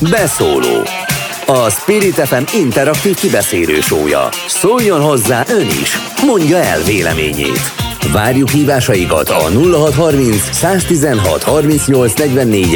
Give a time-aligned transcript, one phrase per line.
[0.00, 0.82] Beszóló
[1.46, 4.28] a Spirit FM interaktív kibeszélő sója.
[4.46, 7.60] Szóljon hozzá ön is, mondja el véleményét.
[8.12, 12.20] Várjuk hívásaikat a 0630 116 38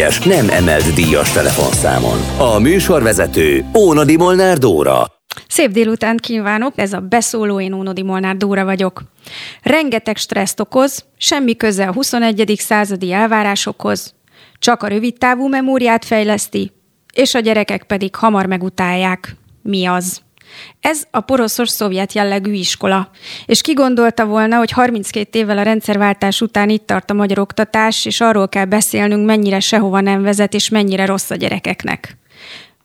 [0.00, 2.18] es nem emelt díjas telefonszámon.
[2.38, 5.06] A műsorvezető Ónadi Molnár Dóra.
[5.48, 9.02] Szép délután kívánok, ez a beszóló, én Ónodi Molnár Dóra vagyok.
[9.62, 12.54] Rengeteg stresszt okoz, semmi köze a 21.
[12.58, 14.14] századi elvárásokhoz,
[14.58, 16.72] csak a rövidtávú memóriát fejleszti,
[17.12, 19.36] és a gyerekek pedig hamar megutálják.
[19.62, 20.20] Mi az?
[20.80, 23.10] Ez a poroszos szovjet jellegű iskola.
[23.46, 28.04] És ki gondolta volna, hogy 32 évvel a rendszerváltás után itt tart a magyar oktatás,
[28.04, 32.19] és arról kell beszélnünk, mennyire sehova nem vezet, és mennyire rossz a gyerekeknek.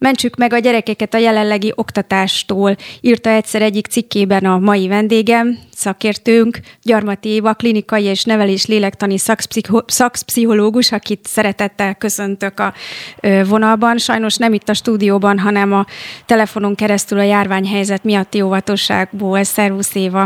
[0.05, 6.58] Mentsük meg a gyerekeket a jelenlegi oktatástól, írta egyszer egyik cikkében a mai vendégem, szakértőnk,
[6.84, 12.73] Gyarmati Éva, klinikai és nevelés lélektani szakpszicho- szakpszichológus, akit szeretettel köszöntök a
[13.50, 13.98] vonalban.
[13.98, 15.86] Sajnos nem itt a stúdióban, hanem a
[16.26, 19.44] telefonon keresztül a járványhelyzet miatti óvatosságból.
[19.44, 20.26] Szervusz Éva!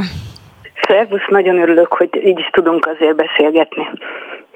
[0.87, 3.89] Szervusz, nagyon örülök, hogy így is tudunk azért beszélgetni.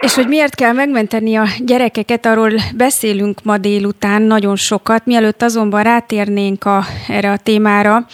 [0.03, 5.05] És hogy miért kell megmenteni a gyerekeket, arról beszélünk ma délután nagyon sokat.
[5.05, 8.05] Mielőtt azonban rátérnénk a, erre a témára,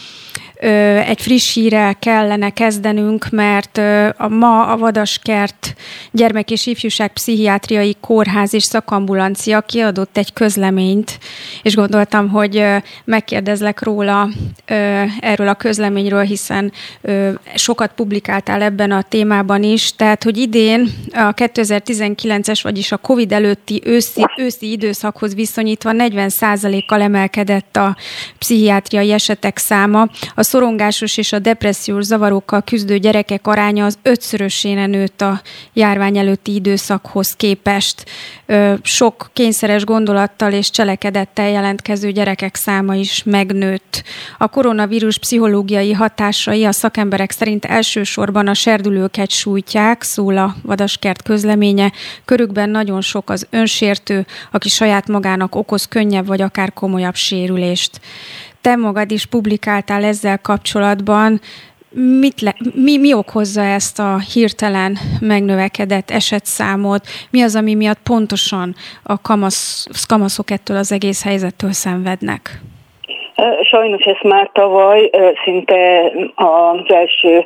[1.06, 3.78] egy friss hírrel kellene kezdenünk, mert
[4.18, 5.74] a ma a Vadaskert
[6.12, 11.20] Gyermek és Ifjúság Pszichiátriai Kórház és Szakambulancia kiadott egy közleményt,
[11.62, 12.66] és gondoltam, hogy
[13.06, 14.30] megkérdezlek róla
[15.20, 16.72] erről a közleményről, hiszen
[17.56, 23.82] sokat publikáltál ebben a témában is, tehát, hogy idén a 2019-es, vagyis a COVID előtti
[23.86, 27.98] őszi, őszi időszakhoz viszonyítva 40%-kal emelkedett a
[28.38, 30.08] pszichiátriai esetek száma.
[30.36, 35.42] A szorongásos és a depressziós zavarokkal küzdő gyerekek aránya az ötszörösére nőtt a
[35.74, 38.06] járvány előtti időszakhoz képest.
[38.82, 44.04] Sok kényszeres gondolattal és cselekedettel jelentkező gyerekek száma is megnőtt.
[44.38, 51.92] A koronavírus pszichológiai hatásai a szakemberek szerint elsősorban a serdülőket sújtják, szól a Vadaskert közleménye.
[52.26, 58.00] Körükben nagyon sok az önsértő, aki saját magának okoz könnyebb vagy akár komolyabb sérülést
[58.62, 61.42] te magad is publikáltál ezzel kapcsolatban,
[62.20, 68.76] mit le, mi, mi okozza ezt a hirtelen megnövekedett esetszámot, mi az, ami miatt pontosan
[69.04, 72.62] a kamasz, kamaszok ettől az egész helyzettől szenvednek?
[73.62, 75.10] Sajnos ezt már tavaly
[75.44, 77.46] szinte az első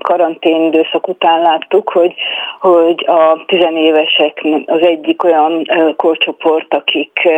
[0.00, 2.14] karantén időszak után láttuk, hogy,
[2.60, 5.66] hogy a tizenévesek az egyik olyan
[5.96, 7.28] korcsoport, akik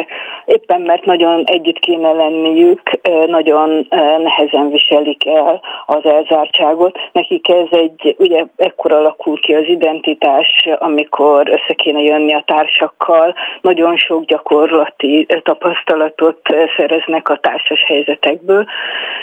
[0.45, 2.81] éppen mert nagyon együtt kéne lenniük,
[3.27, 3.87] nagyon
[4.23, 6.99] nehezen viselik el az elzártságot.
[7.13, 13.35] Nekik ez egy, ugye ekkor alakul ki az identitás, amikor össze kéne jönni a társakkal,
[13.61, 16.41] nagyon sok gyakorlati tapasztalatot
[16.77, 18.67] szereznek a társas helyzetekből,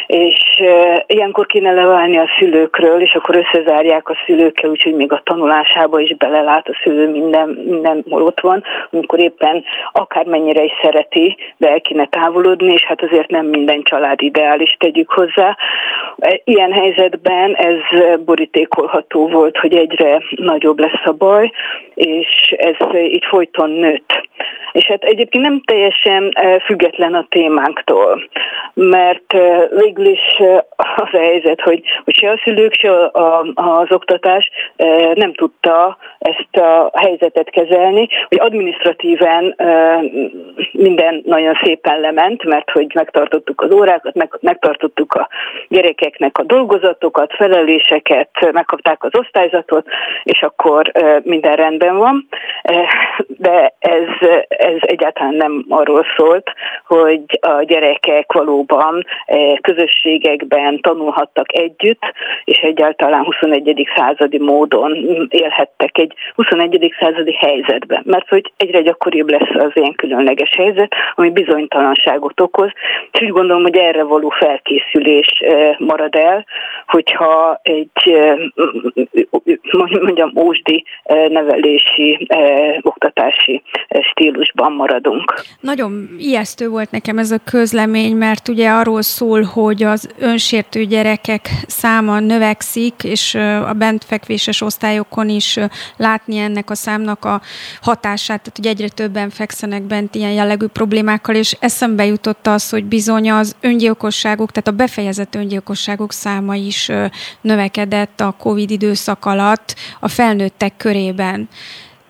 [0.07, 0.42] és
[1.07, 6.15] ilyenkor kéne leválni a szülőkről, és akkor összezárják a szülőkkel, úgyhogy még a tanulásába is
[6.15, 12.05] belelát a szülő, minden, minden ott van, amikor éppen akármennyire is szereti, de el kéne
[12.05, 15.57] távolodni, és hát azért nem minden család ideális, tegyük hozzá.
[16.43, 17.77] Ilyen helyzetben ez
[18.25, 21.51] borítékolható volt, hogy egyre nagyobb lesz a baj,
[21.93, 24.21] és ez így folyton nőtt.
[24.71, 26.33] És hát egyébként nem teljesen
[26.65, 28.21] független a témánktól
[28.73, 29.33] mert
[29.75, 30.41] végül is
[30.95, 33.09] az a helyzet, hogy, hogy se a szülők, se
[33.53, 34.49] az oktatás
[35.13, 39.55] nem tudta ezt a helyzetet kezelni, hogy administratíven
[40.71, 45.27] minden nagyon szépen lement, mert hogy megtartottuk az órákat, meg, megtartottuk a
[45.67, 49.85] gyerekeknek a dolgozatokat, feleléseket, megkapták az osztályzatot,
[50.23, 50.91] és akkor
[51.23, 52.27] minden rendben van.
[53.27, 56.51] De ez, ez egyáltalán nem arról szólt,
[56.87, 59.53] hogy a gyerekek valóban eh,
[60.37, 62.01] közösségekben tanulhattak együtt,
[62.43, 63.87] és egyáltalán 21.
[63.95, 64.97] századi módon
[65.29, 66.93] élhettek egy 21.
[66.99, 68.01] századi helyzetben.
[68.05, 72.71] Mert hogy egyre gyakoribb lesz az ilyen különleges helyzet, ami bizonytalanságot okoz,
[73.11, 75.43] és úgy gondolom, hogy erre való felkészülés
[75.77, 76.45] marad el,
[76.87, 78.15] hogyha egy
[80.01, 80.83] mondjam ósdi
[81.29, 82.27] nevelési,
[82.81, 83.61] oktatási
[84.11, 85.33] stílusban maradunk.
[85.59, 91.49] Nagyon ijesztő volt nekem ez a közlemény, mert ugye arról szól, hogy az önsértő gyerekek
[91.67, 93.35] száma növekszik, és
[93.67, 95.59] a bentfekvéses osztályokon is
[95.97, 97.41] látni ennek a számnak a
[97.81, 102.85] hatását, tehát hogy egyre többen fekszenek bent ilyen jellegű problémákkal, és eszembe jutott az, hogy
[102.85, 106.91] bizony az öngyilkosságok, tehát a befejezett öngyilkosságok száma is
[107.41, 111.49] növekedett a COVID időszak alatt a felnőttek körében.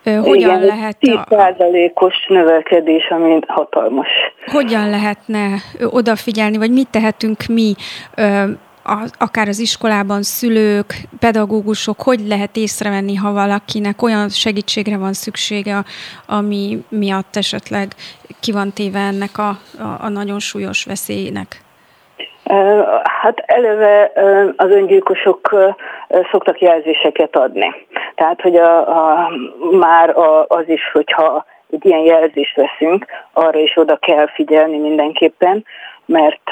[0.04, 0.96] Hogyan Igen, lehet...
[1.00, 2.32] 10%-os a...
[2.32, 4.08] növekedés, ami hatalmas.
[4.46, 5.48] Hogyan lehetne
[5.90, 7.74] odafigyelni, vagy mit tehetünk mi
[9.18, 15.84] akár az iskolában szülők, pedagógusok, hogy lehet észrevenni, ha valakinek olyan segítségre van szüksége,
[16.26, 17.92] ami miatt esetleg
[18.40, 19.58] ki van téve ennek a, a,
[20.00, 21.63] a nagyon súlyos veszélynek?
[23.04, 24.12] Hát eleve
[24.56, 25.54] az öngyilkosok
[26.30, 27.74] szoktak jelzéseket adni.
[28.14, 29.30] Tehát, hogy a, a,
[29.70, 35.64] már a, az is, hogyha egy ilyen jelzést veszünk, arra is oda kell figyelni mindenképpen,
[36.06, 36.50] mert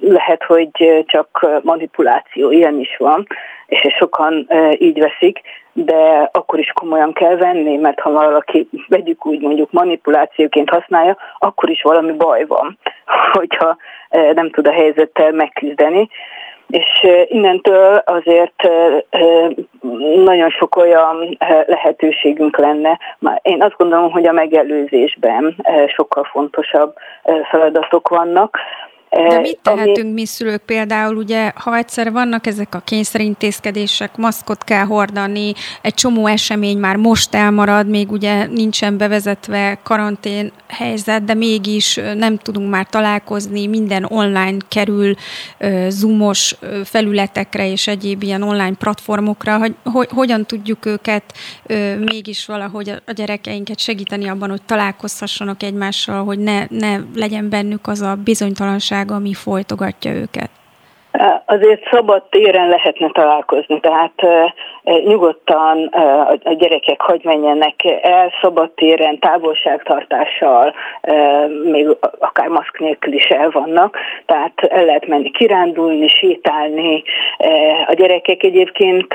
[0.00, 3.26] lehet, hogy csak manipuláció, ilyen is van,
[3.68, 4.48] és sokan
[4.78, 5.40] így veszik,
[5.72, 11.70] de akkor is komolyan kell venni, mert ha valaki, vegyük úgy mondjuk manipulációként használja, akkor
[11.70, 12.78] is valami baj van,
[13.38, 13.76] hogyha
[14.34, 16.08] nem tud a helyzettel megküzdeni
[16.68, 18.68] és innentől azért
[20.24, 22.98] nagyon sok olyan lehetőségünk lenne.
[23.42, 25.56] Én azt gondolom, hogy a megelőzésben
[25.86, 26.94] sokkal fontosabb
[27.50, 28.58] feladatok vannak,
[29.10, 30.12] de mit tehetünk ami...
[30.12, 30.62] mi szülők?
[30.62, 35.52] Például, ugye, ha egyszer vannak ezek a kényszerintézkedések, maszkot kell hordani,
[35.82, 42.38] egy csomó esemény már most elmarad, még ugye nincsen bevezetve karantén helyzet, de mégis nem
[42.38, 45.14] tudunk már találkozni, minden online kerül,
[45.88, 51.22] zoomos felületekre és egyéb ilyen online platformokra, hogy, hogy hogyan tudjuk őket
[51.98, 58.00] mégis valahogy a gyerekeinket segíteni abban, hogy találkozhassanak egymással, hogy ne, ne legyen bennük az
[58.00, 60.50] a bizonytalanság, valóság, ami folytogatja őket?
[61.46, 64.12] Azért szabad téren lehetne találkozni, tehát
[65.04, 65.84] nyugodtan
[66.44, 70.74] a gyerekek hogy menjenek el szabad téren, távolságtartással,
[71.64, 73.96] még akár maszk nélkül is el vannak,
[74.26, 77.02] tehát el lehet menni kirándulni, sétálni.
[77.86, 79.14] A gyerekek egyébként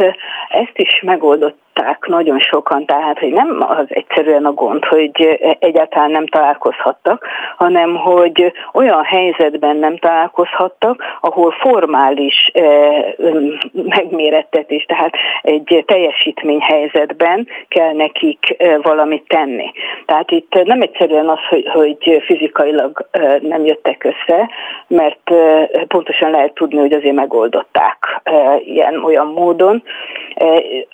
[0.50, 1.62] ezt is megoldott
[2.08, 7.28] nagyon sokan, tehát hogy nem az egyszerűen a gond, hogy egyáltalán nem találkozhattak,
[7.58, 13.04] hanem hogy olyan helyzetben nem találkozhattak, ahol formális eh,
[13.72, 19.72] megmérettetés, tehát egy teljesítményhelyzetben kell nekik valamit tenni.
[20.06, 23.08] Tehát itt nem egyszerűen az, hogy, hogy fizikailag
[23.42, 24.50] nem jöttek össze,
[24.88, 25.32] mert
[25.88, 29.84] pontosan lehet tudni, hogy azért megoldották eh, ilyen olyan módon.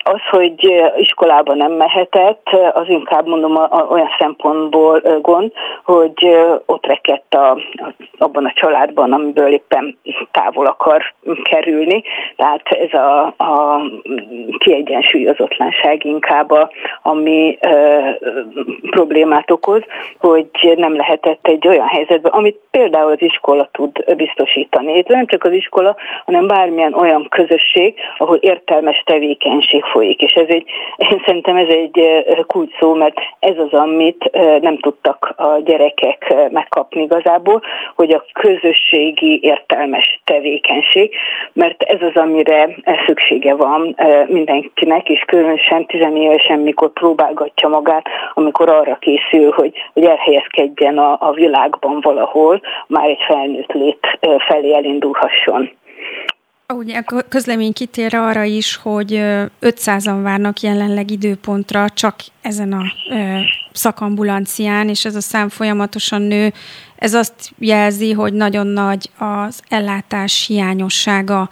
[0.02, 3.56] Az, hogy iskolába nem mehetett, az inkább mondom
[3.90, 5.52] olyan szempontból gond,
[5.84, 6.36] hogy
[6.66, 7.58] ott rekedt a,
[8.18, 9.98] abban a családban, amiből éppen
[10.30, 12.02] távol akar kerülni.
[12.36, 13.82] Tehát ez a, a
[14.58, 16.70] kiegyensúlyozatlanság inkább, a,
[17.02, 17.98] ami ö,
[18.90, 19.82] problémát okoz,
[20.18, 24.96] hogy nem lehetett egy olyan helyzetben, amit például az iskola tud biztosítani.
[24.96, 30.22] Itt nem csak az iskola, hanem bármilyen olyan közösség, ahol értelmes tevékenység folyik.
[30.22, 30.64] És ez egy
[30.96, 34.30] én szerintem ez egy kulcs szó, mert ez az, amit
[34.60, 37.62] nem tudtak a gyerekek megkapni igazából,
[37.96, 41.14] hogy a közösségi értelmes tevékenység,
[41.52, 42.68] mert ez az, amire
[43.06, 43.96] szüksége van
[44.40, 51.32] mindenkinek, és különösen tizenévesen, mikor próbálgatja magát, amikor arra készül, hogy, hogy elhelyezkedjen a, a
[51.32, 55.70] világban valahol, már egy felnőtt lét felé elindulhasson.
[56.74, 59.10] Ugye a közlemény kitér arra is, hogy
[59.60, 62.82] 500-an várnak jelenleg időpontra csak ezen a
[63.72, 66.52] szakambulancián, és ez a szám folyamatosan nő.
[66.96, 71.48] Ez azt jelzi, hogy nagyon nagy az ellátás hiányossága.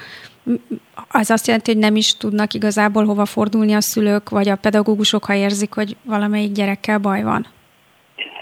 [1.11, 5.25] Az azt jelenti, hogy nem is tudnak igazából hova fordulni a szülők, vagy a pedagógusok,
[5.25, 7.47] ha érzik, hogy valamelyik gyerekkel baj van.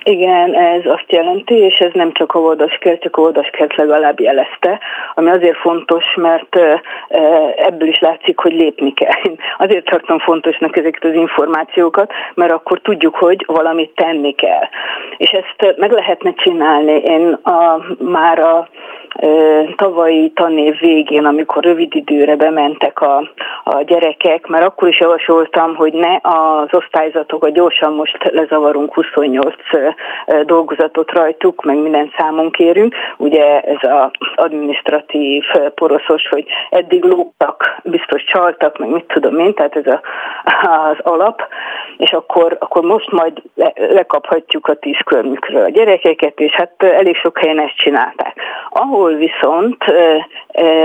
[0.08, 4.80] Igen, ez azt jelenti, és ez nem csak a oldaskert, csak a oldaskert legalább jelezte,
[5.14, 6.58] ami azért fontos, mert
[7.56, 9.20] ebből is látszik, hogy lépni kell.
[9.22, 14.68] Én azért tartom fontosnak ezeket az információkat, mert akkor tudjuk, hogy valamit tenni kell.
[15.16, 16.92] És ezt meg lehetne csinálni.
[16.92, 18.68] Én a, már a
[19.76, 23.16] tavalyi tanév végén, amikor rövid időre bementek a,
[23.64, 29.54] a gyerekek, mert akkor is javasoltam, hogy ne az osztályzatokat gyorsan most lezavarunk 28
[30.42, 32.94] dolgozatot rajtuk, meg minden számon kérünk.
[33.16, 35.44] Ugye ez az administratív
[35.74, 40.00] poroszos, hogy eddig lógtak, biztos csaltak, meg mit tudom én, tehát ez a,
[40.68, 41.42] az alap,
[41.96, 47.16] és akkor, akkor most majd le, lekaphatjuk a tíz körmükről a gyerekeket, és hát elég
[47.16, 48.34] sok helyen ezt csinálták.
[48.70, 49.84] Ahol ahol viszont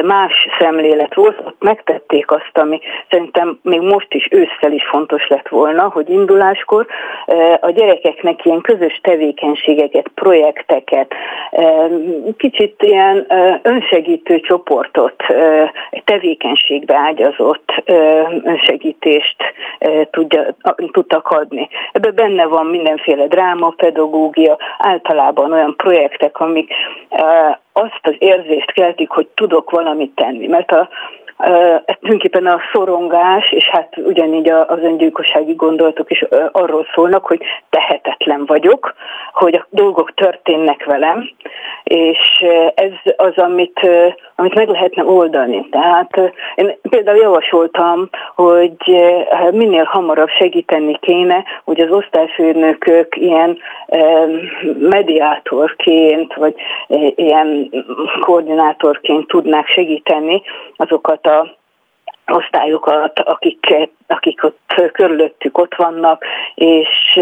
[0.03, 5.47] más szemlélet volt, ott megtették azt, ami szerintem még most is ősszel is fontos lett
[5.47, 6.85] volna, hogy induláskor
[7.59, 11.13] a gyerekeknek ilyen közös tevékenységeket, projekteket,
[12.37, 13.27] kicsit ilyen
[13.61, 15.15] önsegítő csoportot,
[16.03, 17.83] tevékenységbe ágyazott
[18.43, 19.35] önsegítést
[20.11, 20.55] tudja,
[20.91, 21.69] tudtak adni.
[21.91, 26.73] Ebben benne van mindenféle dráma, pedagógia, általában olyan projektek, amik
[27.73, 30.47] azt az érzést keltik, hogy tudok valamit tenni.
[30.47, 30.89] Mert a,
[31.41, 38.93] tulajdonképpen a szorongás, és hát ugyanígy az öngyilkossági gondolatok is arról szólnak, hogy tehetetlen vagyok,
[39.33, 41.29] hogy a dolgok történnek velem,
[41.83, 42.45] és
[42.75, 43.79] ez az, amit,
[44.35, 45.67] amit meg lehetne oldani.
[45.69, 48.75] Tehát én például javasoltam, hogy
[49.51, 53.57] minél hamarabb segíteni kéne, hogy az osztályfőnökök ilyen
[54.79, 56.55] mediátorként, vagy
[57.15, 57.69] ilyen
[58.19, 60.41] koordinátorként tudnák segíteni
[60.75, 61.30] azokat a
[62.25, 67.19] osztályokat, akik, akik ott körülöttük ott vannak, és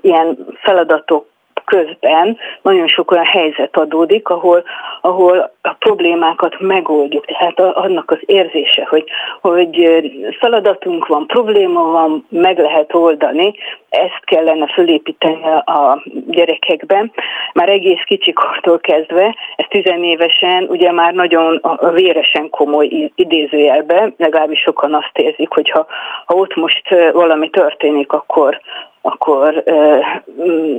[0.00, 1.26] ilyen feladatok
[1.68, 4.64] közben nagyon sok olyan helyzet adódik, ahol,
[5.00, 7.24] ahol a problémákat megoldjuk.
[7.26, 9.04] Tehát annak az érzése, hogy,
[9.40, 10.00] hogy
[10.38, 13.54] feladatunk van, probléma van, meg lehet oldani,
[13.88, 17.12] ezt kellene fölépíteni a gyerekekben.
[17.52, 21.60] Már egész kicsikortól kezdve, ez tizenévesen ugye már nagyon
[21.94, 25.86] véresen komoly idézőjelben, legalábbis sokan azt érzik, hogy ha,
[26.26, 28.60] ha ott most valami történik, akkor,
[29.08, 29.62] akkor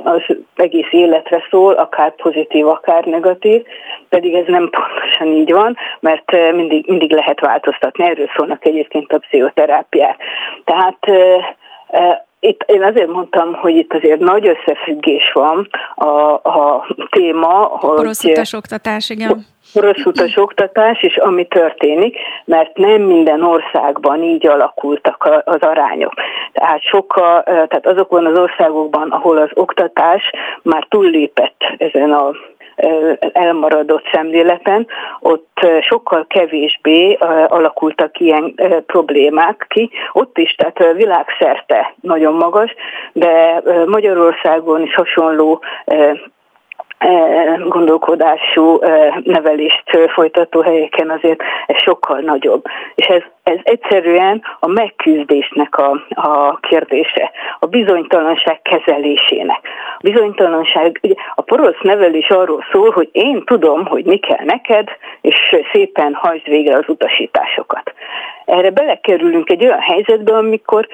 [0.03, 0.21] az
[0.55, 3.63] egész életre szól, akár pozitív, akár negatív,
[4.09, 8.03] pedig ez nem pontosan így van, mert mindig, mindig lehet változtatni.
[8.03, 10.17] Erről szólnak egyébként a pszichoterápiák.
[10.63, 10.98] Tehát
[12.39, 17.96] itt én azért mondtam, hogy itt azért nagy összefüggés van a, a téma, hogy...
[17.96, 19.46] Porosz utas oktatás, igen.
[19.74, 26.13] Porosz utas oktatás, és ami történik, mert nem minden országban így alakultak az arányok.
[26.53, 30.31] Tehát sokkal, tehát azokban az országokban, ahol az oktatás
[30.62, 32.31] már túllépett ezen a
[33.33, 34.88] elmaradott szemléleten,
[35.19, 37.13] ott sokkal kevésbé
[37.48, 38.55] alakultak ilyen
[38.86, 39.89] problémák ki.
[40.12, 42.74] Ott is, tehát világszerte nagyon magas,
[43.13, 45.62] de Magyarországon is hasonló
[47.67, 48.79] gondolkodású
[49.23, 52.63] nevelést folytató helyeken azért ez sokkal nagyobb.
[52.95, 59.59] És ez, ez egyszerűen a megküzdésnek a, a kérdése, a bizonytalanság kezelésének.
[59.97, 64.89] A bizonytalanság, ugye a porosz nevelés arról szól, hogy én tudom, hogy mi kell neked,
[65.21, 65.35] és
[65.71, 67.93] szépen hajtsd végre az utasításokat.
[68.45, 70.87] Erre belekerülünk egy olyan helyzetbe, amikor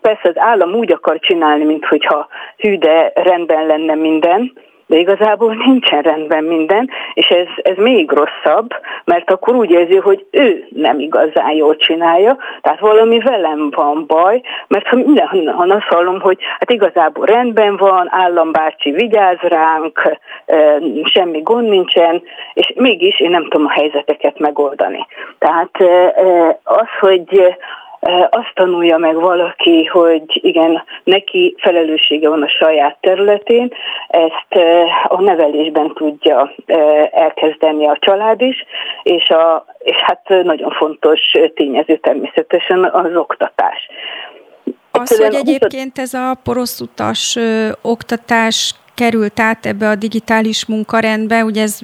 [0.00, 4.52] persze az állam úgy akar csinálni, mintha hű, de rendben lenne minden,
[4.92, 8.70] de igazából nincsen rendben minden, és ez, ez még rosszabb,
[9.04, 14.40] mert akkor úgy érzi, hogy ő nem igazán jól csinálja, tehát valami velem van baj,
[14.68, 20.18] mert ha mindenhonnan azt hallom, hogy hát igazából rendben van, állambácsi vigyáz ránk,
[21.04, 22.22] semmi gond nincsen,
[22.54, 25.06] és mégis én nem tudom a helyzeteket megoldani.
[25.38, 25.70] Tehát
[26.62, 27.56] az, hogy
[28.30, 33.72] azt tanulja meg valaki, hogy igen, neki felelőssége van a saját területén,
[34.08, 34.64] ezt
[35.08, 36.52] a nevelésben tudja
[37.10, 38.64] elkezdeni a család is,
[39.02, 41.20] és, a, és hát nagyon fontos
[41.54, 43.88] tényező természetesen az oktatás.
[44.90, 47.38] Az, hogy egyébként ez a porosz utas
[47.82, 51.78] oktatás került át ebbe a digitális munkarendbe, ugye ez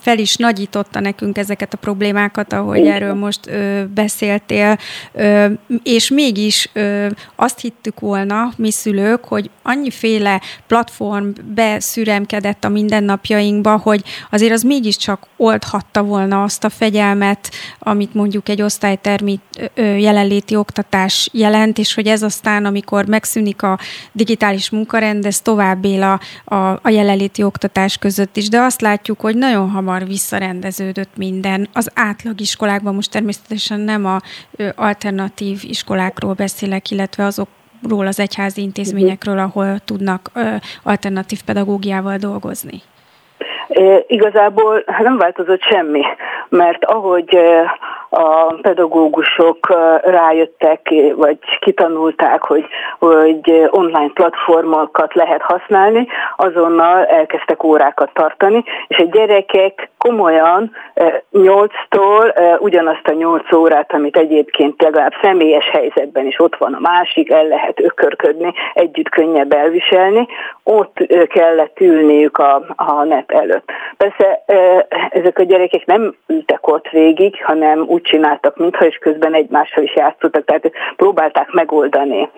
[0.00, 4.78] fel is nagyította nekünk ezeket a problémákat, ahogy erről most ö, beszéltél,
[5.12, 5.46] ö,
[5.82, 14.02] és mégis ö, azt hittük volna, mi szülők, hogy annyiféle platform beszüremkedett a mindennapjainkba, hogy
[14.30, 19.40] azért az mégiscsak oldhatta volna azt a fegyelmet, amit mondjuk egy osztálytermi
[19.74, 23.78] ö, jelenléti oktatás jelent, és hogy ez aztán, amikor megszűnik a
[24.12, 29.20] digitális munkarend, ez tovább él a, a, a jelenléti oktatás között is, de azt látjuk,
[29.20, 31.68] hogy nagyon hamar visszarendeződött minden.
[31.72, 34.20] Az átlagiskolákban most természetesen nem a
[34.74, 37.48] alternatív iskolákról beszélek, illetve azok
[37.82, 40.30] ról az egyházi intézményekről, ahol tudnak
[40.82, 42.82] alternatív pedagógiával dolgozni.
[44.06, 46.02] Igazából nem változott semmi,
[46.48, 47.38] mert ahogy
[48.10, 52.64] a pedagógusok rájöttek, vagy kitanulták, hogy,
[52.98, 56.06] hogy online platformokat lehet használni,
[56.36, 60.72] azonnal elkezdtek órákat tartani, és a gyerekek komolyan
[61.32, 67.30] 8-tól ugyanazt a 8 órát, amit egyébként legalább személyes helyzetben is ott van a másik,
[67.30, 70.28] el lehet ökörködni, együtt könnyebb elviselni,
[70.62, 70.96] ott
[71.28, 73.57] kellett ülniük a, a net előtt.
[73.96, 74.44] Persze
[75.10, 79.94] ezek a gyerekek nem ültek ott végig, hanem úgy csináltak, mintha is közben egymással is
[79.94, 82.28] játszottak, tehát próbálták megoldani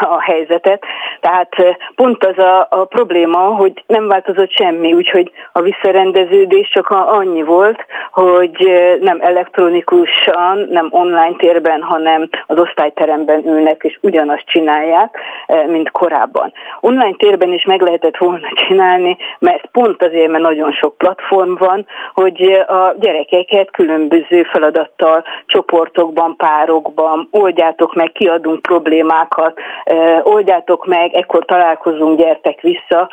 [0.00, 0.84] a helyzetet.
[1.20, 1.48] Tehát
[1.94, 7.86] pont az a, a probléma, hogy nem változott semmi, úgyhogy a visszarendeződés csak annyi volt,
[8.12, 15.18] hogy nem elektronikusan, nem online térben, hanem az osztályteremben ülnek, és ugyanazt csinálják,
[15.66, 16.52] mint korábban.
[16.80, 21.86] Online térben is meg lehetett volna csinálni, mert pont azért, mert nagyon sok platform van,
[22.14, 29.60] hogy a gyerekeket különböző feladattal, csoportokban, párokban oldjátok meg, kiadunk problémákat,
[30.22, 33.08] oldjátok meg, ekkor találkozunk, gyertek vissza,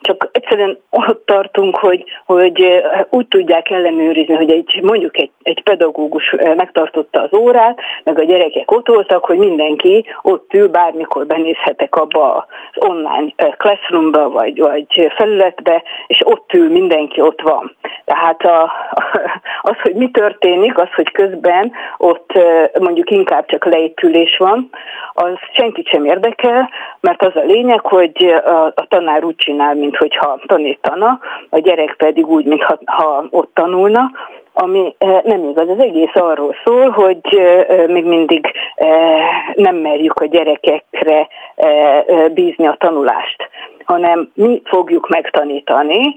[0.00, 6.34] csak egyszerűen ott tartunk, hogy, hogy úgy tudják ellenőrizni, hogy egy, mondjuk egy, egy pedagógus
[6.56, 12.46] megtartotta az órát, meg a gyerekek ott voltak, hogy mindenki ott ül, bármikor benézhetek abba
[12.72, 17.76] az online classroomba, vagy, vagy felületbe, és ott ül, mindenki ott van.
[18.04, 18.72] Tehát a,
[19.70, 22.32] az, hogy mi történik, az, hogy közben ott
[22.78, 24.70] mondjuk inkább csak leépülés van,
[25.12, 26.70] az senkit sem érdekel,
[27.00, 31.20] mert az a lényeg, hogy a, a tanár úgy csinál, mint hogyha tanítana,
[31.50, 34.10] a gyerek pedig úgy, mintha ha ott tanulna,
[34.54, 34.94] ami
[35.24, 35.68] nem igaz.
[35.68, 37.20] Az egész arról szól, hogy
[37.86, 38.52] még mindig
[39.54, 41.28] nem merjük a gyerekekre
[42.34, 43.48] bízni a tanulást
[43.84, 46.16] hanem mi fogjuk megtanítani,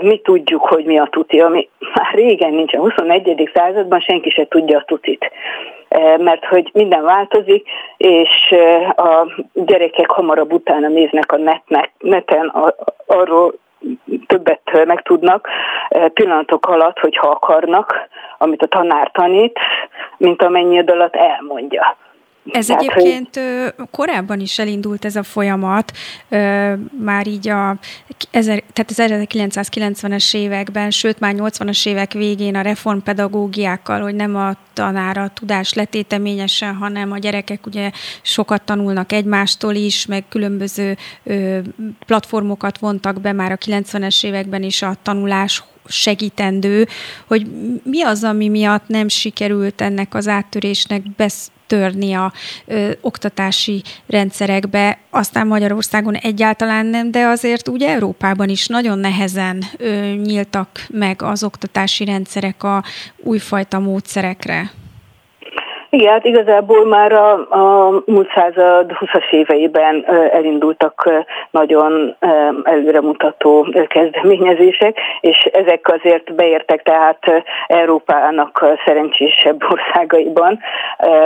[0.00, 2.74] mi tudjuk, hogy mi a tuti, ami már régen nincs.
[2.74, 3.50] A 21.
[3.54, 5.30] században senki se tudja a tutit
[6.18, 8.54] mert hogy minden változik, és
[8.96, 12.52] a gyerekek hamarabb utána néznek a netnek, neten
[13.06, 13.54] arról
[14.26, 15.48] többet megtudnak
[16.14, 18.08] pillanatok alatt, hogyha akarnak,
[18.38, 19.58] amit a tanár tanít,
[20.16, 21.96] mint amennyi alatt elmondja.
[22.44, 23.40] Ez Tehát, egyébként
[23.76, 23.88] hogy...
[23.90, 25.92] korábban is elindult ez a folyamat,
[27.04, 27.78] már így a,
[28.30, 35.28] tehát az 1990-es években, sőt már 80-as évek végén a reformpedagógiákkal, hogy nem a tanára
[35.34, 37.90] tudás letéteményesen, hanem a gyerekek ugye
[38.22, 40.96] sokat tanulnak egymástól is, meg különböző
[42.06, 46.88] platformokat vontak be már a 90-es években is a tanulás segítendő,
[47.26, 47.46] hogy
[47.82, 52.32] mi az, ami miatt nem sikerült ennek az áttörésnek besz törni a
[52.66, 60.12] ö, oktatási rendszerekbe, aztán Magyarországon egyáltalán nem, de azért úgy Európában is nagyon nehezen ö,
[60.14, 62.84] nyíltak meg az oktatási rendszerek a
[63.16, 64.70] újfajta módszerekre.
[65.92, 71.10] Igen, hát igazából már a, a múlt század 20-as éveiben elindultak
[71.50, 72.16] nagyon
[72.62, 80.58] előremutató kezdeményezések, és ezek azért beértek tehát Európának szerencsésebb országaiban,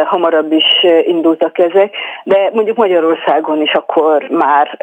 [0.04, 4.78] hamarabb is indultak ezek, de mondjuk Magyarországon is akkor már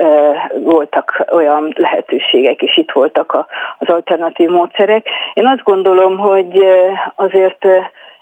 [0.64, 3.46] voltak olyan lehetőségek, és itt voltak
[3.78, 5.08] az alternatív módszerek.
[5.34, 6.66] Én azt gondolom, hogy
[7.16, 7.68] azért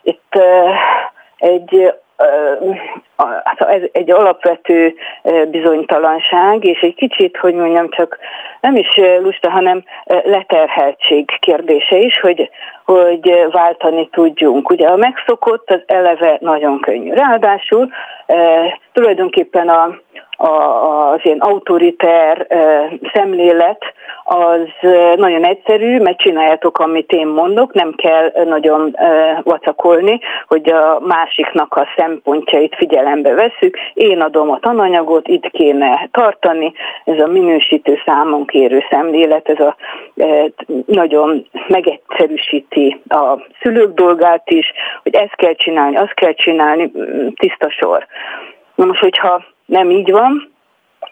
[0.02, 0.38] itt
[1.40, 1.94] egy
[3.44, 4.94] hát ez egy alapvető
[5.48, 8.18] bizonytalanság, és egy kicsit, hogy mondjam, csak
[8.62, 9.84] nem is lusta, hanem
[10.24, 12.50] leterheltség kérdése is, hogy,
[12.86, 14.70] hogy váltani tudjunk.
[14.70, 17.14] Ugye a megszokott az eleve nagyon könnyű.
[17.14, 17.90] Ráadásul
[18.94, 19.96] tulajdonképpen a,
[20.42, 22.48] az ilyen autoriter
[23.14, 28.96] szemlélet az nagyon egyszerű, mert csináljátok, amit én mondok, nem kell nagyon
[29.44, 33.78] vacakolni, hogy a másiknak a szempontjait figyelembe veszük.
[33.94, 36.74] Én adom a tananyagot, itt kéne tartani,
[37.06, 39.76] ez a minősítő számon kérő szemlélet, ez a
[40.86, 44.72] nagyon megegyszerűsíti a szülők dolgát is,
[45.04, 46.92] hogy ezt kell csinálni, azt kell csinálni,
[47.36, 48.08] tiszta sor.
[48.80, 50.52] Na most, hogyha nem így van,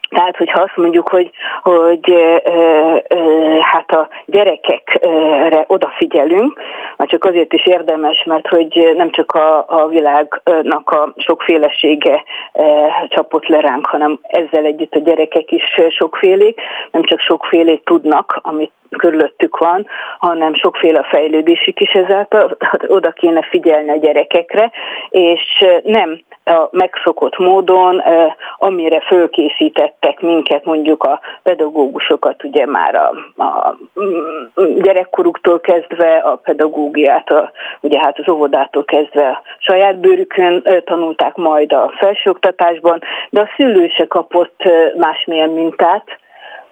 [0.09, 1.29] tehát, hogyha azt mondjuk, hogy,
[1.61, 3.17] hogy e, e,
[3.61, 6.59] hát a gyerekekre odafigyelünk,
[6.97, 12.63] már csak azért is érdemes, mert hogy nem csak a, a világnak a sokfélesége e,
[13.09, 18.71] csapott le ránk, hanem ezzel együtt a gyerekek is sokfélék, nem csak sokfélét tudnak, amit
[18.97, 19.87] körülöttük van,
[20.19, 24.71] hanem sokféle fejlődésük is ezáltal, oda kéne figyelni a gyerekekre,
[25.09, 28.03] és nem a megszokott módon,
[28.57, 33.77] amire fölkészítettek minket, mondjuk a pedagógusokat, ugye már a, a
[34.81, 41.73] gyerekkoruktól kezdve a pedagógiát, a, ugye hát az óvodától kezdve a saját bőrükön tanulták majd
[41.73, 44.63] a felsőoktatásban, de a szülő se kapott
[44.95, 46.03] másmilyen mintát,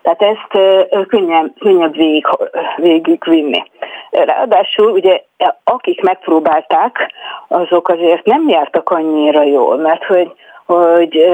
[0.05, 2.27] tehát ezt könnyebb, könnyebb végig,
[2.75, 3.63] végig vinni.
[4.11, 5.21] Ráadásul ugye
[5.63, 7.11] akik megpróbálták,
[7.47, 10.31] azok azért nem jártak annyira jól, mert hogy,
[10.65, 11.25] hogy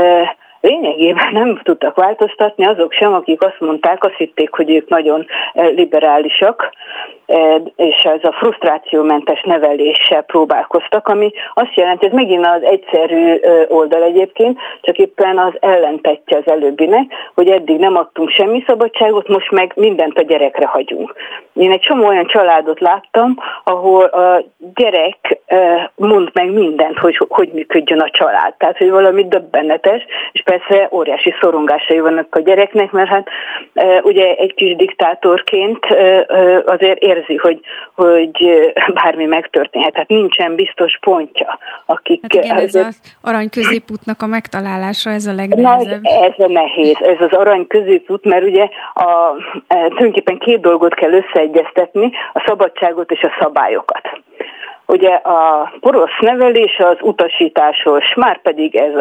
[0.61, 6.71] lényegében nem tudtak változtatni azok sem, akik azt mondták, azt hitték, hogy ők nagyon liberálisak,
[7.75, 14.59] és ez a frusztrációmentes neveléssel próbálkoztak, ami azt jelenti, hogy megint az egyszerű oldal egyébként,
[14.81, 20.17] csak éppen az ellentetje az előbbinek, hogy eddig nem adtunk semmi szabadságot, most meg mindent
[20.17, 21.13] a gyerekre hagyunk.
[21.53, 24.43] Én egy csomó olyan családot láttam, ahol a
[24.75, 25.39] gyerek
[25.95, 28.53] mond meg mindent, hogy hogy működjön a család.
[28.57, 33.27] Tehát, hogy valami döbbenetes, és persze óriási szorongásai vannak a gyereknek, mert hát
[34.01, 35.85] ugye egy kis diktátorként
[36.65, 37.59] azért ér érzi, hogy,
[37.95, 38.31] hogy
[38.93, 39.93] bármi megtörténhet.
[39.93, 41.59] Tehát nincsen biztos pontja.
[41.85, 46.01] Akik hát igen, ez az arany középútnak a megtalálása, ez a legnehezebb.
[46.01, 49.09] Na, ez a nehéz, ez az arany középút, mert ugye a,
[49.67, 54.09] e, tulajdonképpen két dolgot kell összeegyeztetni, a szabadságot és a szabályokat.
[54.85, 58.91] Ugye a porosz nevelés az utasításos, már pedig ez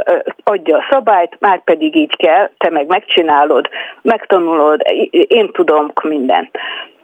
[0.45, 3.69] adja a szabályt, már pedig így kell, te meg megcsinálod,
[4.03, 6.51] megtanulod, én tudom mindent.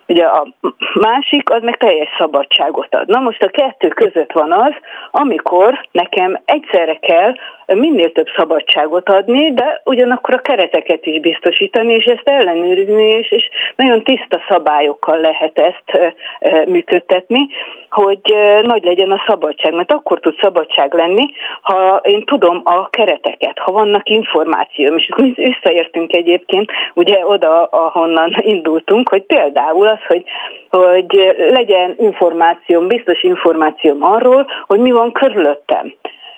[0.09, 0.47] Ugye a
[0.95, 3.09] másik, az meg teljes szabadságot ad.
[3.09, 4.73] Na most a kettő között van az,
[5.11, 7.35] amikor nekem egyszerre kell
[7.75, 13.49] minél több szabadságot adni, de ugyanakkor a kereteket is biztosítani, és ezt ellenőrizni, és, és
[13.77, 16.17] nagyon tiszta szabályokkal lehet ezt
[16.69, 17.49] működtetni,
[17.91, 18.21] hogy
[18.63, 23.73] nagy legyen a szabadság, mert akkor tud szabadság lenni, ha én tudom a kereteket, ha
[23.73, 30.25] vannak információim, és visszaértünk egyébként ugye oda, ahonnan indultunk, hogy például az, hogy,
[30.71, 35.95] hogy legyen információm, biztos információm arról, hogy mi van körülöttem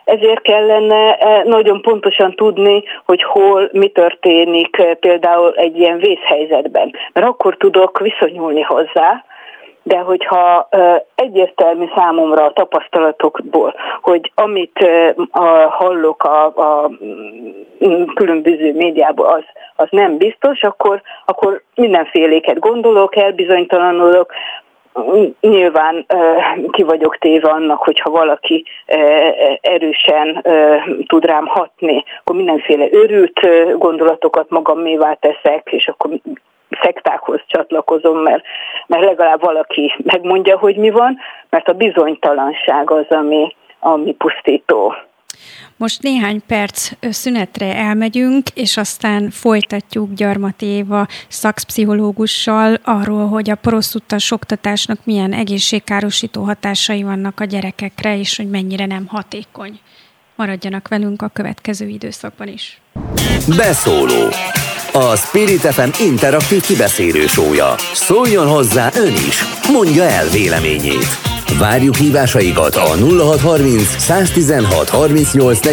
[0.08, 6.94] ezért kellene eh, nagyon pontosan tudni, hogy hol mi történik eh, például egy ilyen vészhelyzetben.
[7.12, 9.24] Mert akkor tudok viszonyulni hozzá,
[9.88, 10.68] de hogyha
[11.14, 14.88] egyértelmű számomra a tapasztalatokból, hogy amit
[15.68, 16.90] hallok a, a
[17.86, 19.44] mm, különböző médiából, az,
[19.76, 24.32] az nem biztos, akkor, akkor mindenféléket gondolok, elbizonytalanodok,
[25.40, 26.06] nyilván
[26.70, 28.64] ki vagyok téve annak, hogyha valaki
[29.60, 30.44] erősen
[31.06, 33.40] tud rám hatni, akkor mindenféle őrült
[33.78, 36.10] gondolatokat magamévá teszek, és akkor
[36.82, 38.44] szektákhoz csatlakozom, mert,
[38.86, 41.18] mert legalább valaki megmondja, hogy mi van,
[41.50, 44.94] mert a bizonytalanság az, ami, ami pusztító.
[45.76, 54.30] Most néhány perc szünetre elmegyünk, és aztán folytatjuk Gyarmat Éva szakpszichológussal arról, hogy a poroszutas
[54.30, 59.80] oktatásnak milyen egészségkárosító hatásai vannak a gyerekekre, és hogy mennyire nem hatékony.
[60.34, 62.80] Maradjanak velünk a következő időszakban is.
[63.56, 64.28] Beszóló
[64.98, 67.74] a Spirit FM interaktív kibeszélő sója.
[67.92, 71.06] Szóljon hozzá ön is, mondja el véleményét.
[71.58, 75.66] Várjuk hívásaikat a 0630 116 38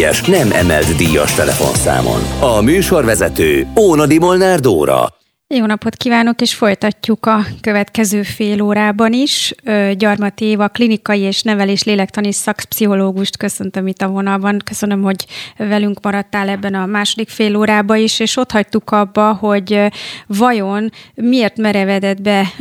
[0.00, 2.20] es nem emelt díjas telefonszámon.
[2.40, 5.17] A műsorvezető Ónadi Molnár Dóra.
[5.54, 9.54] Jó napot kívánok, és folytatjuk a következő fél órában is.
[9.92, 14.58] Gyarmat Éva, klinikai és nevelés lélektani szakpszichológust köszöntöm itt a vonalban.
[14.64, 19.80] Köszönöm, hogy velünk maradtál ebben a második fél órában is, és ott hagytuk abba, hogy
[20.26, 22.52] vajon miért merevedett be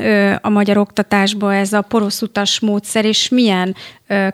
[0.42, 3.76] a magyar oktatásba ez a poroszutas módszer, és milyen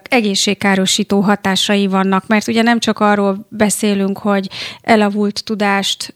[0.10, 4.48] egészségkárosító hatásai vannak, mert ugye nem csak arról beszélünk, hogy
[4.82, 6.16] elavult tudást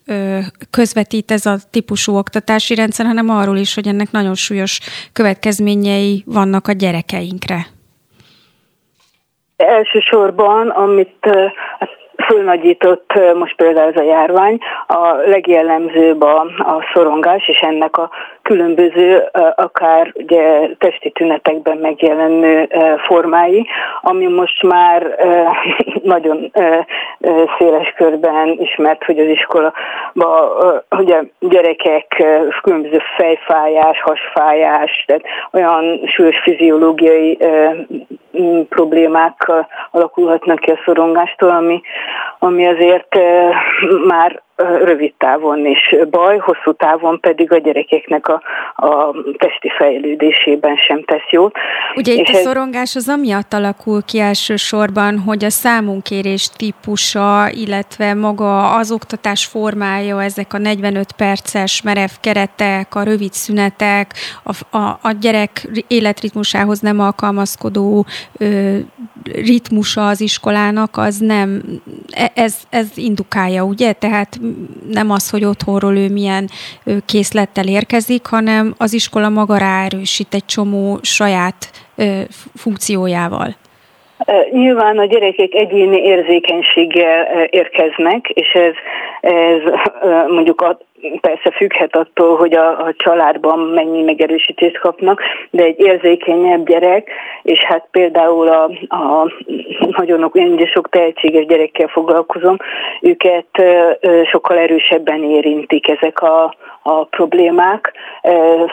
[0.71, 4.79] közvetít ez a típusú oktatási rendszer, hanem arról is, hogy ennek nagyon súlyos
[5.13, 7.65] következményei vannak a gyerekeinkre.
[9.55, 11.29] Elsősorban, amit
[12.25, 18.09] fölnagyított most például ez a járvány, a legjellemzőbb a, a szorongás, és ennek a
[18.47, 22.67] különböző, akár ugye testi tünetekben megjelenő
[23.07, 23.67] formái,
[24.01, 25.15] ami most már
[26.13, 26.51] nagyon
[27.57, 29.73] széles körben ismert, hogy az iskolában
[30.89, 32.23] ugye gyerekek
[32.61, 37.37] különböző fejfájás, hasfájás, tehát olyan súlyos fiziológiai
[38.69, 39.51] problémák
[39.91, 41.81] alakulhatnak ki a szorongástól, ami,
[42.39, 43.19] ami azért
[44.07, 48.41] már rövid távon is baj, hosszú távon pedig a gyerekeknek a,
[48.75, 51.55] a testi fejlődésében sem tesz jót.
[51.95, 52.43] Ugye itt és a ez...
[52.43, 60.23] szorongás az amiatt alakul ki elsősorban, hogy a számunkérés típusa, illetve maga az oktatás formája,
[60.23, 66.99] ezek a 45 perces merev keretek, a rövid szünetek, a, a, a gyerek életritmusához nem
[66.99, 68.05] alkalmazkodó
[68.37, 68.77] ö,
[69.33, 71.61] ritmusa az iskolának, az nem,
[72.09, 73.93] e, ez, ez indukálja, ugye?
[73.93, 74.39] Tehát
[74.91, 76.49] nem az, hogy otthonról ő milyen
[77.05, 81.71] készlettel érkezik, hanem az iskola maga ráerősít egy csomó saját
[82.55, 83.55] funkciójával.
[84.51, 88.73] Nyilván a gyerekek egyéni érzékenységgel érkeznek, és ez,
[89.21, 89.61] ez
[90.27, 90.61] mondjuk
[91.21, 97.11] persze függhet attól, hogy a, a családban mennyi megerősítést kapnak, de egy érzékenyebb gyerek,
[97.43, 98.63] és hát például a,
[98.95, 99.31] a
[99.97, 102.57] nagyon én sok tehetséges gyerekkel foglalkozom,
[103.01, 103.63] őket
[104.31, 107.93] sokkal erősebben érintik ezek a, a problémák,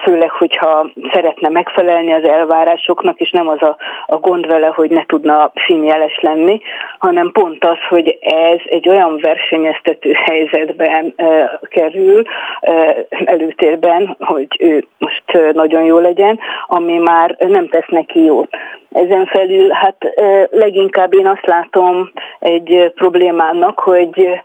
[0.02, 5.04] főleg, hogyha szeretne megfelelni az elvárásoknak, és nem az a, a gond vele, hogy ne
[5.06, 6.60] tudna színjeles lenni,
[6.98, 11.14] hanem pont az, hogy ez egy olyan versenyeztető helyzetben
[11.60, 12.13] kerül
[13.24, 18.48] előtérben, hogy ő most nagyon jó legyen, ami már nem tesz neki jót.
[18.92, 19.96] Ezen felül hát
[20.50, 24.40] leginkább én azt látom egy problémának, hogy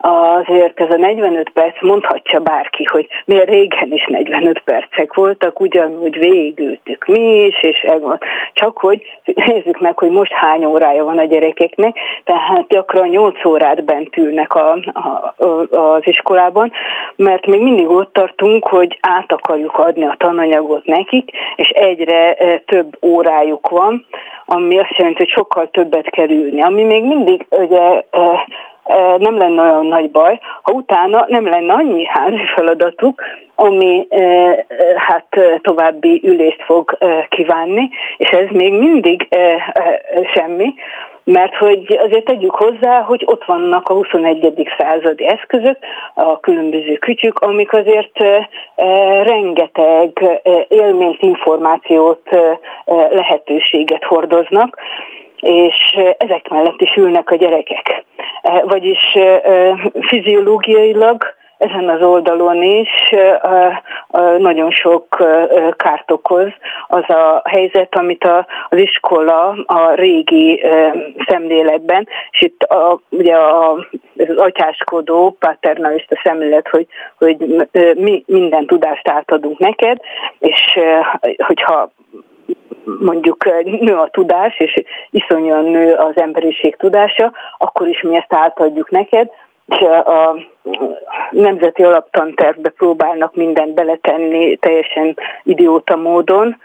[0.00, 6.18] azért ez a 45 perc mondhatja bárki, hogy miért régen is 45 percek voltak, ugyanúgy
[6.18, 7.86] végültük mi is, és
[8.52, 13.84] csak hogy nézzük meg, hogy most hány órája van a gyerekeknek, tehát gyakran 8 órát
[13.84, 15.34] bent ülnek a, a,
[15.78, 16.72] az iskolában,
[17.16, 22.58] mert még mindig ott tartunk, hogy át akarjuk adni a tananyagot nekik, és egyre e,
[22.58, 24.06] több órájuk van,
[24.44, 28.46] ami azt jelenti, hogy sokkal többet kell ülni, ami még mindig ugye e,
[29.18, 33.22] nem lenne olyan nagy baj, ha utána nem lenne annyi házi feladatuk,
[33.54, 34.06] ami
[34.96, 35.26] hát
[35.62, 36.98] további ülést fog
[37.28, 39.28] kívánni, és ez még mindig
[40.34, 40.74] semmi,
[41.24, 44.68] mert hogy azért tegyük hozzá, hogy ott vannak a 21.
[44.78, 45.78] századi eszközök,
[46.14, 48.18] a különböző kütyük, amik azért
[49.22, 52.28] rengeteg élményt, információt,
[53.10, 54.78] lehetőséget hordoznak,
[55.40, 58.04] és ezek mellett is ülnek a gyerekek.
[58.64, 59.16] Vagyis
[60.00, 63.14] fiziológiailag ezen az oldalon is
[64.38, 65.16] nagyon sok
[65.76, 66.48] kárt okoz
[66.88, 68.24] az a helyzet, amit
[68.68, 70.62] az iskola a régi
[71.26, 73.72] szemléletben, és itt a, ugye a,
[74.16, 76.86] az atyáskodó, paternalista szemlélet, hogy,
[77.18, 80.00] hogy mi minden tudást átadunk neked,
[80.38, 80.78] és
[81.36, 81.90] hogyha
[83.00, 88.32] mondjuk eh, nő a tudás, és iszonyan nő az emberiség tudása, akkor is mi ezt
[88.34, 89.30] átadjuk neked,
[89.66, 90.36] és a
[91.30, 96.56] nemzeti alaptantervbe próbálnak mindent beletenni teljesen idióta módon,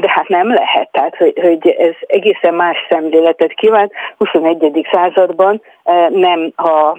[0.00, 3.92] de hát nem lehet, tehát hogy, hogy ez egészen más szemléletet kívánt.
[4.18, 4.88] 21.
[4.92, 6.98] században eh, nem a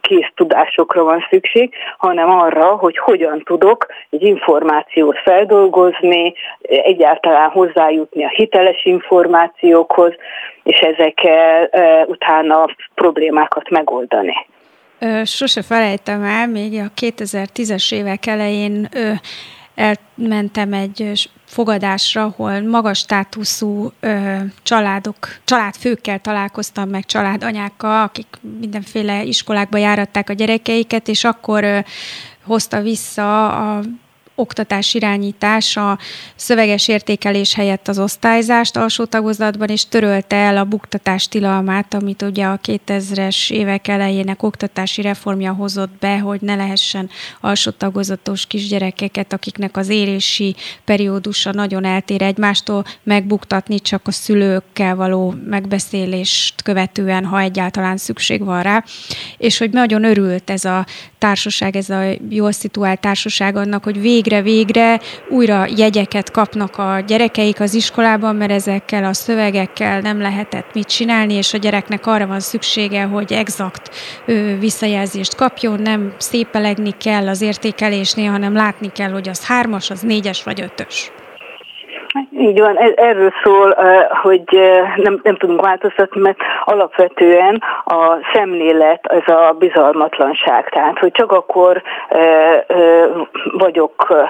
[0.00, 8.28] kész tudásokra van szükség, hanem arra, hogy hogyan tudok egy információt feldolgozni, egyáltalán hozzájutni a
[8.28, 10.12] hiteles információkhoz,
[10.62, 11.70] és ezekkel
[12.06, 14.34] utána problémákat megoldani.
[15.24, 18.88] Sose felejtem el, még a 2010-es évek elején
[19.74, 28.26] elmentem egy fogadásra, ahol magas státuszú ö, családok, családfőkkel találkoztam meg, családanyákkal, akik
[28.60, 31.78] mindenféle iskolákba járatták a gyerekeiket, és akkor ö,
[32.42, 33.82] hozta vissza a
[34.36, 35.98] oktatás irányítás a
[36.34, 42.44] szöveges értékelés helyett az osztályzást alsó tagozatban, és törölte el a buktatás tilalmát, amit ugye
[42.44, 49.76] a 2000-es évek elejének oktatási reformja hozott be, hogy ne lehessen alsó tagozatos kisgyerekeket, akiknek
[49.76, 57.96] az érési periódusa nagyon eltér egymástól, megbuktatni csak a szülőkkel való megbeszélést követően, ha egyáltalán
[57.96, 58.84] szükség van rá,
[59.36, 60.86] és hogy nagyon örült ez a
[61.18, 67.74] társaság, ez a jól szituált társaság annak, hogy végre-végre újra jegyeket kapnak a gyerekeik az
[67.74, 73.02] iskolában, mert ezekkel a szövegekkel nem lehetett mit csinálni, és a gyereknek arra van szüksége,
[73.02, 73.90] hogy exakt
[74.58, 80.42] visszajelzést kapjon, nem szépelegni kell az értékelésnél, hanem látni kell, hogy az hármas, az négyes
[80.42, 81.10] vagy ötös.
[82.38, 83.76] Így van, erről szól,
[84.22, 84.44] hogy
[84.96, 90.68] nem, nem tudunk változtatni, mert alapvetően a szemlélet ez a bizalmatlanság.
[90.68, 91.82] Tehát, hogy csak akkor
[93.52, 94.26] vagyok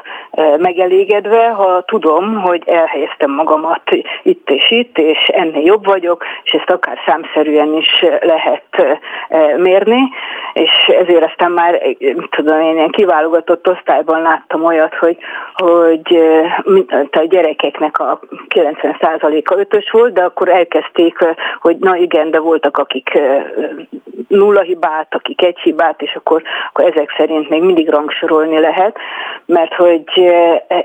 [0.59, 3.83] megelégedve, ha tudom, hogy elhelyeztem magamat
[4.23, 8.99] itt és itt, és ennél jobb vagyok, és ezt akár számszerűen is lehet
[9.57, 10.09] mérni,
[10.53, 11.81] és ezért aztán már,
[12.31, 15.17] tudom én, ilyen kiválogatott osztályban láttam olyat, hogy,
[15.55, 16.19] hogy
[17.11, 18.21] a gyerekeknek a
[18.55, 21.19] 90%-a ötös volt, de akkor elkezdték,
[21.61, 23.19] hogy na igen, de voltak akik
[24.29, 28.97] nulla hibát, akik egy hibát, és akkor, akkor ezek szerint még mindig rangsorolni lehet,
[29.47, 30.05] mert hogy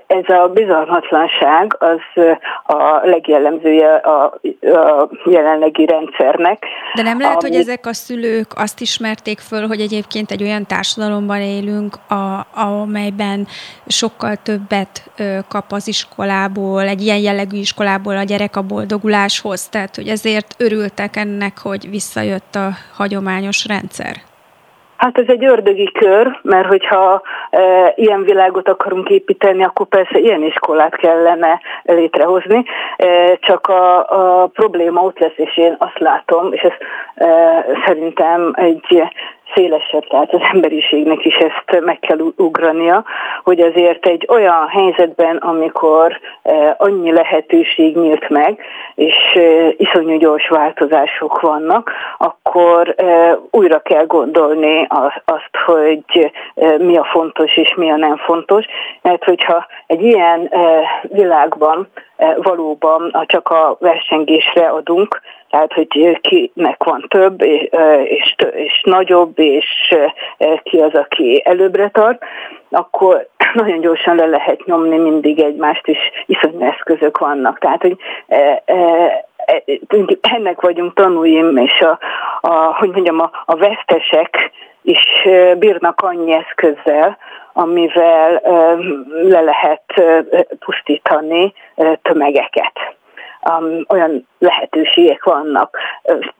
[0.07, 2.23] ez a bizalmatlanság az
[2.65, 4.23] a legjellemzője a,
[4.61, 6.65] a jelenlegi rendszernek.
[6.95, 7.51] De nem lehet, ami...
[7.51, 13.47] hogy ezek a szülők azt ismerték föl, hogy egyébként egy olyan társadalomban élünk, a, amelyben
[13.87, 15.03] sokkal többet
[15.47, 21.15] kap az iskolából, egy ilyen jellegű iskolából a gyerek a boldoguláshoz, tehát hogy ezért örültek
[21.15, 24.15] ennek, hogy visszajött a hagyományos rendszer.
[25.01, 30.43] Hát ez egy ördögi kör, mert hogyha e, ilyen világot akarunk építeni, akkor persze ilyen
[30.43, 32.63] iskolát kellene létrehozni,
[32.97, 36.71] e, csak a, a probléma ott lesz, és én azt látom, és ez
[37.15, 39.03] e, szerintem egy
[39.55, 43.03] szélesebb, tehát az emberiségnek is ezt meg kell ugrania,
[43.43, 48.59] hogy azért egy olyan helyzetben, amikor e, annyi lehetőség nyílt meg,
[48.95, 49.39] és e,
[49.77, 54.87] iszonyú gyors változások vannak, akkor e, újra kell gondolni
[55.25, 56.31] azt, hogy
[56.77, 58.65] mi a fontos és mi a nem fontos,
[59.01, 60.53] mert hogyha egy ilyen
[61.01, 61.87] világban
[62.35, 67.69] valóban csak a versengésre adunk, tehát hogy kinek van több, és,
[68.03, 69.95] és, és nagyobb, és
[70.63, 72.23] ki az, aki előbbre tart,
[72.69, 77.59] akkor nagyon gyorsan le lehet nyomni mindig egymást, és iszonyú eszközök vannak.
[77.59, 78.75] Tehát, hogy e, e,
[79.45, 79.63] e,
[80.21, 81.99] ennek vagyunk tanúim, és a,
[82.41, 84.51] a, hogy mondjam, a, a vesztesek
[84.81, 87.17] is bírnak annyi eszközzel,
[87.53, 88.41] amivel
[89.21, 89.83] le lehet
[90.59, 91.53] pusztítani
[92.01, 92.95] tömegeket
[93.87, 95.77] olyan lehetőségek vannak.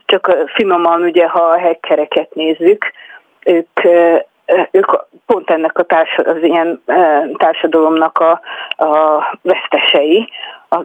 [0.05, 2.91] Csak finoman, ugye, ha a hekkereket nézzük,
[3.45, 3.79] ők
[4.71, 4.91] ők
[5.25, 6.83] pont ennek a társ, az ilyen
[7.37, 8.41] társadalomnak a,
[8.85, 10.29] a vesztesei,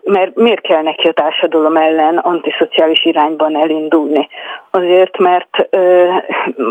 [0.02, 4.28] mert miért kell neki a társadalom ellen antiszociális irányban elindulni?
[4.70, 5.68] Azért, mert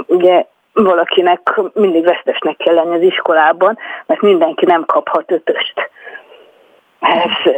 [0.08, 0.46] ugye
[0.84, 5.90] valakinek mindig vesztesnek kell lenni az iskolában, mert mindenki nem kaphat ötöst
[7.08, 7.54] ez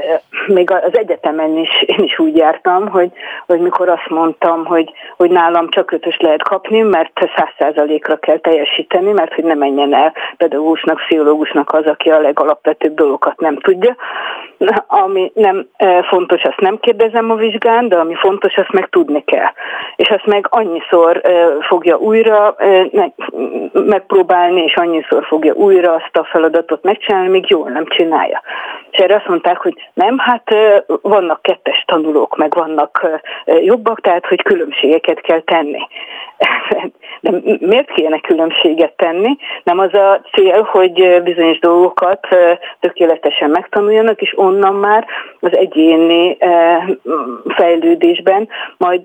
[0.47, 3.11] még az egyetemen is én is úgy jártam, hogy,
[3.45, 8.37] hogy mikor azt mondtam, hogy, hogy nálam csak ötös lehet kapni, mert száz százalékra kell
[8.37, 13.95] teljesíteni, mert hogy ne menjen el pedagógusnak, pszichológusnak az, aki a legalapvetőbb dolgokat nem tudja.
[14.87, 15.67] Ami nem
[16.09, 19.51] fontos, azt nem kérdezem a vizsgán, de ami fontos, azt meg tudni kell.
[19.95, 21.21] És azt meg annyiszor
[21.67, 22.55] fogja újra
[23.71, 28.41] megpróbálni, és annyiszor fogja újra azt a feladatot megcsinálni, még jól nem csinálja.
[28.91, 30.55] És erre azt mondták, hogy nem, hát
[31.01, 35.79] vannak kettes tanulók, meg vannak jobbak, tehát hogy különbségeket kell tenni.
[37.21, 39.37] De miért kéne különbséget tenni?
[39.63, 42.27] Nem az a cél, hogy bizonyos dolgokat
[42.79, 45.05] tökéletesen megtanuljanak, és onnan már
[45.39, 46.37] az egyéni
[47.47, 49.03] fejlődésben majd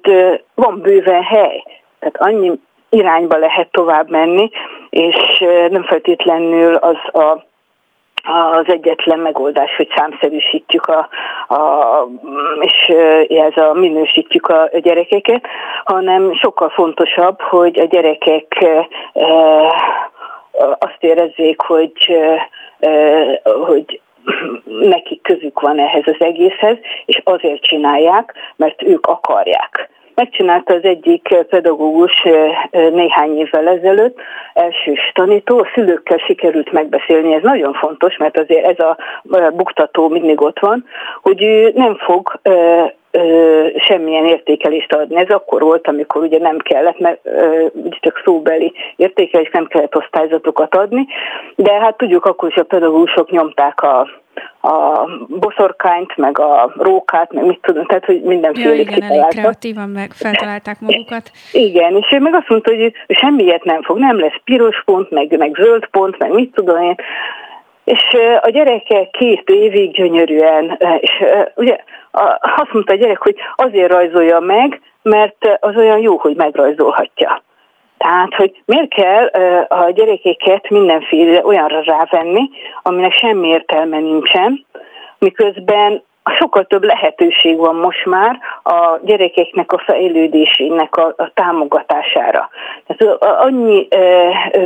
[0.54, 1.62] van bőven hely.
[1.98, 2.52] Tehát annyi
[2.90, 4.50] irányba lehet tovább menni,
[4.90, 7.50] és nem feltétlenül az a
[8.22, 11.08] az egyetlen megoldás, hogy számszerűsítjük a,
[11.54, 12.08] a,
[12.60, 12.88] és
[13.28, 15.46] ez a minősítjük a gyerekeket,
[15.84, 18.88] hanem sokkal fontosabb, hogy a gyerekek e,
[20.78, 22.16] azt érezzék, hogy,
[22.80, 24.00] e, hogy
[24.64, 29.90] nekik közük van ehhez az egészhez, és azért csinálják, mert ők akarják.
[30.14, 32.26] Megcsinálta az egyik pedagógus
[32.70, 34.18] néhány évvel ezelőtt,
[34.54, 38.96] elsős tanító, a szülőkkel sikerült megbeszélni, ez nagyon fontos, mert azért ez a
[39.54, 40.84] buktató mindig ott van,
[41.22, 42.40] hogy nem fog
[43.76, 45.16] semmilyen értékelést adni.
[45.16, 47.20] Ez akkor volt, amikor ugye nem kellett, mert
[47.72, 51.06] ugye csak szóbeli értékelés, nem kellett osztályzatokat adni,
[51.56, 54.06] de hát tudjuk akkor is a pedagógusok nyomták a
[54.60, 59.88] a boszorkányt, meg a rókát, meg mit tudom, tehát, hogy mindenféle ja, igen, elég kreatívan
[59.88, 61.30] meg feltalálták magukat.
[61.52, 65.10] Igen, és ő meg azt mondta, hogy ő semmiért nem fog, nem lesz piros pont,
[65.10, 66.96] meg, meg zöld pont, meg mit tudom én,
[67.84, 71.76] és a gyerekek két évig gyönyörűen, és ugye
[72.56, 77.42] azt mondta a gyerek, hogy azért rajzolja meg, mert az olyan jó, hogy megrajzolhatja.
[77.98, 79.26] Tehát, hogy miért kell
[79.68, 82.50] a gyerekeket mindenféle olyanra rávenni,
[82.82, 84.66] aminek semmi értelme nincsen,
[85.18, 92.48] miközben sokkal több lehetőség van most már a gyerekeknek a fejlődésének a, a támogatására.
[92.86, 93.98] Tehát annyi e,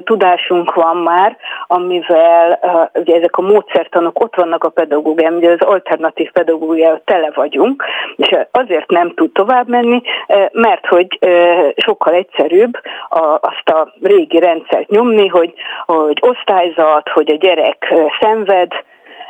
[0.04, 5.60] tudásunk van már, amivel e, ugye ezek a módszertanok ott vannak a pedagógiában, ugye az
[5.60, 7.84] alternatív pedagógiával tele vagyunk,
[8.16, 11.28] és azért nem tud tovább menni, e, mert hogy e,
[11.76, 12.72] sokkal egyszerűbb
[13.08, 15.52] a, azt a régi rendszert nyomni, hogy,
[15.86, 18.72] hogy osztályzat, hogy a gyerek szenved,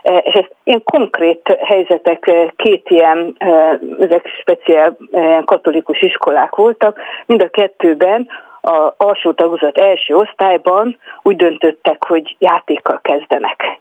[0.07, 4.97] és ez ilyen konkrét helyzetek, e, két ilyen, e, ezek speciál
[5.45, 8.29] katolikus iskolák voltak, mind a kettőben
[8.61, 13.81] a alsó tagozat első osztályban úgy döntöttek, hogy játékkal kezdenek.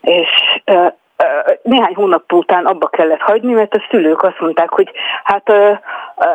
[0.00, 0.60] És
[1.62, 4.90] néhány hónap után abba kellett hagyni, mert a szülők azt mondták, hogy
[5.24, 5.48] hát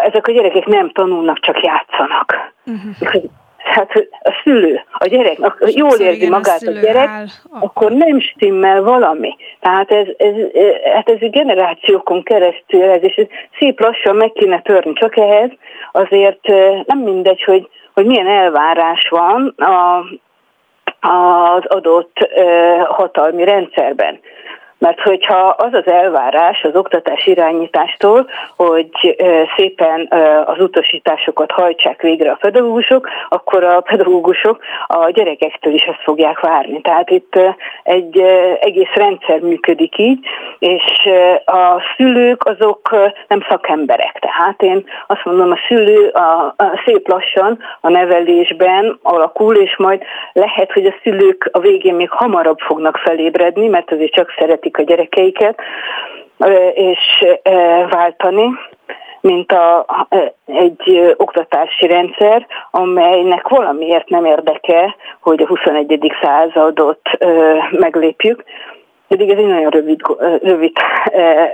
[0.03, 2.53] ezek a gyerekek nem tanulnak, csak játszanak.
[2.65, 3.21] Uh-huh
[3.63, 3.91] hát
[4.21, 7.25] a szülő, a gyerek, jól érzi magát a, a gyerek, áll.
[7.59, 9.35] akkor nem stimmel valami.
[9.59, 10.33] Tehát ez, ez,
[10.93, 13.25] hát ez generációkon keresztül ez, és ez
[13.59, 15.49] szép lassan meg kéne törni, csak ehhez
[15.91, 16.47] azért
[16.85, 20.03] nem mindegy, hogy, hogy milyen elvárás van a,
[21.07, 22.29] az adott
[22.87, 24.19] hatalmi rendszerben.
[24.81, 29.15] Mert hogyha az az elvárás az oktatás irányítástól, hogy
[29.55, 30.07] szépen
[30.45, 36.81] az utasításokat hajtsák végre a pedagógusok, akkor a pedagógusok a gyerekektől is ezt fogják várni.
[36.81, 37.39] Tehát itt
[37.83, 38.19] egy
[38.59, 40.19] egész rendszer működik így,
[40.59, 41.09] és
[41.45, 42.89] a szülők azok
[43.27, 44.19] nem szakemberek.
[44.19, 50.01] Tehát én azt mondom, a szülő a, a szép lassan a nevelésben alakul, és majd
[50.33, 54.77] lehet, hogy a szülők a végén még hamarabb fognak felébredni, mert azért csak szeretik szeretik
[54.77, 55.59] a gyerekeiket,
[56.73, 57.25] és
[57.89, 58.49] váltani,
[59.21, 59.85] mint a,
[60.45, 66.11] egy oktatási rendszer, amelynek valamiért nem érdeke, hogy a 21.
[66.21, 67.01] századot
[67.71, 68.43] meglépjük,
[69.11, 69.99] pedig ez egy nagyon rövid,
[70.41, 70.71] rövid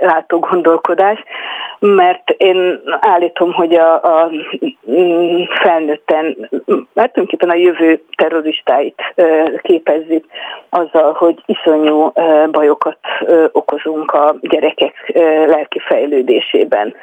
[0.00, 1.22] látó gondolkodás,
[1.78, 4.30] mert én állítom, hogy a, a
[5.62, 6.36] felnőtten,
[6.94, 9.14] hát tulajdonképpen a jövő terroristáit
[9.62, 10.24] képezzük
[10.68, 12.12] azzal, hogy iszonyú
[12.50, 12.98] bajokat
[13.52, 15.12] okozunk a gyerekek
[15.46, 16.94] lelki fejlődésében.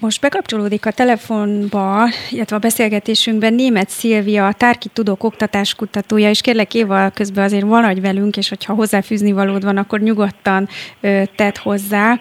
[0.00, 6.74] Most bekapcsolódik a telefonba, illetve a beszélgetésünkben német Szilvia, a Tárki Tudók oktatáskutatója, és kérlek
[6.74, 10.68] Éva, közben azért maradj velünk, és hogyha hozzáfűzni valód van, akkor nyugodtan
[11.36, 12.18] tedd hozzá.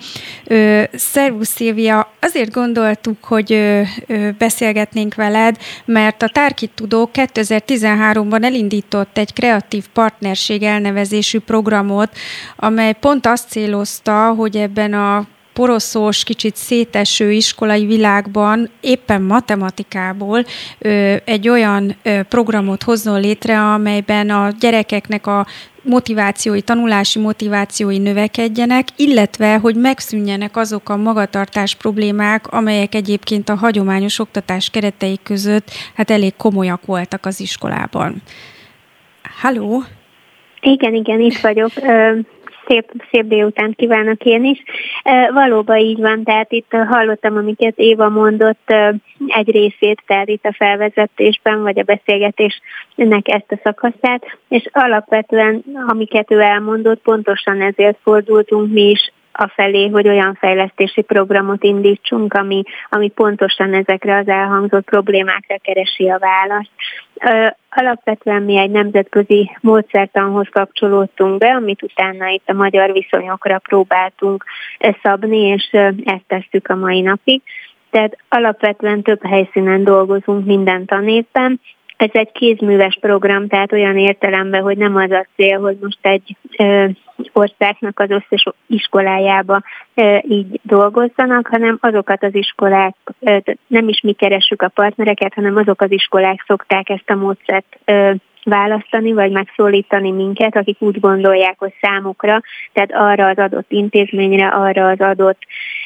[0.93, 3.81] Szervusz Szilvia, azért gondoltuk, hogy
[4.37, 12.17] beszélgetnénk veled, mert a Tárki Tudók 2013-ban elindított egy kreatív partnerség elnevezésű programot,
[12.55, 20.45] amely pont azt célozta, hogy ebben a poroszós, kicsit széteső iskolai világban éppen matematikából
[20.79, 25.45] ö, egy olyan ö, programot hozzon létre, amelyben a gyerekeknek a
[25.83, 34.19] motivációi, tanulási motivációi növekedjenek, illetve, hogy megszűnjenek azok a magatartás problémák, amelyek egyébként a hagyományos
[34.19, 38.21] oktatás keretei között hát elég komolyak voltak az iskolában.
[39.41, 39.83] Halló?
[40.61, 41.71] Igen, igen, itt vagyok
[42.71, 44.63] szép, szép délután kívánok én is.
[45.33, 48.73] Valóban így van, tehát itt hallottam, amiket Éva mondott
[49.27, 56.31] egy részét, tehát itt a felvezetésben, vagy a beszélgetésnek ezt a szakaszát, és alapvetően, amiket
[56.31, 63.09] ő elmondott, pontosan ezért fordultunk mi is afelé, hogy olyan fejlesztési programot indítsunk, ami, ami
[63.09, 66.71] pontosan ezekre az elhangzott problémákra keresi a választ.
[67.69, 74.45] Alapvetően mi egy nemzetközi módszertanhoz kapcsolódtunk be, amit utána itt a magyar viszonyokra próbáltunk
[75.03, 75.69] szabni, és
[76.05, 77.41] ezt tesszük a mai napig.
[77.89, 81.59] Tehát alapvetően több helyszínen dolgozunk minden tanévben,
[82.01, 86.35] ez egy kézműves program, tehát olyan értelemben, hogy nem az a cél, hogy most egy
[86.57, 86.85] ö,
[87.33, 89.61] országnak az összes iskolájába
[89.93, 93.37] ö, így dolgozzanak, hanem azokat az iskolák, ö,
[93.67, 98.11] nem is mi keressük a partnereket, hanem azok az iskolák szokták ezt a módszert ö,
[98.43, 102.41] választani, vagy megszólítani minket, akik úgy gondolják, hogy számukra,
[102.73, 105.39] tehát arra az adott intézményre, arra az adott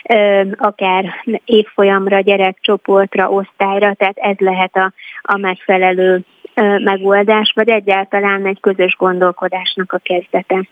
[0.09, 1.05] ö, akár
[1.45, 6.23] évfolyamra, gyerekcsoportra, osztályra, tehát ez lehet a, a megfelelő
[6.83, 10.67] megoldás, vagy egyáltalán egy közös gondolkodásnak a kezdete.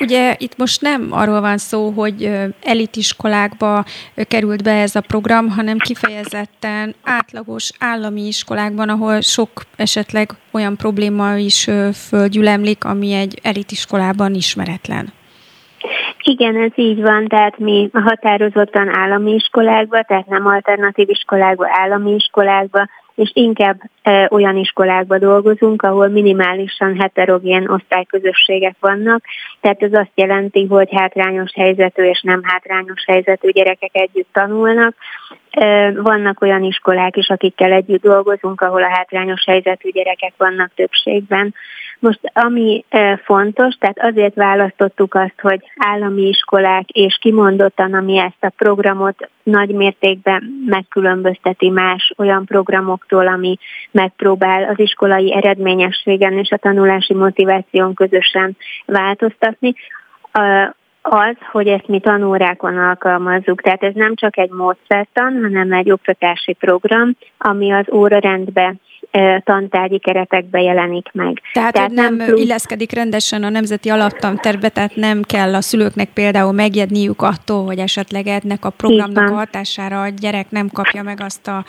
[0.00, 2.30] Ugye itt most nem arról van szó, hogy
[2.62, 3.84] elitiskolákba
[4.28, 11.36] került be ez a program, hanem kifejezetten átlagos állami iskolákban, ahol sok esetleg olyan probléma
[11.36, 11.70] is
[12.08, 15.12] földgyülemlik, ami egy elitiskolában ismeretlen.
[16.22, 22.88] Igen, ez így van, tehát mi határozottan állami iskolákba, tehát nem alternatív iskolákba, állami iskolákba
[23.14, 23.80] és inkább
[24.28, 29.24] olyan iskolákba dolgozunk, ahol minimálisan heterogén osztályközösségek vannak,
[29.60, 34.94] tehát ez azt jelenti, hogy hátrányos helyzetű és nem hátrányos helyzetű gyerekek együtt tanulnak.
[35.94, 41.54] Vannak olyan iskolák is, akikkel együtt dolgozunk, ahol a hátrányos helyzetű gyerekek vannak többségben.
[41.98, 42.84] Most ami
[43.24, 49.70] fontos, tehát azért választottuk azt, hogy állami iskolák és kimondottan, ami ezt a programot nagy
[49.70, 53.56] mértékben megkülönbözteti más olyan programoktól, ami
[53.90, 59.74] megpróbál az iskolai eredményességen és a tanulási motiváción közösen változtatni
[61.02, 63.62] az, hogy ezt mi tanórákon alkalmazzuk.
[63.62, 68.74] Tehát ez nem csak egy módszertan, hanem egy oktatási program, ami az órarendbe
[69.44, 71.40] tantárgyi keretekbe jelenik meg.
[71.52, 72.40] Tehát, tehát nem, nem plusz...
[72.40, 78.26] illeszkedik rendesen a nemzeti alaptanterbe, tehát nem kell a szülőknek például megjedniük attól, hogy esetleg
[78.26, 81.64] ennek a programnak a hatására a gyerek nem kapja meg azt a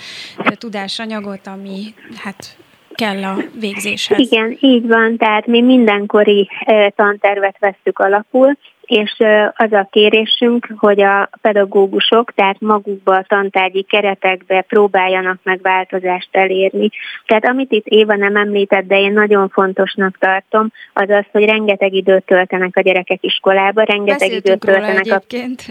[0.58, 1.94] tudásanyagot, ami
[2.24, 2.58] hát
[2.96, 4.20] kell a végzéshez.
[4.20, 6.50] Igen, így van, tehát mi mindenkori
[6.96, 9.14] tantervet vesztük alapul, és
[9.56, 16.90] az a kérésünk, hogy a pedagógusok, tehát magukba a tantárgyi keretekbe próbáljanak meg változást elérni.
[17.26, 21.94] Tehát amit itt Éva nem említett, de én nagyon fontosnak tartom, az az, hogy rengeteg
[21.94, 25.22] időt töltenek a gyerekek iskolába, rengeteg időt töltenek a...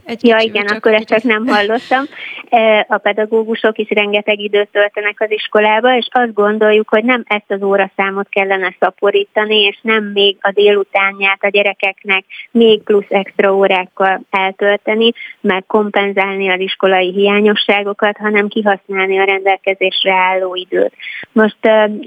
[0.05, 2.05] Egy ja igen, akkor ezt csak nem hallottam.
[2.89, 7.63] A pedagógusok is rengeteg időt töltenek az iskolába, és azt gondoljuk, hogy nem ezt az
[7.63, 14.21] óraszámot kellene szaporítani, és nem még a délutánját a gyerekeknek még plusz plusz extra órákkal
[14.31, 20.93] eltölteni, meg kompenzálni az iskolai hiányosságokat, hanem kihasználni a rendelkezésre álló időt.
[21.33, 21.57] Most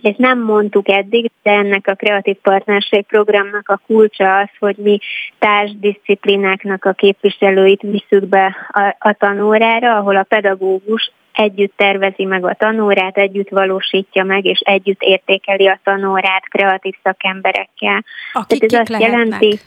[0.02, 5.00] ezt nem mondtuk eddig, de ennek a kreatív partnerség programnak a kulcsa az, hogy mi
[5.40, 12.54] társdisziplináknak a képviselőit visszük be a, a tanórára, ahol a pedagógus együtt tervezi meg a
[12.54, 18.04] tanórát, együtt valósítja meg, és együtt értékeli a tanórát kreatív szakemberekkel.
[18.34, 19.42] Akik Tehát ez azt lehetnek?
[19.42, 19.60] jelenti,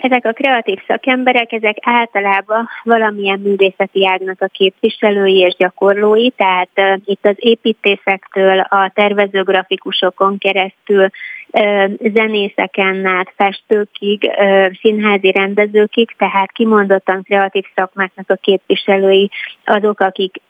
[0.00, 7.26] ezek a kreatív szakemberek, ezek általában valamilyen művészeti ágnak a képviselői és gyakorlói, tehát itt
[7.26, 11.08] az építészektől a tervezőgrafikusokon keresztül
[12.14, 14.30] zenészeken át festőkig,
[14.80, 19.30] színházi rendezőkig, tehát kimondottan kreatív szakmáknak a képviselői
[19.64, 20.40] azok, akik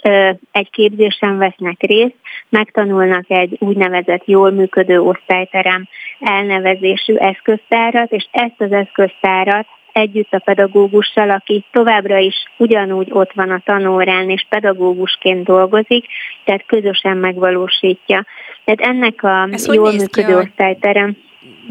[0.53, 2.17] egy képzésen vesznek részt,
[2.49, 5.89] megtanulnak egy úgynevezett jól működő osztályterem
[6.21, 9.67] elnevezésű eszköztárat, és ezt az eszköztárat
[9.99, 16.07] együtt a pedagógussal, aki továbbra is ugyanúgy ott van a tanórán, és pedagógusként dolgozik,
[16.45, 18.25] tehát közösen megvalósítja.
[18.65, 21.17] Tehát ennek a Ez jól működő osztályterem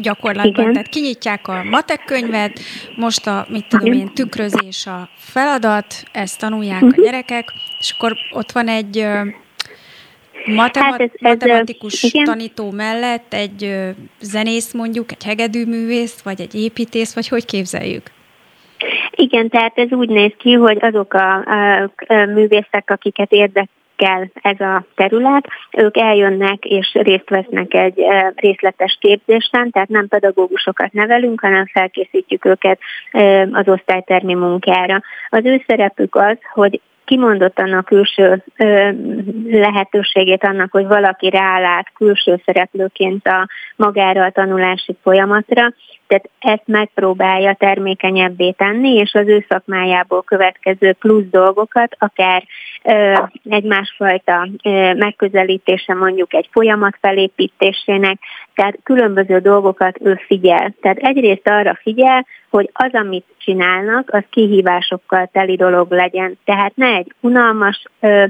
[0.00, 0.62] gyakorlatban.
[0.62, 0.72] Igen.
[0.72, 2.60] Tehát kinyitják a matek könyvet,
[2.96, 6.88] most a, mit tudom én, tükrözés a feladat, ezt tanulják uh-huh.
[6.88, 7.02] a mhm.
[7.02, 9.06] gyerekek, és akkor ott van egy
[10.46, 12.24] Matemat- hát ez, ez, matematikus igen.
[12.24, 13.74] tanító mellett egy
[14.20, 18.10] zenész mondjuk, egy hegedűművész, vagy egy építész, vagy hogy képzeljük?
[19.20, 24.60] Igen, tehát ez úgy néz ki, hogy azok a, a, a művészek, akiket érdekel ez
[24.60, 28.04] a terület, ők eljönnek és részt vesznek egy
[28.34, 32.78] részletes képzésen, tehát nem pedagógusokat nevelünk, hanem felkészítjük őket
[33.52, 35.02] az osztálytermi munkára.
[35.28, 38.90] Az ő szerepük az, hogy kimondottan a külső ö,
[39.50, 45.72] lehetőségét annak, hogy valaki rálát külső szereplőként a magára a tanulási folyamatra,
[46.08, 52.44] tehát ezt megpróbálja termékenyebbé tenni, és az ő szakmájából következő plusz dolgokat, akár
[52.82, 53.14] ö,
[53.48, 58.18] egy másfajta ö, megközelítése mondjuk egy folyamat felépítésének,
[58.54, 60.74] tehát különböző dolgokat ő figyel.
[60.80, 66.38] Tehát egyrészt arra figyel, hogy az, amit csinálnak, az kihívásokkal teli dolog legyen.
[66.44, 68.24] Tehát ne egy unalmas ö,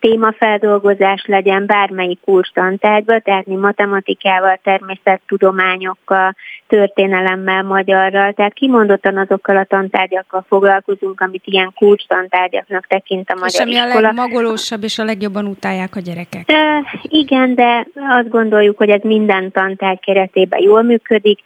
[0.00, 6.34] témafeldolgozás legyen bármelyik kurstantárgyba, tehát mi matematikával, természettudományokkal,
[6.66, 13.58] történelemmel, magyarral, tehát kimondottan azokkal a tantárgyakkal foglalkozunk, amit ilyen kulcstantárgyaknak tekint a magyar és
[13.58, 13.94] ami iskola.
[13.94, 16.42] a legmagolósabb és a legjobban utálják a gyerekek.
[16.46, 21.40] E, igen, de azt gondoljuk, hogy ez minden tantárgy keretében jól működik.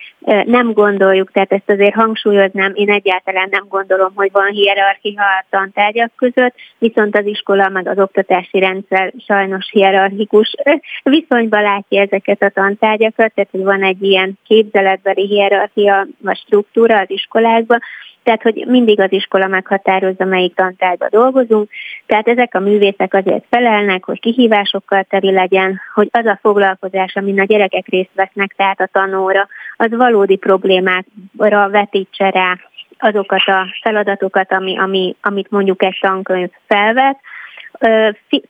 [0.44, 6.10] Nem gondoljuk, tehát ezt azért hangsúlyoznám, én egyáltalán nem gondolom, hogy van hierarchia a tantárgyak
[6.16, 10.54] között, viszont az iskola meg az oktatási rendszer sajnos hierarchikus.
[11.02, 17.10] Viszonyban látja ezeket a tantárgyakat, tehát hogy van egy ilyen képzeletbeli hierarchia vagy struktúra az
[17.10, 17.80] iskolákban,
[18.24, 21.70] tehát, hogy mindig az iskola meghatározza, melyik tantárgyba dolgozunk.
[22.06, 27.40] Tehát ezek a művészek azért felelnek, hogy kihívásokkal teri legyen, hogy az a foglalkozás, amin
[27.40, 32.58] a gyerekek részt vesznek, tehát a tanóra, az valódi problémákra vetítse rá
[32.98, 37.18] azokat a feladatokat, ami, ami, amit mondjuk egy tankönyv felvet,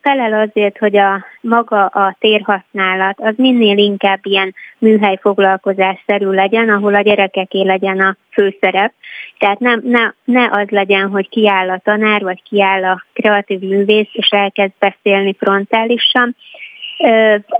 [0.00, 6.94] felel azért, hogy a maga a térhasználat az minél inkább ilyen műhely foglalkozásszerű legyen, ahol
[6.94, 8.92] a gyerekeké legyen a főszerep.
[9.38, 14.08] Tehát nem, ne, ne az legyen, hogy kiáll a tanár, vagy kiáll a kreatív művész,
[14.12, 16.36] és elkezd beszélni frontálisan,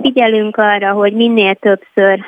[0.01, 2.19] Figyelünk arra, hogy minél többször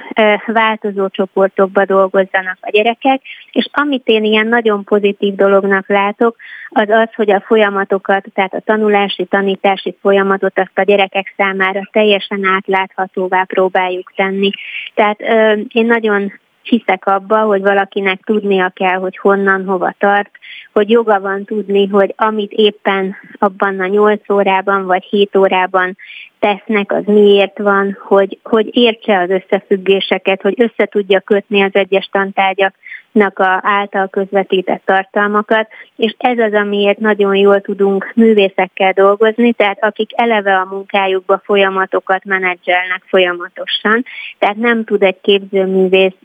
[0.45, 6.35] változó csoportokba dolgozzanak a gyerekek, és amit én ilyen nagyon pozitív dolognak látok,
[6.69, 12.45] az az, hogy a folyamatokat, tehát a tanulási, tanítási folyamatot azt a gyerekek számára teljesen
[12.45, 14.49] átláthatóvá próbáljuk tenni.
[14.93, 15.19] Tehát
[15.67, 16.31] én nagyon
[16.67, 20.29] hiszek abba, hogy valakinek tudnia kell, hogy honnan, hova tart,
[20.73, 25.97] hogy joga van tudni, hogy amit éppen abban a 8 órában vagy 7 órában
[26.39, 32.09] tesznek, az miért van, hogy, hogy értse az összefüggéseket, hogy össze tudja kötni az egyes
[32.11, 32.73] tantárgyak
[33.21, 40.09] a által közvetített tartalmakat, és ez az, amiért nagyon jól tudunk művészekkel dolgozni, tehát akik
[40.15, 44.05] eleve a munkájukba folyamatokat menedzselnek folyamatosan,
[44.39, 46.15] tehát nem tud egy képzőművész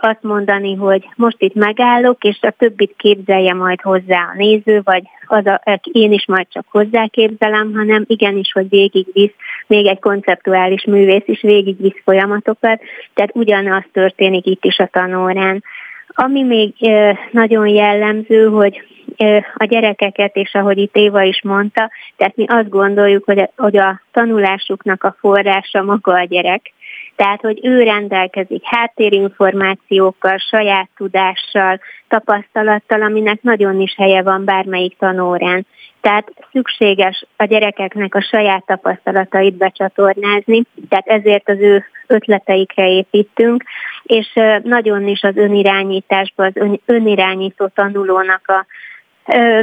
[0.00, 5.02] azt mondani, hogy most itt megállok, és a többit képzelje majd hozzá a néző, vagy
[5.26, 9.32] az a, én is majd csak hozzáképzelem, hanem igenis, hogy végigvisz,
[9.66, 12.80] még egy konceptuális művész is végigvisz folyamatokat,
[13.14, 15.62] tehát ugyanaz történik itt is a tanórán.
[16.14, 16.74] Ami még
[17.30, 18.82] nagyon jellemző, hogy
[19.54, 23.76] a gyerekeket, és ahogy itt Éva is mondta, tehát mi azt gondoljuk, hogy a, hogy
[23.76, 26.72] a tanulásuknak a forrása maga a gyerek,
[27.16, 35.66] tehát, hogy ő rendelkezik háttérinformációkkal, saját tudással, tapasztalattal, aminek nagyon is helye van bármelyik tanórán.
[36.00, 43.64] Tehát szükséges a gyerekeknek a saját tapasztalatait becsatornázni, tehát ezért az ő ötleteikre építünk,
[44.02, 44.32] és
[44.62, 48.66] nagyon is az önirányításba, az ön, önirányító tanulónak a
[49.32, 49.62] ö,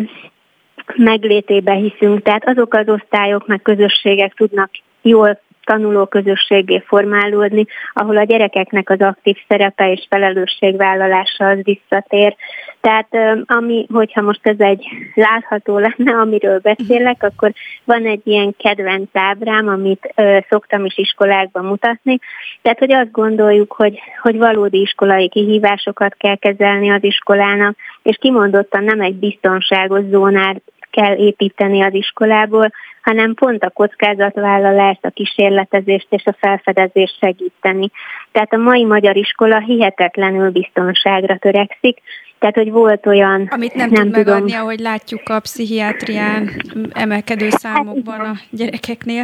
[0.96, 2.22] meglétébe hiszünk.
[2.22, 4.70] Tehát azok az osztályok meg közösségek tudnak
[5.02, 12.36] jól tanuló közösségé formálódni, ahol a gyerekeknek az aktív szerepe és felelősségvállalása az visszatér.
[12.82, 13.08] Tehát
[13.46, 17.52] ami, hogyha most ez egy látható lenne, amiről beszélek, akkor
[17.84, 22.20] van egy ilyen kedvenc ábrám, amit ö, szoktam is iskolákban mutatni.
[22.62, 28.84] Tehát, hogy azt gondoljuk, hogy, hogy valódi iskolai kihívásokat kell kezelni az iskolának, és kimondottan
[28.84, 30.62] nem egy biztonságos zónát
[30.92, 32.72] kell építeni az iskolából,
[33.08, 37.90] hanem pont a kockázatvállalást, a kísérletezést és a felfedezést segíteni.
[38.32, 41.98] Tehát a mai magyar iskola hihetetlenül biztonságra törekszik,
[42.40, 43.48] tehát, hogy volt olyan...
[43.52, 46.50] Amit nem, nem tud tudom, megadni, ahogy látjuk a pszichiátrián
[46.94, 49.24] emelkedő számokban a gyerekeknél.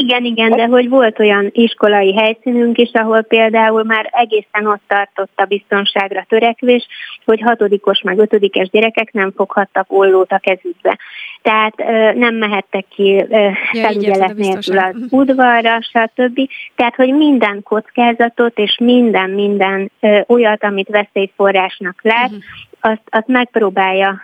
[0.00, 5.32] Igen, igen, de hogy volt olyan iskolai helyszínünk is, ahol például már egészen ott tartott
[5.34, 6.86] a biztonságra törekvés,
[7.24, 10.98] hogy hatodikos meg ötödikes gyerekek nem foghattak ollót a kezükbe.
[11.42, 11.76] Tehát
[12.14, 13.26] nem mehettek ki
[13.72, 16.40] felügyelet nélkül az udvarra, stb.
[16.74, 19.90] Tehát, hogy minden kockázatot és minden, minden
[20.26, 22.42] olyat, amit veszélyforrásnak lát, uh-huh.
[22.80, 24.20] azt, azt megpróbálja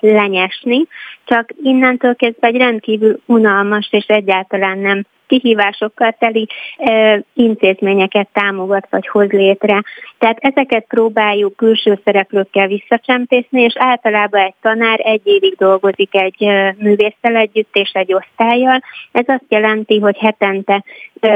[0.00, 0.86] lenyesni,
[1.24, 9.08] csak innentől kezdve egy rendkívül unalmas és egyáltalán nem kihívásokkal teli e, intézményeket támogat vagy
[9.08, 9.82] hoz létre.
[10.18, 16.74] Tehát ezeket próbáljuk külső szereplőkkel visszacsempészni, és általában egy tanár egy évig dolgozik egy e,
[16.78, 18.82] művésztel együtt és egy osztályjal.
[19.12, 20.84] Ez azt jelenti, hogy hetente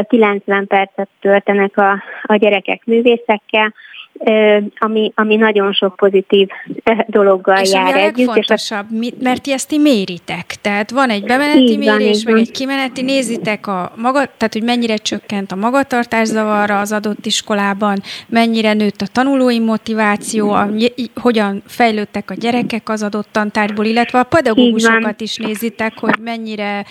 [0.09, 3.75] 90 percet töltenek a, a gyerekek művészekkel,
[4.79, 6.49] ami, ami nagyon sok pozitív
[7.07, 8.17] dologgal és jár együtt.
[8.17, 9.15] legfontosabb, és a...
[9.23, 10.47] mert ti ezt ti méritek.
[10.61, 14.97] Tehát van egy bemeneti van, mérés, meg egy kimeneti, nézitek a maga, tehát hogy mennyire
[14.97, 17.99] csökkent a magatartászavarra az adott iskolában,
[18.29, 20.69] mennyire nőtt a tanulói motiváció, a,
[21.15, 26.85] hogyan fejlődtek a gyerekek az adott tantárból, illetve a pedagógusokat is nézitek, hogy mennyire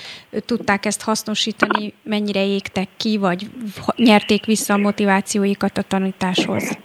[0.45, 3.49] tudták ezt hasznosítani, mennyire égtek ki, vagy
[3.95, 6.78] nyerték vissza a motivációikat a tanításhoz.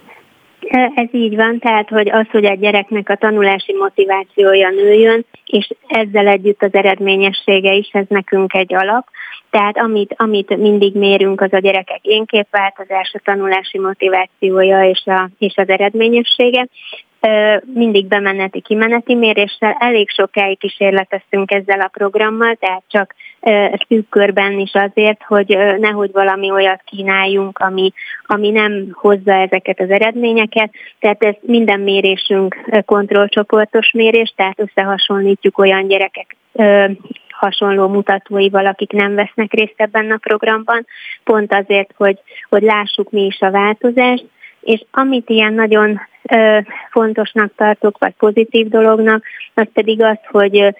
[0.95, 6.27] Ez így van, tehát hogy az, hogy a gyereknek a tanulási motivációja nőjön, és ezzel
[6.27, 9.07] együtt az eredményessége is, ez nekünk egy alap.
[9.49, 15.55] Tehát amit, amit mindig mérünk, az a gyerekek énképváltozás, a tanulási motivációja és, a, és
[15.55, 16.67] az eredményessége.
[17.73, 23.15] Mindig bemeneti, kimeneti méréssel, elég sokáig kísérleteztünk ezzel a programmal, tehát csak
[23.87, 27.91] szűk körben is azért, hogy nehogy valami olyat kínáljunk, ami,
[28.25, 30.71] ami nem hozza ezeket az eredményeket.
[30.99, 32.55] Tehát ez minden mérésünk
[32.85, 36.35] kontrollcsoportos mérés, tehát összehasonlítjuk olyan gyerekek
[37.37, 40.85] hasonló mutatóival, akik nem vesznek részt ebben a programban,
[41.23, 44.25] pont azért, hogy, hogy lássuk mi is a változást,
[44.67, 45.99] és amit ilyen nagyon
[46.91, 50.75] fontosnak tartok, vagy pozitív dolognak, az pedig az, hogy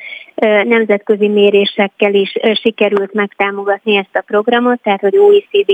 [0.63, 5.71] nemzetközi mérésekkel is sikerült megtámogatni ezt a programot, tehát hogy OECD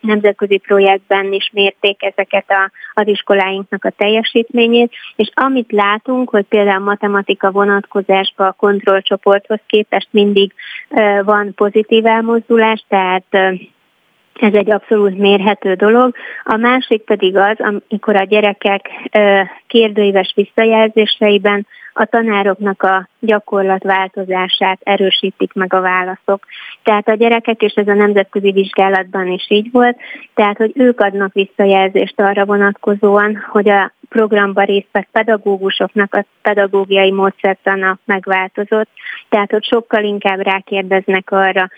[0.00, 6.84] nemzetközi projektben is mérték ezeket a, az iskoláinknak a teljesítményét, és amit látunk, hogy például
[6.84, 10.52] matematika vonatkozásban a kontrollcsoporthoz képest mindig
[11.24, 13.24] van pozitív elmozdulás, tehát
[14.40, 16.14] ez egy abszolút mérhető dolog.
[16.44, 18.90] A másik pedig az, amikor a gyerekek
[19.66, 21.66] kérdőíves visszajelzéseiben
[21.98, 26.46] a tanároknak a gyakorlatváltozását erősítik meg a válaszok.
[26.82, 29.96] Tehát a gyerekek, és ez a nemzetközi vizsgálatban is így volt,
[30.34, 37.12] tehát hogy ők adnak visszajelzést arra vonatkozóan, hogy a programba részt vett pedagógusoknak a pedagógiai
[37.12, 38.88] módszertana megváltozott,
[39.28, 41.68] tehát hogy sokkal inkább rákérdeznek arra,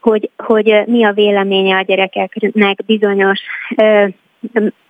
[0.00, 3.40] hogy, hogy mi a véleménye a gyerekeknek bizonyos
[3.76, 4.06] ö,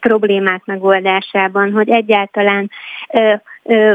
[0.01, 2.71] problémák megoldásában, hogy egyáltalán
[3.13, 3.93] ö, ö,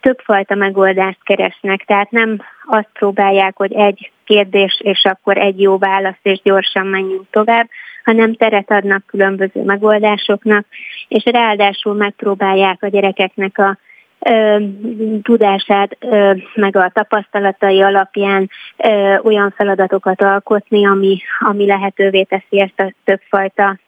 [0.00, 6.18] többfajta megoldást keresnek, tehát nem azt próbálják, hogy egy kérdés, és akkor egy jó válasz,
[6.22, 7.68] és gyorsan menjünk tovább,
[8.04, 10.66] hanem teret adnak különböző megoldásoknak,
[11.08, 13.78] és ráadásul megpróbálják a gyerekeknek a
[15.22, 15.96] tudását,
[16.54, 18.50] meg a tapasztalatai alapján
[19.22, 23.78] olyan feladatokat alkotni, ami, ami lehetővé teszi ezt a többfajta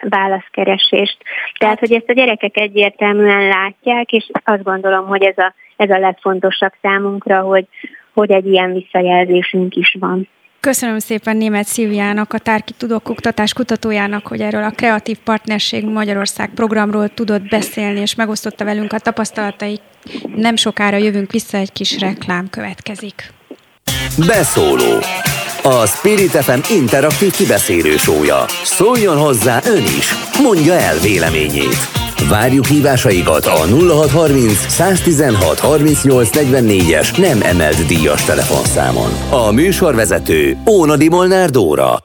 [0.00, 1.16] válaszkeresést.
[1.58, 5.98] Tehát, hogy ezt a gyerekek egyértelműen látják, és azt gondolom, hogy ez a, ez a
[5.98, 7.66] legfontosabb számunkra, hogy,
[8.14, 10.28] hogy egy ilyen visszajelzésünk is van.
[10.66, 16.50] Köszönöm szépen német Szilviának, a Tárki Tudok Oktatás kutatójának, hogy erről a Kreatív Partnerség Magyarország
[16.54, 19.80] programról tudott beszélni, és megosztotta velünk a tapasztalatait.
[20.36, 23.32] Nem sokára jövünk vissza, egy kis reklám következik.
[24.26, 24.98] Beszóló
[25.62, 28.44] a Spirit FM interaktív kibeszélő sója.
[28.64, 32.05] Szóljon hozzá ön is, mondja el véleményét.
[32.28, 39.10] Várjuk hívásaikat a 0630 116 38 44-es nem emelt díjas telefonszámon.
[39.30, 41.98] A műsorvezető Ónadi Molnár Dóra.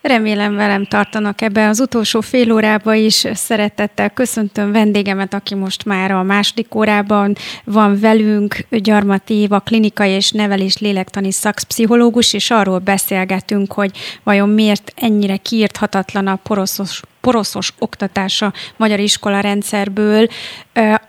[0.00, 3.26] Remélem velem tartanak ebbe az utolsó fél órába is.
[3.32, 10.30] Szeretettel köszöntöm vendégemet, aki most már a második órában van velünk, Gyarmati Éva, klinikai és
[10.30, 13.90] nevelés lélektani szakpszichológus, és arról beszélgetünk, hogy
[14.22, 20.28] vajon miért ennyire kiírthatatlan a poroszos poroszos oktatása magyar iskola rendszerből.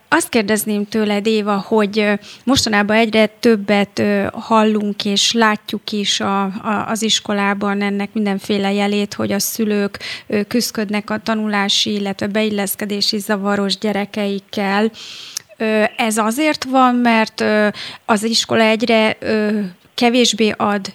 [0.08, 4.02] Azt kérdezném tőled, Éva, hogy mostanában egyre többet
[4.32, 10.00] hallunk és látjuk is a, a, az iskolában ennek mindenféle jelét, hogy a szülők
[10.48, 14.92] küzdködnek a tanulási, illetve beilleszkedési zavaros gyerekeikkel.
[15.98, 17.44] Ez azért van, mert
[18.06, 19.18] az iskola egyre
[20.00, 20.94] kevésbé ad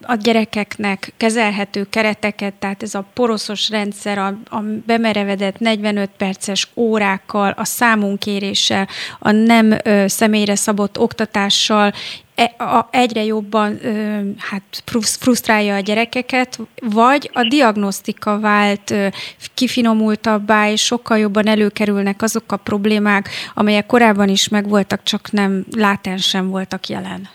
[0.00, 7.50] a gyerekeknek kezelhető kereteket, tehát ez a poroszos rendszer, a, a bemerevedett 45 perces órákkal,
[7.56, 8.88] a számunkéréssel,
[9.18, 9.76] a nem
[10.06, 11.92] személyre szabott oktatással
[12.34, 12.56] e,
[12.90, 13.78] egyre jobban
[14.38, 14.82] hát
[15.18, 18.94] frusztrálja a gyerekeket, vagy a diagnosztika vált
[19.54, 26.48] kifinomultabbá, és sokkal jobban előkerülnek azok a problémák, amelyek korábban is megvoltak, csak nem látensen
[26.48, 27.28] voltak jelen.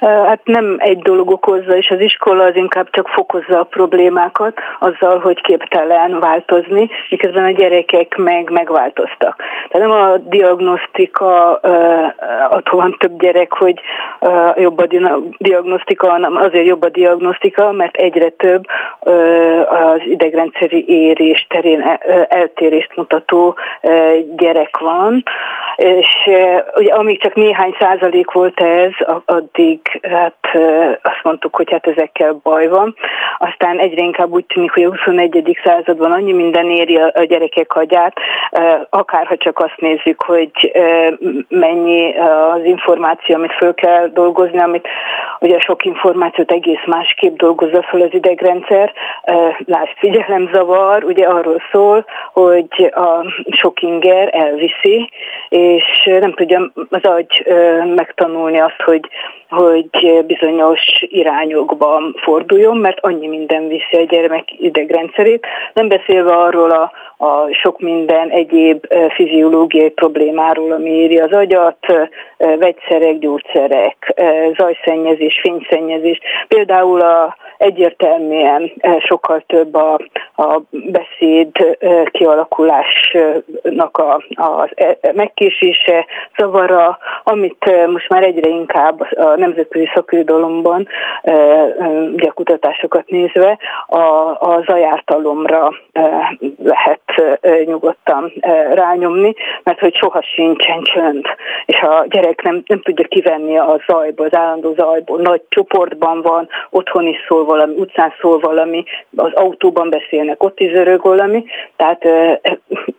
[0.00, 5.18] Hát nem egy dolog okozza, és az iskola az inkább csak fokozza a problémákat azzal,
[5.18, 9.42] hogy képtelen változni, miközben a gyerekek meg megváltoztak.
[9.68, 11.54] Tehát nem a diagnosztika,
[12.48, 13.80] attól van több gyerek, hogy
[14.56, 14.86] jobb a
[15.38, 18.64] diagnosztika, hanem azért jobb a diagnosztika, mert egyre több
[19.68, 23.56] az idegrendszeri érés terén eltérést mutató
[24.36, 25.22] gyerek van,
[25.76, 26.08] és
[26.74, 28.90] ugye amíg csak néhány százalék volt ez,
[29.24, 30.34] addig hát
[31.02, 32.96] azt mondtuk, hogy hát ezekkel baj van.
[33.38, 35.58] Aztán egyre inkább úgy tűnik, hogy a 21.
[35.64, 38.16] században annyi minden éri a gyerekek agyát,
[38.90, 40.72] akárha csak azt nézzük, hogy
[41.48, 42.14] mennyi
[42.52, 44.88] az információ, amit föl kell dolgozni, amit
[45.40, 48.92] ugye sok információt egész másképp dolgozza föl az idegrendszer.
[49.66, 55.10] Lásd, figyelemzavar, ugye arról szól, hogy a sok inger elviszi,
[55.48, 57.46] és nem tudja az agy
[57.94, 59.08] megtanulni azt, hogy,
[59.48, 66.90] hogy bizonyos irányokban forduljon, mert annyi minden viszi a gyermek idegrendszerét, nem beszélve arról a,
[67.24, 71.78] a sok minden egyéb fiziológiai problémáról, ami éri az agyat,
[72.36, 74.22] vegyszerek, gyógyszerek,
[74.56, 76.20] zajszennyezés, fényszennyezés.
[76.48, 79.98] Például a egyértelműen sokkal több a,
[80.36, 81.76] a beszéd
[82.10, 84.70] kialakulásnak a, a
[85.12, 90.88] megkésése, zavara, amit most már egyre inkább a nemzetközi szakirodalomban,
[92.12, 93.98] ugye a kutatásokat nézve, a,
[94.40, 95.72] a zajártalomra
[96.62, 97.00] lehet
[97.64, 98.32] nyugodtan
[98.72, 101.26] rányomni, mert hogy soha sincsen csönd,
[101.66, 106.48] és a gyerek nem, nem tudja kivenni a zajból, az állandó zajból, nagy csoportban van,
[106.70, 108.84] otthon is szól valami, utcán szól valami,
[109.16, 111.44] az autóban beszélnek, ott is örög valami,
[111.76, 111.98] tehát,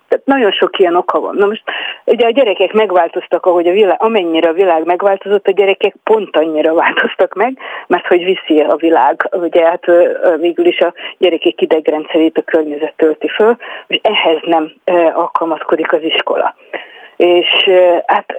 [0.10, 1.36] tehát nagyon sok ilyen oka van.
[1.36, 1.64] Na most
[2.06, 6.74] ugye a gyerekek megváltoztak, ahogy a világ, amennyire a világ megváltozott, a gyerekek pont annyira
[6.74, 7.58] változtak meg,
[7.88, 9.86] mert hogy viszi a világ, ugye hát
[10.40, 13.56] végül is a gyerekek idegrendszerét a környezet tölti föl,
[13.88, 14.74] és ehhez nem
[15.14, 16.56] alkalmazkodik az iskola
[17.20, 17.70] és
[18.06, 18.34] hát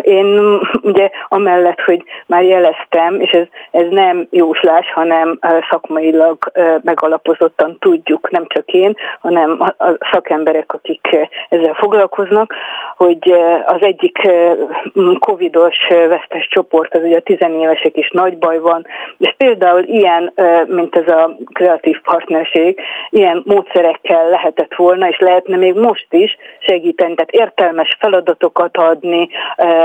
[0.00, 5.38] én ugye amellett, hogy már jeleztem, és ez, ez nem jóslás, hanem
[5.70, 6.52] szakmailag
[6.82, 11.16] megalapozottan tudjuk, nem csak én, hanem a szakemberek, akik
[11.48, 12.54] ezzel foglalkoznak,
[12.96, 13.34] hogy
[13.66, 14.18] az egyik
[15.18, 18.86] covidos vesztes csoport, az ugye a tizenévesek is nagy baj van,
[19.18, 20.32] és például ilyen,
[20.66, 22.80] mint ez a kreatív partnerség,
[23.10, 29.28] ilyen módszerekkel lehetett volna, és lehetne még most is segíteni, tehát értelmes feladatokat adni,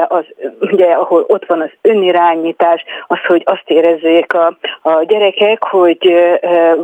[0.08, 0.26] az,
[0.60, 6.14] ugye, ahol ott van az önirányítás, az, hogy azt érezzék a, a gyerekek, hogy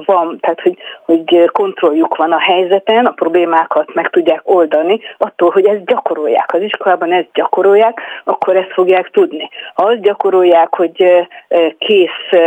[0.05, 5.65] van, tehát hogy, hogy kontrolljuk van a helyzeten, a problémákat meg tudják oldani, attól, hogy
[5.65, 6.53] ezt gyakorolják.
[6.53, 9.49] Az iskolában ezt gyakorolják, akkor ezt fogják tudni.
[9.73, 11.27] Ha azt gyakorolják, hogy
[11.77, 12.39] kész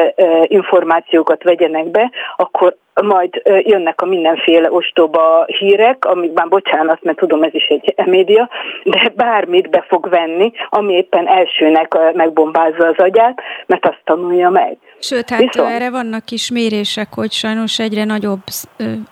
[0.42, 7.54] információkat vegyenek be, akkor majd jönnek a mindenféle ostoba hírek, amikben bocsánat, mert tudom, ez
[7.54, 8.48] is egy média,
[8.84, 14.76] de bármit be fog venni, ami éppen elsőnek megbombázza az agyát, mert azt tanulja meg.
[14.98, 15.70] Sőt, hát Viszont...
[15.70, 18.42] erre vannak is mérések, hogy sajnos egyre nagyobb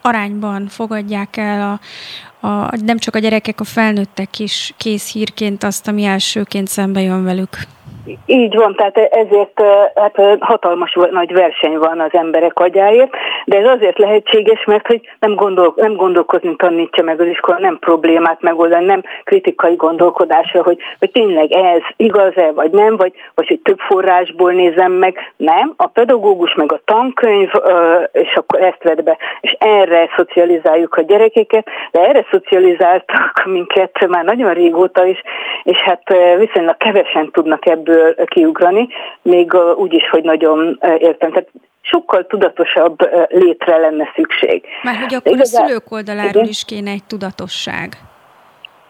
[0.02, 1.80] arányban fogadják el a,
[2.46, 7.24] a, nem csak a gyerekek, a felnőttek is kész hírként azt, ami elsőként szembe jön
[7.24, 7.48] velük.
[8.26, 9.62] Így van, tehát ezért
[9.94, 13.10] hát hatalmas nagy verseny van az emberek agyáért,
[13.44, 17.78] de ez azért lehetséges, mert hogy nem, gondol, nem gondolkozni tanítja meg az iskola, nem
[17.78, 23.60] problémát megoldani, nem kritikai gondolkodásra, hogy, hogy tényleg ez igaz-e, vagy nem, vagy, vagy hogy
[23.60, 25.32] több forrásból nézem meg.
[25.36, 27.50] Nem, a pedagógus meg a tankönyv,
[28.12, 34.24] és akkor ezt vedd be, és erre szocializáljuk a gyerekeket, de erre szocializáltak minket már
[34.24, 35.22] nagyon régóta is,
[35.62, 36.02] és hát
[36.38, 38.88] viszonylag kevesen tudnak ebből ebből kiugrani,
[39.22, 41.30] még úgy is, hogy nagyon értem.
[41.30, 41.48] Tehát
[41.80, 44.64] sokkal tudatosabb létre lenne szükség.
[44.82, 46.46] Már hogy akkor igazán, a szülők oldaláról igen?
[46.46, 47.88] is kéne egy tudatosság.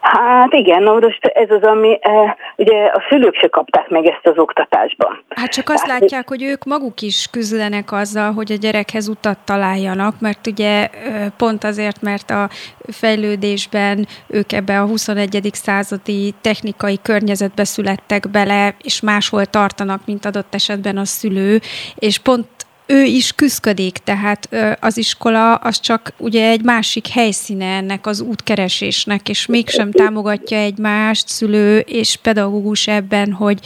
[0.01, 4.27] Hát igen, na most ez az, ami e, ugye a szülők se kapták meg ezt
[4.27, 5.23] az oktatásban.
[5.29, 9.37] Hát csak azt Tehát, látják, hogy ők maguk is küzdenek azzal, hogy a gyerekhez utat
[9.45, 10.89] találjanak, mert ugye
[11.37, 12.49] pont azért, mert a
[12.87, 15.49] fejlődésben ők ebbe a 21.
[15.51, 21.59] századi technikai környezetbe születtek bele, és máshol tartanak, mint adott esetben a szülő,
[21.95, 22.47] és pont
[22.85, 29.29] ő is küzdködik, tehát az iskola az csak ugye egy másik helyszíne ennek az útkeresésnek,
[29.29, 33.59] és mégsem támogatja egymást szülő és pedagógus ebben, hogy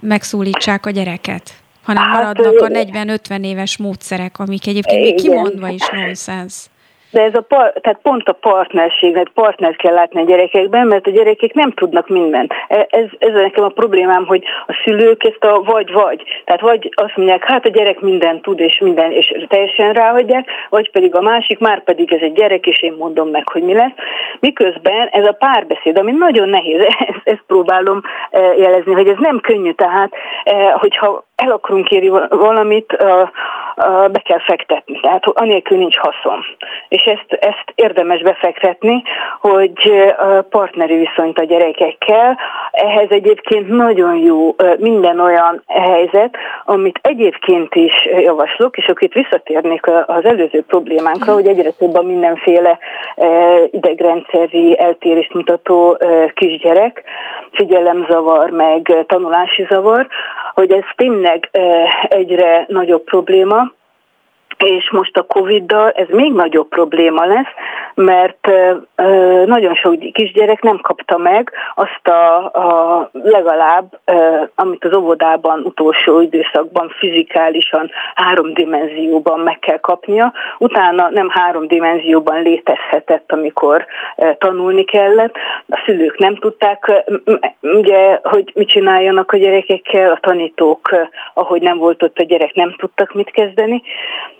[0.00, 1.52] megszólítsák a gyereket
[1.88, 6.54] hanem hát, maradnak a 40-50 éves módszerek, amik egyébként még kimondva is nonsens.
[7.10, 11.06] De ez a par, tehát pont a partnerség, mert partnert kell látni a gyerekekben, mert
[11.06, 12.52] a gyerekek nem tudnak mindent.
[12.68, 16.22] E, ez, ez nekem a problémám, hogy a szülők ezt a vagy-vagy.
[16.44, 20.90] Tehát vagy azt mondják, hát a gyerek mindent tud, és minden, és teljesen ráhagyják, vagy
[20.90, 23.94] pedig a másik, már pedig ez egy gyerek, és én mondom meg, hogy mi lesz.
[24.40, 28.00] Miközben ez a párbeszéd, ami nagyon nehéz, ezt, ezt próbálom
[28.30, 30.12] e, jelezni, hogy ez nem könnyű, tehát
[30.44, 32.96] e, hogyha el akarunk érni valamit,
[34.12, 35.00] be kell fektetni.
[35.00, 36.44] Tehát anélkül nincs haszon.
[36.88, 39.02] És ezt, ezt érdemes befektetni,
[39.40, 40.04] hogy
[40.50, 42.38] partneri viszonyt a gyerekekkel.
[42.70, 49.86] Ehhez egyébként nagyon jó minden olyan helyzet, amit egyébként is javaslok, és akkor itt visszatérnék
[50.06, 52.78] az előző problémánkra, hogy egyre több a mindenféle
[53.70, 55.98] idegrendszeri eltérést mutató
[56.34, 57.02] kisgyerek,
[57.52, 60.06] figyelemzavar, meg tanulási zavar,
[60.58, 61.50] hogy ez tényleg
[62.08, 63.72] egyre nagyobb probléma,
[64.58, 67.52] és most a Covid-dal ez még nagyobb probléma lesz,
[67.94, 68.48] mert
[69.46, 74.00] nagyon sok kisgyerek nem kapta meg azt a, a legalább,
[74.54, 80.32] amit az óvodában utolsó időszakban fizikálisan három dimenzióban meg kell kapnia.
[80.58, 83.86] Utána nem három dimenzióban létezhetett, amikor
[84.38, 85.34] tanulni kellett.
[85.68, 87.04] A szülők nem tudták,
[87.62, 90.90] ugye, hogy mit csináljanak a gyerekekkel, a tanítók,
[91.34, 93.82] ahogy nem volt ott a gyerek, nem tudtak mit kezdeni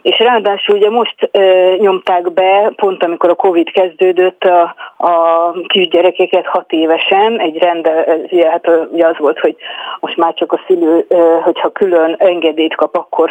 [0.09, 1.41] és ráadásul ugye most e,
[1.79, 8.05] nyomták be, pont amikor a Covid kezdődött, a, a kisgyerekeket hat évesen, egy rendel,
[8.51, 9.57] hát ugye az volt, hogy
[10.01, 11.07] most már csak a szülő,
[11.43, 13.31] hogyha külön engedélyt kap, akkor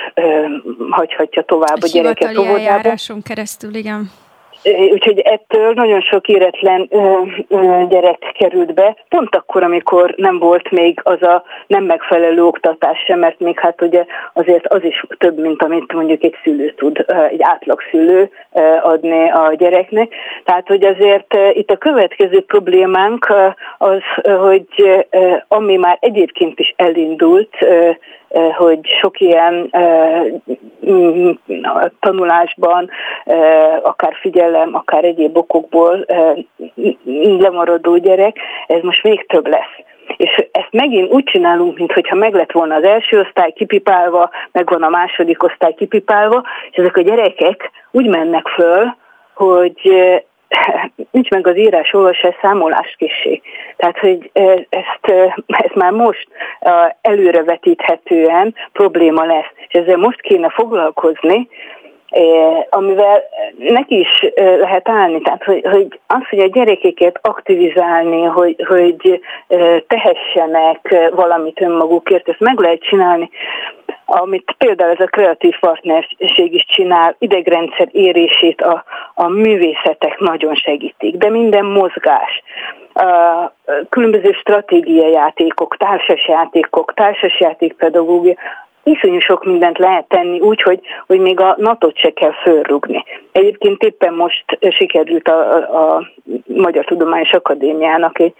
[0.90, 2.96] hagyhatja tovább a, a gyereket óvodába.
[3.24, 4.12] keresztül, igen.
[4.92, 10.72] Úgyhogy ettől nagyon sok éretlen ö, ö, gyerek került be, pont akkor, amikor nem volt
[10.72, 15.40] még az a nem megfelelő oktatás sem, mert még hát ugye azért az is több,
[15.40, 18.30] mint amit mondjuk egy szülő tud, egy átlag szülő
[18.82, 20.14] adni a gyereknek.
[20.44, 23.34] Tehát, hogy azért itt a következő problémánk
[23.78, 24.02] az,
[24.40, 24.66] hogy
[25.48, 27.56] ami már egyébként is elindult,
[28.58, 29.72] hogy sok ilyen
[32.00, 32.90] tanulásban,
[33.82, 36.06] akár figyelem, akár egyéb okokból
[37.40, 39.86] lemaradó gyerek, ez most még több lesz.
[40.18, 44.84] És ezt megint úgy csinálunk, mintha meg lett volna az első osztály kipipálva, meg van
[44.84, 48.96] a második osztály kipipálva, és ezek a gyerekek úgy mennek föl,
[49.34, 49.92] hogy
[51.12, 53.42] nincs meg az írás, olvasás, számolás kisé.
[53.78, 54.32] Tehát, hogy
[54.70, 56.28] ezt, ez már most
[57.02, 59.52] előrevetíthetően probléma lesz.
[59.68, 61.48] És ezzel most kéne foglalkozni,
[62.70, 63.24] amivel
[63.58, 69.22] neki is lehet állni, tehát hogy, hogy az, hogy a gyerekeket aktivizálni, hogy, hogy
[69.88, 73.30] tehessenek valamit önmagukért, ezt meg lehet csinálni,
[74.06, 78.84] amit például ez a kreatív partnerség is csinál, idegrendszer érését a,
[79.14, 82.44] a művészetek nagyon segítik, de minden mozgás,
[82.94, 83.52] a
[83.90, 88.36] különböző stratégiai játékok, társas játékok, társas játékpedagógia,
[88.88, 93.04] iszonyú sok mindent lehet tenni úgy, hogy, hogy még a natot se kell fölrugni.
[93.32, 95.56] Egyébként éppen most sikerült a,
[95.96, 96.12] a
[96.46, 98.34] Magyar Tudományos Akadémiának egy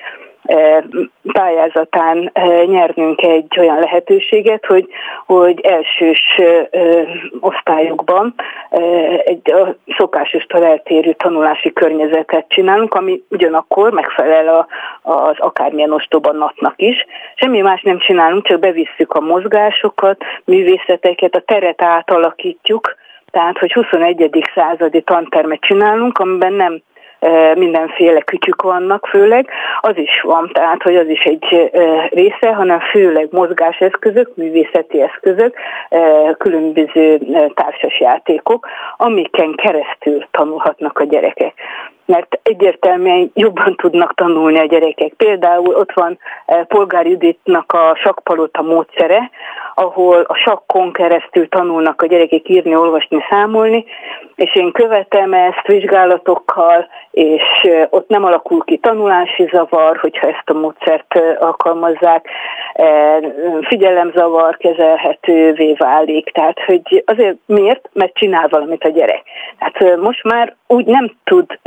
[1.32, 2.32] pályázatán
[2.66, 4.88] nyernünk egy olyan lehetőséget, hogy,
[5.26, 6.42] hogy elsős
[7.40, 8.34] osztályokban
[9.26, 14.68] egy a szokásostól eltérő tanulási környezetet csinálunk, ami ugyanakkor megfelel a,
[15.12, 17.06] az akármilyen ostoba natnak is.
[17.36, 22.96] Semmi más nem csinálunk, csak bevisszük a mozgásokat, művészeteket, a teret átalakítjuk,
[23.32, 24.50] tehát, hogy 21.
[24.56, 26.82] századi tantermet csinálunk, amiben nem
[27.56, 29.50] mindenféle kütyük vannak főleg,
[29.82, 31.72] az is van, tehát hogy az is egy
[32.10, 35.56] része, hanem főleg mozgáseszközök, művészeti eszközök,
[36.38, 37.20] különböző
[37.54, 41.54] társasjátékok, amiken keresztül tanulhatnak a gyerekek
[42.08, 45.14] mert egyértelműen jobban tudnak tanulni a gyerekek.
[45.14, 46.20] Például ott van
[46.68, 49.30] Polgár Juditnak a sakpalota módszere,
[49.76, 53.86] ahol a sakkon keresztül tanulnak a gyerekek írni, olvasni, számolni,
[54.36, 57.44] és én követem ezt vizsgálatokkal, és
[57.90, 62.30] ott nem alakul ki tanulási zavar, hogyha ezt a módszert alkalmazzák,
[63.62, 66.32] figyelemzavar kezelhetővé válik.
[66.32, 67.90] Tehát, hogy azért miért?
[67.94, 69.24] Mert csinál valamit a gyerek.
[69.60, 71.60] Tehát most már úgy nem tud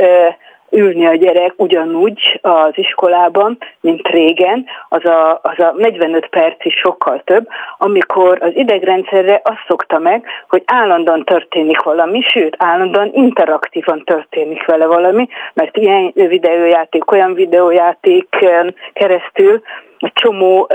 [0.71, 6.75] ülni a gyerek ugyanúgy az iskolában, mint régen, az a, az a 45 perc is
[6.75, 7.49] sokkal több,
[7.79, 14.87] amikor az idegrendszerre azt szokta meg, hogy állandóan történik valami, sőt, állandóan interaktívan történik vele
[14.87, 18.29] valami, mert ilyen videójáték, olyan videójáték
[18.93, 19.63] keresztül
[19.99, 20.69] egy csomó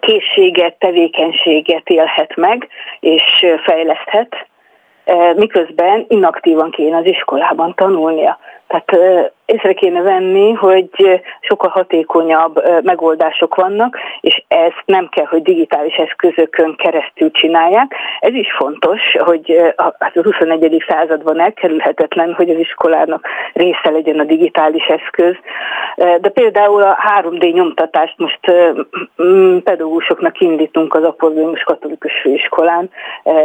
[0.00, 2.68] készséget, tevékenységet élhet meg,
[3.00, 3.22] és
[3.64, 4.46] fejleszthet,
[5.36, 8.38] miközben inaktívan kéne az iskolában tanulnia.
[8.66, 10.88] Tehát észre kéne venni, hogy
[11.40, 17.94] sokkal hatékonyabb megoldások vannak, és ezt nem kell, hogy digitális eszközökön keresztül csinálják.
[18.20, 20.84] Ez is fontos, hogy hát a 21.
[20.88, 25.34] században elkerülhetetlen, hogy az iskolának része legyen a digitális eszköz.
[25.96, 28.40] De például a 3D nyomtatást most
[29.64, 32.90] pedagógusoknak indítunk az Apollomus Katolikus Főiskolán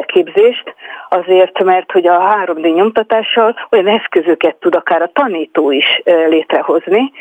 [0.05, 0.75] képzést,
[1.09, 7.11] azért, mert hogy a 3D nyomtatással olyan eszközöket tud akár a tanító is létrehozni,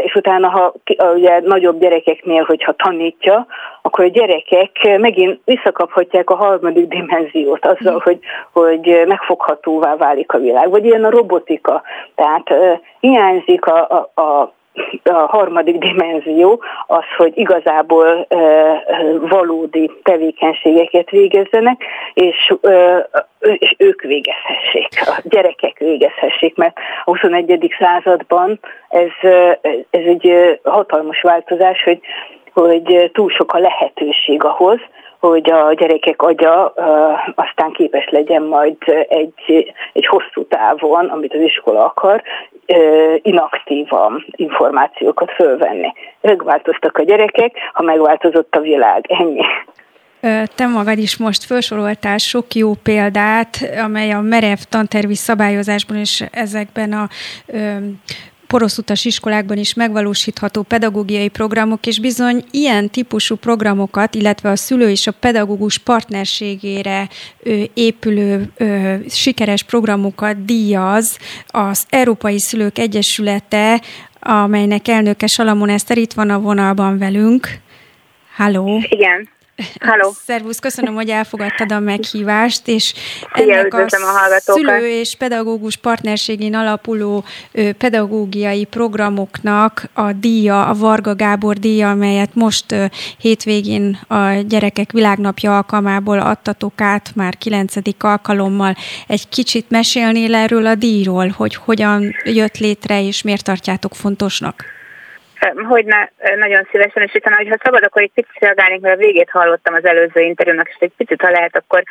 [0.00, 0.74] és utána, ha
[1.14, 3.46] ugye nagyobb gyerekeknél, hogyha tanítja,
[3.82, 8.18] akkor a gyerekek megint visszakaphatják a harmadik dimenziót azzal, hogy,
[8.52, 10.70] hogy megfoghatóvá válik a világ.
[10.70, 11.82] Vagy ilyen a robotika.
[12.14, 12.48] Tehát
[13.00, 14.52] hiányzik a, a, a
[15.02, 18.36] a harmadik dimenzió az, hogy igazából e,
[19.20, 23.08] valódi tevékenységeket végezzenek, és, e,
[23.40, 27.74] és ők végezhessék, a gyerekek végezhessék, mert a 21.
[27.78, 29.30] században ez,
[29.90, 32.00] ez egy hatalmas változás, hogy,
[32.52, 34.78] hogy túl sok a lehetőség ahhoz,
[35.20, 36.66] hogy a gyerekek agya
[37.34, 38.76] aztán képes legyen majd
[39.08, 42.22] egy, egy hosszú távon, amit az iskola akar,
[43.22, 45.92] inaktívan információkat fölvenni.
[46.20, 49.04] Megváltoztak a gyerekek, ha megváltozott a világ.
[49.08, 49.44] Ennyi.
[50.54, 56.92] Te magad is most felsoroltál sok jó példát, amely a merev tantervi szabályozásban és ezekben
[56.92, 57.08] a
[58.48, 65.06] poroszutas iskolákban is megvalósítható pedagógiai programok, és bizony ilyen típusú programokat, illetve a szülő és
[65.06, 67.08] a pedagógus partnerségére
[67.74, 68.52] épülő
[69.08, 73.82] sikeres programokat díjaz az Európai Szülők Egyesülete,
[74.20, 77.48] amelynek elnöke Salamon Eszter itt van a vonalban velünk.
[78.36, 78.82] Halló!
[78.88, 79.28] Igen.
[79.80, 80.12] Hello.
[80.26, 82.94] Szervusz, köszönöm, hogy elfogadtad a meghívást, és
[83.32, 87.24] ennek a, a szülő és pedagógus partnerségén alapuló
[87.78, 92.74] pedagógiai programoknak a díja, a Varga Gábor díja, amelyet most
[93.18, 98.76] hétvégén a Gyerekek Világnapja alkalmából adtatok át már kilencedik alkalommal.
[99.06, 104.77] Egy kicsit mesélnél erről a díjról, hogy hogyan jött létre, és miért tartjátok fontosnak?
[105.68, 109.30] Hogy ne, nagyon szívesen, és utána, hogyha szabad, akkor egy picit reagálnék, mert a végét
[109.30, 111.82] hallottam az előző interjúnak, és egy picit, ha lehet, akkor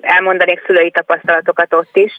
[0.00, 2.18] elmondanék szülői tapasztalatokat ott is.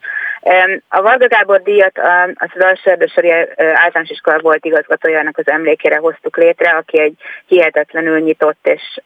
[0.87, 1.97] A Varga Gábor díjat
[2.33, 7.13] az az Alsó Erdősori általános iskola volt igazgatójának az emlékére hoztuk létre, aki egy
[7.45, 8.99] hihetetlenül nyitott és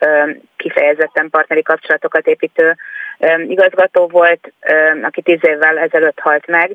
[0.57, 2.75] kifejezetten partneri kapcsolatokat építő
[3.47, 4.53] igazgató volt,
[5.01, 6.71] aki tíz évvel ezelőtt halt meg,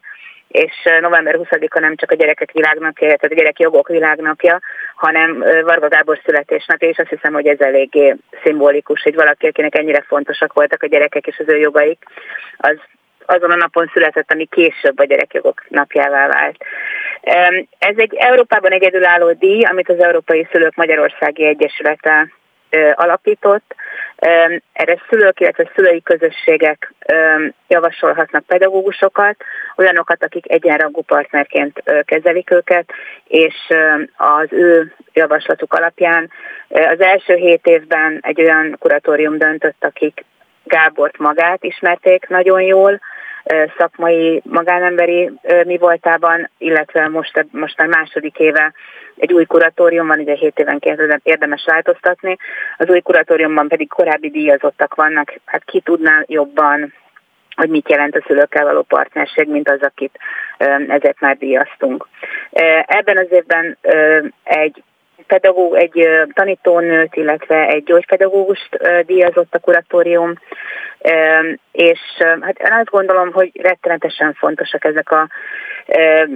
[0.49, 4.61] és november 20-a nem csak a gyerekek világnapja, tehát a gyerek jogok világnapja,
[4.95, 10.05] hanem Varga Gábor születésnapja, és azt hiszem, hogy ez eléggé szimbolikus, hogy valaki, akinek ennyire
[10.07, 12.05] fontosak voltak a gyerekek és az ő jogaik,
[12.57, 12.77] az
[13.31, 16.57] azon a napon született, ami később a gyerekjogok napjává vált.
[17.79, 22.33] Ez egy Európában egyedülálló díj, amit az Európai Szülők Magyarországi Egyesülete
[22.95, 23.75] alapított.
[24.73, 26.95] Erre szülők, illetve szülői közösségek
[27.69, 29.37] javasolhatnak pedagógusokat,
[29.77, 32.91] olyanokat, akik egyenrangú partnerként kezelik őket,
[33.25, 33.55] és
[34.17, 36.31] az ő javaslatuk alapján
[36.69, 40.25] az első hét évben egy olyan kuratórium döntött, akik
[40.69, 43.01] Gábort magát ismerték nagyon jól,
[43.79, 45.31] szakmai, magánemberi
[45.65, 48.73] mi voltában, illetve most, most már második éve
[49.17, 52.37] egy új kuratórium van, ugye 7 évenként érdemes változtatni,
[52.77, 56.93] az új kuratóriumban pedig korábbi díjazottak vannak, hát ki tudná jobban
[57.59, 60.19] hogy mit jelent a szülőkkel való partnerség, mint az, akit
[60.89, 62.09] ezért már díjaztunk.
[62.87, 63.79] Ebben az évben
[64.43, 64.83] egy
[65.29, 70.33] pedagóg, egy tanítónőt, illetve egy gyógypedagógust díjazott a kuratórium,
[71.73, 75.29] és hát én azt gondolom, hogy rettenetesen fontosak ezek a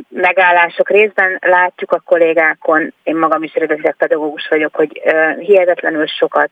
[0.09, 0.91] megállások.
[0.91, 5.03] Részben látjuk a kollégákon, én magam is eredetileg pedagógus vagyok, hogy
[5.39, 6.51] hihetetlenül sokat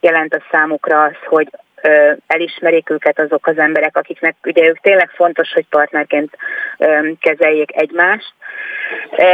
[0.00, 1.48] jelent a számukra az, hogy
[2.26, 6.36] elismerik őket azok az emberek, akiknek ugye ők tényleg fontos, hogy partnerként
[7.20, 8.32] kezeljék egymást.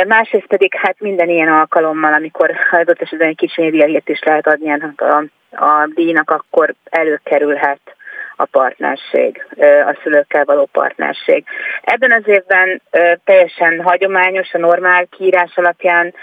[0.06, 5.00] Másrészt pedig hát minden ilyen alkalommal, amikor adott esetben egy médiahírt is lehet adni ennek
[5.00, 7.80] a, a díjnak, akkor előkerülhet
[8.40, 11.44] a partnerség, a szülőkkel való partnerség.
[11.82, 12.82] Ebben az évben
[13.24, 16.14] teljesen hagyományos, a normál kiírás alapján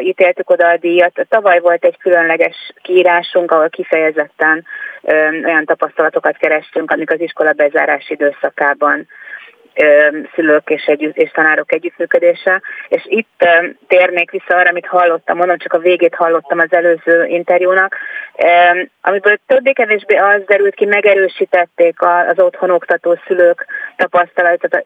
[0.00, 1.26] ítéltük oda a díjat.
[1.28, 4.64] Tavaly volt egy különleges kiírásunk, ahol kifejezetten
[5.44, 9.06] olyan tapasztalatokat kerestünk, amik az iskola bezárás időszakában
[10.34, 12.62] szülők és, együtt, és tanárok együttműködése.
[12.88, 13.44] És itt
[13.86, 17.96] térnék vissza arra, amit hallottam, mondom, csak a végét hallottam az előző interjúnak,
[19.00, 23.66] amiből többé-kevésbé az derült ki, megerősítették az otthon oktató szülők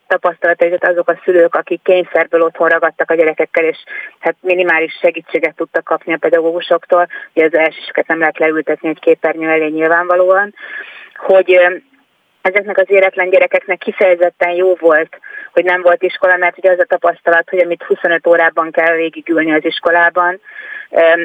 [0.06, 3.78] tapasztalatait, azok a szülők, akik kényszerből otthon ragadtak a gyerekekkel, és
[4.18, 9.48] hát minimális segítséget tudtak kapni a pedagógusoktól, ugye az elsősöket nem lehet leültetni egy képernyő
[9.48, 10.54] elé nyilvánvalóan,
[11.14, 11.60] hogy
[12.42, 15.18] ezeknek az éretlen gyerekeknek kifejezetten jó volt,
[15.52, 19.52] hogy nem volt iskola, mert ugye az a tapasztalat, hogy amit 25 órában kell végigülni
[19.52, 20.40] az iskolában,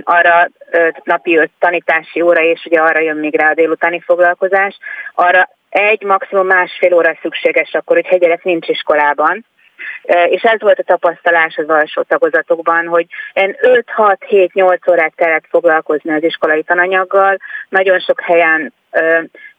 [0.03, 0.49] arra
[1.03, 4.78] napi 5 tanítási óra, és ugye arra jön még rá a délutáni foglalkozás,
[5.13, 9.45] arra egy, maximum másfél óra szükséges akkor, hogy gyerek nincs iskolában,
[10.26, 16.63] és ez volt a tapasztalás az alsó tagozatokban, hogy 5-6-7-8 órát kellett foglalkozni az iskolai
[16.63, 17.38] tananyaggal,
[17.70, 18.74] nagyon sok helyen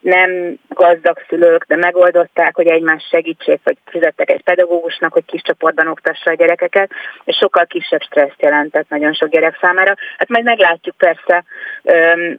[0.07, 5.87] nem gazdag szülők, de megoldották, hogy egymás segítsék, vagy fizettek egy pedagógusnak, hogy kis csoportban
[5.87, 6.91] oktassa a gyerekeket,
[7.25, 9.95] és sokkal kisebb stresszt jelentett nagyon sok gyerek számára.
[10.19, 11.45] Hát majd meglátjuk persze,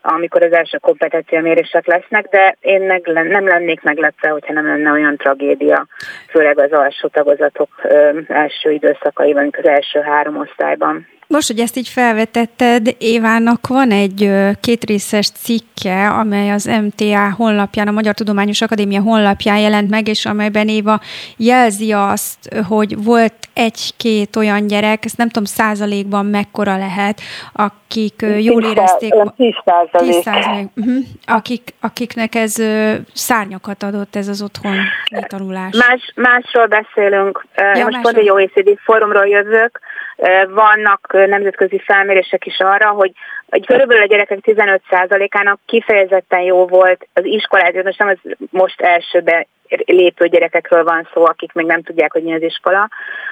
[0.01, 5.17] amikor az első kompetenciamérések lesznek, de én meg, nem lennék meglepve, hogyha nem lenne olyan
[5.17, 5.87] tragédia,
[6.29, 7.69] főleg az alsó tagozatok
[8.27, 11.07] első időszakaiban, az első három osztályban.
[11.27, 17.91] Most, hogy ezt így felvetetted, Évának van egy kétrészes cikke, amely az MTA honlapján, a
[17.91, 20.99] Magyar Tudományos Akadémia honlapján jelent meg, és amelyben Éva
[21.37, 27.21] jelzi azt, hogy volt egy-két olyan gyerek, ezt nem tudom százalékban mekkora lehet,
[27.53, 29.13] akik jól érezték.
[29.35, 30.11] 10 százalék.
[30.11, 32.55] 10 százalék uh-huh, akik, akiknek ez
[33.13, 34.79] szárnyakat adott, ez az otthoni
[35.27, 35.75] tanulás.
[35.87, 37.45] Más, másról beszélünk.
[37.55, 39.79] Ja, Most pont egy OECD fórumról jövök,
[40.49, 43.11] vannak nemzetközi felmérések is arra, hogy,
[43.49, 49.47] hogy körülbelül a gyerekek 15%-ának kifejezetten jó volt az iskolát, most nem az most elsőbe
[49.85, 52.89] lépő gyerekekről van szó, akik még nem tudják, hogy mi az iskola,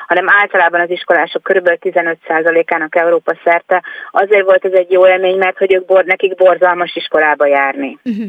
[0.08, 3.84] hanem általában az iskolások körülbelül 15%-ának Európa szerte.
[4.12, 7.98] Azért volt ez egy jó élmény, mert hogy ők bor, nekik borzalmas iskolába járni.
[8.04, 8.26] Uh-huh.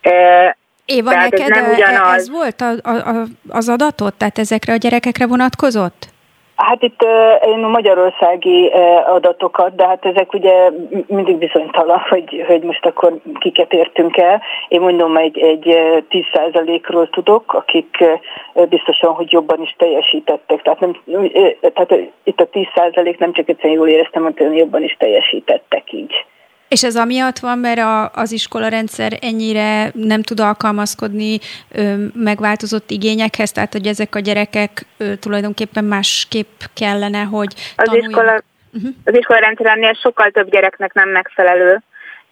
[0.00, 2.14] E, Éva, neked ez, nem ugyanaz.
[2.14, 4.14] ez volt a, a, az adatot?
[4.14, 6.14] Tehát ezekre a gyerekekre vonatkozott?
[6.56, 7.06] Hát itt
[7.46, 8.72] én a magyarországi
[9.06, 10.70] adatokat, de hát ezek ugye
[11.06, 14.42] mindig bizonytalan, hogy, hogy most akkor kiket értünk el.
[14.68, 15.78] Én mondom, egy, egy
[16.10, 18.04] 10%-ról tudok, akik
[18.68, 20.62] biztosan, hogy jobban is teljesítettek.
[20.62, 20.96] Tehát, nem,
[21.60, 26.24] tehát itt a 10% nem csak egyszerűen jól éreztem, hanem jobban is teljesítettek így.
[26.68, 31.38] És ez amiatt van, mert a, az iskolarendszer ennyire nem tud alkalmazkodni
[31.72, 37.94] ö, megváltozott igényekhez, tehát hogy ezek a gyerekek ö, tulajdonképpen másképp kellene, hogy az.
[37.94, 38.90] Iskola, uh-huh.
[39.04, 41.82] Az iskolarendszer ennél sokkal több gyereknek nem megfelelő,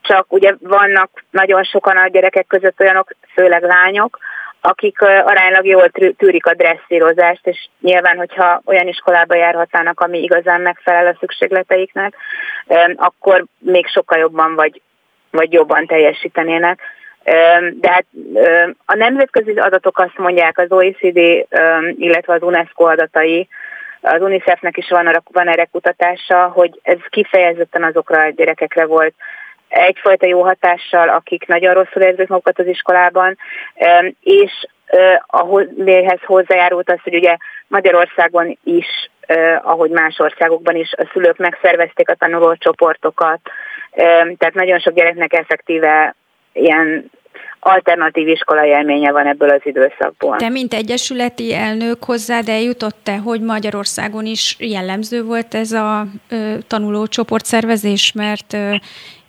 [0.01, 4.19] csak ugye vannak nagyon sokan a gyerekek között olyanok, főleg lányok,
[4.67, 11.07] akik aránylag jól tűrik a dresszírozást, és nyilván, hogyha olyan iskolába járhatnának, ami igazán megfelel
[11.07, 12.15] a szükségleteiknek,
[12.97, 14.81] akkor még sokkal jobban vagy,
[15.31, 16.81] vagy jobban teljesítenének.
[17.73, 18.05] De hát
[18.85, 21.47] a nemzetközi adatok azt mondják, az OECD,
[21.99, 23.49] illetve az UNESCO adatai,
[24.01, 29.15] az UNICEF-nek is van, van erre kutatása, hogy ez kifejezetten azokra a gyerekekre volt
[29.69, 33.39] egyfajta jó hatással, akik nagyon rosszul érzik magukat az iskolában,
[34.21, 34.53] és
[35.27, 35.67] ahhoz
[36.25, 37.37] hozzájárult az, hogy ugye
[37.67, 39.11] Magyarországon is,
[39.63, 43.41] ahogy más országokban is, a szülők megszervezték a tanulócsoportokat,
[44.37, 46.15] tehát nagyon sok gyereknek effektíve
[46.53, 47.11] ilyen
[47.61, 50.37] alternatív iskola élménye van ebből az időszakból.
[50.37, 58.13] Te, mint egyesületi elnök hozzád eljutott-e, hogy Magyarországon is jellemző volt ez a ö, tanulócsoportszervezés,
[58.13, 58.57] mert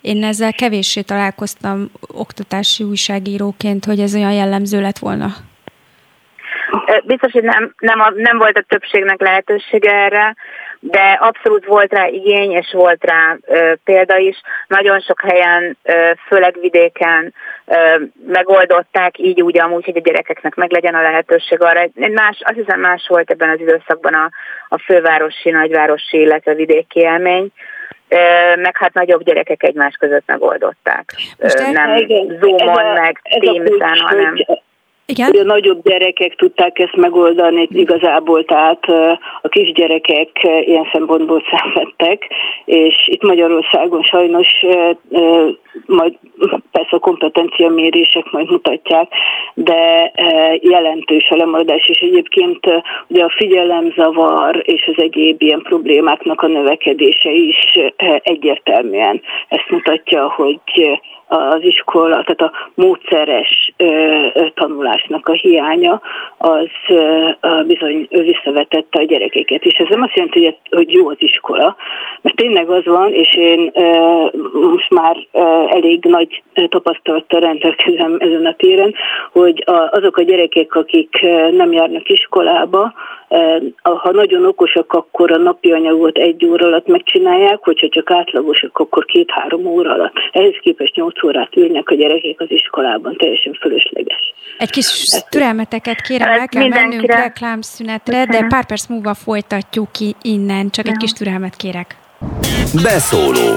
[0.06, 5.28] én ezzel kevéssé találkoztam oktatási újságíróként, hogy ez olyan jellemző lett volna.
[7.04, 10.36] Biztos, hogy nem, nem, a, nem volt a többségnek lehetősége erre,
[10.80, 14.42] de abszolút volt rá igény, és volt rá ö, példa is.
[14.68, 17.34] Nagyon sok helyen, ö, főleg vidéken
[17.66, 17.76] ö,
[18.28, 21.82] megoldották így úgy amúgy, hogy a gyerekeknek meglegyen a lehetőség arra.
[21.96, 24.30] Más, azt hiszem más volt ebben az időszakban a,
[24.70, 27.52] a fővárosi, nagyvárosi, illetve vidéki élmény
[28.56, 31.16] meg hát nagyobb gyerekek egymás között megoldották.
[31.40, 31.98] Most nem
[32.40, 34.36] Zoomon, meg Teams-en, hanem...
[35.08, 35.28] Igen?
[35.28, 38.86] Hogy a nagyobb gyerekek tudták ezt megoldani igazából, tehát
[39.42, 42.28] a kisgyerekek ilyen szempontból szenvedtek,
[42.66, 44.48] és itt Magyarországon sajnos
[45.86, 46.14] majd
[46.72, 49.12] persze a kompetencia mérések majd mutatják,
[49.54, 50.12] de
[50.62, 52.60] jelentős a lemaradás, és egyébként
[53.08, 57.80] ugye a figyelemzavar és az egyéb ilyen problémáknak a növekedése is
[58.22, 60.60] egyértelműen ezt mutatja, hogy
[61.28, 63.74] az iskola, tehát a módszeres
[64.54, 66.02] tanulásnak a hiánya,
[66.38, 66.70] az
[67.68, 69.64] bizony visszavetette a gyerekeket.
[69.64, 71.76] És ez nem azt jelenti, hogy jó az iskola,
[72.22, 73.72] mert tényleg az van, és én
[74.52, 75.18] most már
[75.68, 78.94] elég nagy tapasztalattal rendelkezem ezen a téren,
[79.32, 81.22] hogy azok a gyerekek, akik
[81.52, 82.94] nem járnak iskolába,
[83.82, 89.06] ha nagyon okosak, akkor a napi anyagot egy óra alatt megcsinálják, hogyha csak átlagosak, akkor
[89.06, 90.14] két-három óra alatt.
[90.32, 94.34] Ehhez képest nyolc órát ülnek a gyerekek az iskolában, teljesen fölösleges.
[94.58, 100.16] Egy kis Ezt türelmeteket kérem, el kell mennünk reklámszünetre, de pár perc múlva folytatjuk ki
[100.22, 101.96] innen, csak egy kis türelmet kérek.
[102.84, 103.56] Beszóló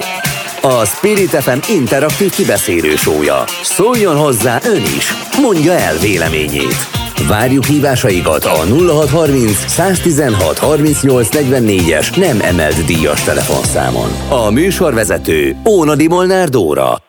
[0.62, 3.44] a Spirit FM interaktív kibeszélő sója.
[3.46, 5.06] Szóljon hozzá ön is,
[5.42, 7.07] mondja el véleményét.
[7.26, 11.34] Várjuk hívásaikat a 0630 116 38
[11.90, 14.10] es nem emelt díjas telefonszámon.
[14.28, 17.02] A műsorvezető Ónadi Molnár Dóra.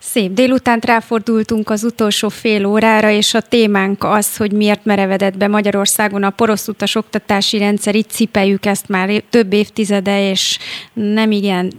[0.00, 5.48] Szép délutánt ráfordultunk az utolsó fél órára, és a témánk az, hogy miért merevedett be
[5.48, 7.94] Magyarországon a porosztutas oktatási rendszer.
[7.94, 10.58] Itt cipeljük ezt már több évtizede, és
[10.92, 11.72] nem igen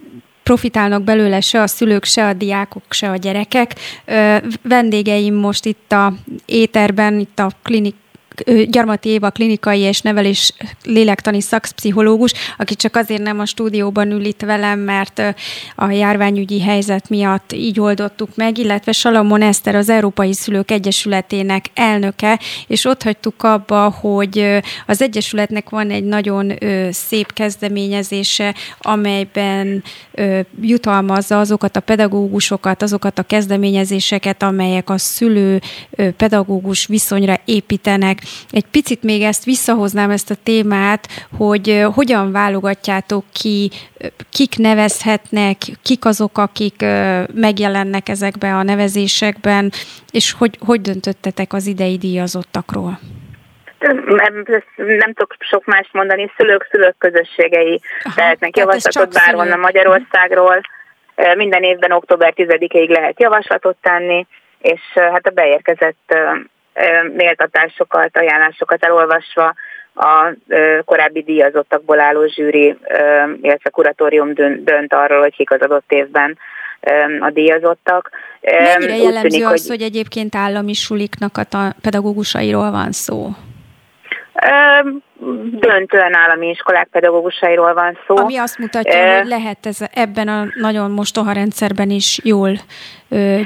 [0.47, 3.73] profitálnak belőle se a szülők, se a diákok, se a gyerekek.
[4.61, 6.13] Vendégeim most itt a
[6.45, 7.95] éterben, itt a klinik
[8.69, 10.53] Gyarmati Éva klinikai és nevelés
[10.83, 15.21] lélektani szakpszichológus, aki csak azért nem a stúdióban ül itt velem, mert
[15.75, 22.39] a járványügyi helyzet miatt így oldottuk meg, illetve Salamon Eszter az Európai Szülők Egyesületének elnöke,
[22.67, 26.53] és ott hagytuk abba, hogy az Egyesületnek van egy nagyon
[26.91, 29.83] szép kezdeményezése, amelyben
[30.61, 35.61] jutalmazza azokat a pedagógusokat, azokat a kezdeményezéseket, amelyek a szülő
[36.17, 38.21] pedagógus viszonyra építenek.
[38.49, 43.69] Egy picit még ezt visszahoznám ezt a témát, hogy hogyan válogatjátok ki,
[44.29, 46.85] kik nevezhetnek, kik azok, akik
[47.33, 49.71] megjelennek ezekben a nevezésekben,
[50.11, 52.99] és hogy, hogy döntöttetek az idei díjazottakról?
[54.75, 60.61] nem tudok sok mást mondani, szülők-szülők közösségei Aha, tehetnek javaslatot bárhonnan Magyarországról.
[61.35, 64.27] Minden évben október 10-ig lehet javaslatot tenni,
[64.59, 66.15] és hát a beérkezett
[67.15, 69.53] méltatásokat, ajánlásokat elolvasva
[69.95, 70.33] a
[70.85, 72.77] korábbi díjazottakból álló zsűri,
[73.41, 74.33] illetve kuratórium
[74.63, 76.37] dönt arról, hogy kik az adott évben
[77.19, 78.09] a díjazottak.
[78.41, 79.77] Mennyire jellemző tűnik, az, hogy...
[79.77, 83.29] hogy egyébként állami suliknak a pedagógusairól van szó?
[85.51, 88.17] Döntően állami iskolák pedagógusairól van szó.
[88.17, 92.51] Ami azt mutatja, e, hogy lehet ez ebben a nagyon mostoha rendszerben is jól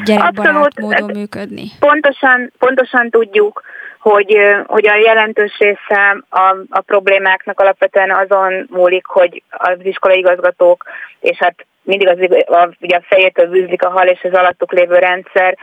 [0.03, 1.63] gyerekbarát módon működni.
[1.79, 3.61] Pontosan, pontosan tudjuk,
[3.99, 10.83] hogy, hogy a jelentős része a, a problémáknak alapvetően azon múlik, hogy az iskolai igazgatók,
[11.19, 14.95] és hát mindig az, a, ugye a fejétől bűzik a hal és az alattuk lévő
[14.95, 15.57] rendszer,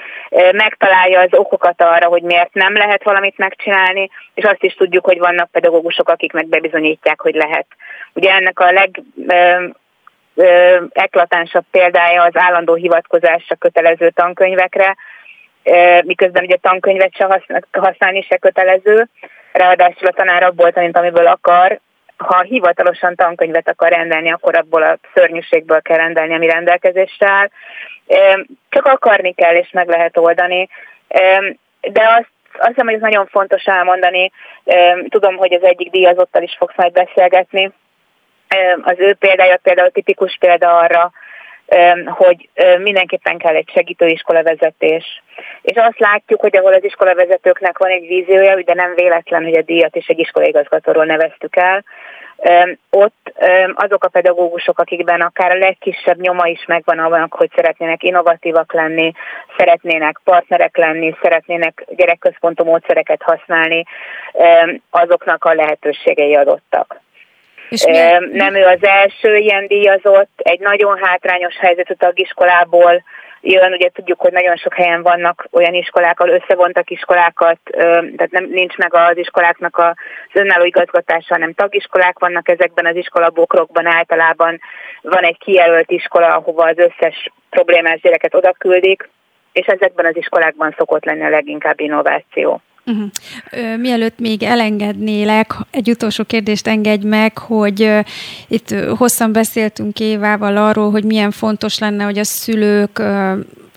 [0.53, 5.19] megtalálja az okokat arra, hogy miért nem lehet valamit megcsinálni, és azt is tudjuk, hogy
[5.19, 7.66] vannak pedagógusok, akik meg bebizonyítják, hogy lehet.
[8.12, 9.03] Ugye ennek a leg
[10.93, 14.97] eklatánsabb példája az állandó hivatkozásra kötelező tankönyvekre,
[16.05, 17.43] miközben ugye tankönyvet se
[17.73, 19.09] használni se kötelező,
[19.53, 21.81] ráadásul a tanár abból tanít, amiből akar,
[22.19, 27.49] ha hivatalosan tankönyvet akar rendelni, akkor abból a szörnyűségből kell rendelni, ami rendelkezésre áll.
[28.69, 30.69] Csak akarni kell, és meg lehet oldani.
[31.81, 34.32] De azt azt hiszem, hogy ez nagyon fontos elmondani.
[35.09, 37.73] Tudom, hogy az egyik díjazottal is fogsz majd beszélgetni.
[38.82, 41.11] Az ő példája például tipikus példa arra,
[42.07, 45.23] hogy mindenképpen kell egy segítőiskola vezetés.
[45.62, 49.62] És azt látjuk, hogy ahol az iskolavezetőknek van egy víziója, de nem véletlen, hogy a
[49.62, 51.85] díjat is egy iskolaigazgatóról neveztük el,
[52.90, 53.32] ott
[53.74, 59.12] azok a pedagógusok, akikben akár a legkisebb nyoma is megvan annak, hogy szeretnének innovatívak lenni,
[59.57, 63.85] szeretnének partnerek lenni, szeretnének gyerekközpontú módszereket használni,
[64.90, 67.01] azoknak a lehetőségei adottak.
[68.32, 73.03] Nem ő az első ilyen díjazott, egy nagyon hátrányos helyzetű tagiskolából
[73.40, 78.45] jön, ugye tudjuk, hogy nagyon sok helyen vannak olyan iskolák, ahol összevontak iskolákat, tehát nem,
[78.51, 79.95] nincs meg az iskoláknak az
[80.32, 84.61] önálló igazgatása, hanem tagiskolák vannak ezekben az iskolabokrokban általában.
[85.03, 89.09] Van egy kijelölt iskola, ahova az összes problémás gyereket oda küldik,
[89.53, 92.61] és ezekben az iskolákban szokott lenni a leginkább innováció.
[92.89, 93.78] Uh-huh.
[93.81, 97.90] Mielőtt még elengednélek, egy utolsó kérdést engedj meg, hogy
[98.48, 103.02] itt hosszan beszéltünk Évával arról, hogy milyen fontos lenne, hogy a szülők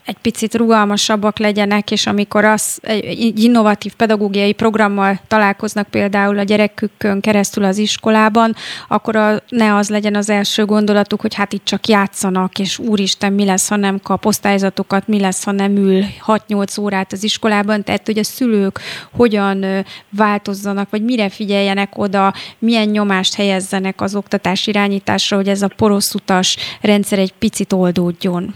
[0.06, 7.22] egy picit rugalmasabbak legyenek, és amikor az egy innovatív pedagógiai programmal találkoznak például a gyerekükön
[7.22, 8.56] keresztül az iskolában,
[8.88, 13.34] akkor a, ne az legyen az első gondolatuk, hogy hát itt csak játszanak, és úristen,
[13.34, 17.84] mi lesz, ha nem kap osztályzatokat, mi lesz, ha nem ül 6-8 órát az iskolában,
[17.84, 18.80] tehát hogy a szülők
[19.12, 19.66] hogyan
[20.10, 26.58] változzanak, vagy mire figyeljenek oda, milyen nyomást helyezzenek az oktatás irányításra, hogy ez a poroszutas
[26.82, 28.54] rendszer egy picit oldódjon.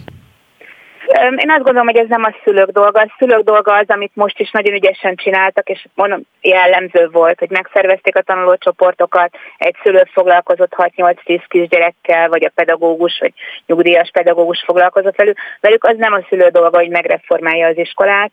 [1.21, 2.99] Én azt gondolom, hogy ez nem a szülők dolga.
[2.99, 7.49] A szülők dolga az, amit most is nagyon ügyesen csináltak, és mondom, jellemző volt, hogy
[7.49, 13.33] megszervezték a tanulócsoportokat, egy szülő foglalkozott 6-8-10 kisgyerekkel, vagy a pedagógus, vagy
[13.65, 15.37] nyugdíjas pedagógus foglalkozott velük.
[15.61, 18.31] Velük az nem a szülő dolga, hogy megreformálja az iskolát.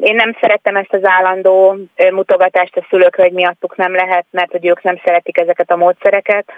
[0.00, 1.76] Én nem szerettem ezt az állandó
[2.10, 6.52] mutogatást a szülőkre, hogy miattuk nem lehet, mert hogy ők nem szeretik ezeket a módszereket.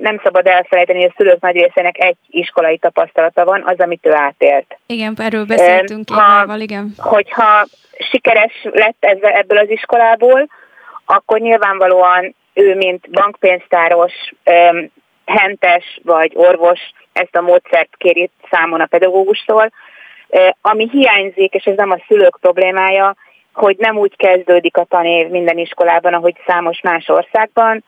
[0.00, 4.12] Nem szabad elfelejteni, hogy a szülők nagy részének egy iskolai tapasztalata van, az, amit ő
[4.52, 4.78] átélt.
[4.86, 6.94] Igen, erről beszéltünk Évával, igen.
[6.96, 7.66] Hogyha
[8.10, 10.48] sikeres lett ez, ebből az iskolából,
[11.04, 14.12] akkor nyilvánvalóan ő, mint bankpénztáros,
[15.24, 16.80] hentes vagy orvos
[17.12, 19.72] ezt a módszert kéri számon a pedagógustól.
[20.60, 23.14] Ami hiányzik, és ez nem a szülők problémája,
[23.52, 27.84] hogy nem úgy kezdődik a tanév minden iskolában, ahogy számos más országban,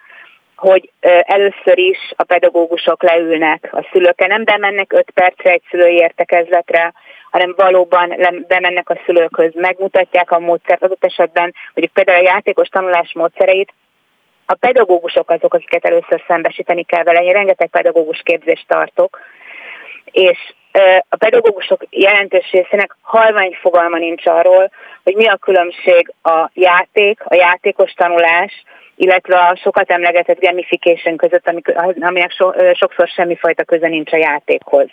[0.65, 6.93] hogy először is a pedagógusok leülnek a szülőkkel, nem bemennek öt percre egy szülői értekezletre,
[7.31, 8.17] hanem valóban
[8.49, 13.73] bemennek a szülőkhöz, megmutatják a módszert, adott esetben, hogy például a játékos tanulás módszereit,
[14.47, 17.23] a pedagógusok azok, akiket először szembesíteni kell vele.
[17.23, 19.21] Én rengeteg pedagógus képzést tartok,
[20.05, 20.39] és
[21.09, 24.71] a pedagógusok jelentős részének halvány fogalma nincs arról,
[25.05, 28.65] hogy mi a különbség a játék, a játékos tanulás,
[28.97, 31.53] illetve a sokat emlegetett gamification között,
[32.01, 34.87] aminek so, sokszor semmifajta köze nincs a játékhoz.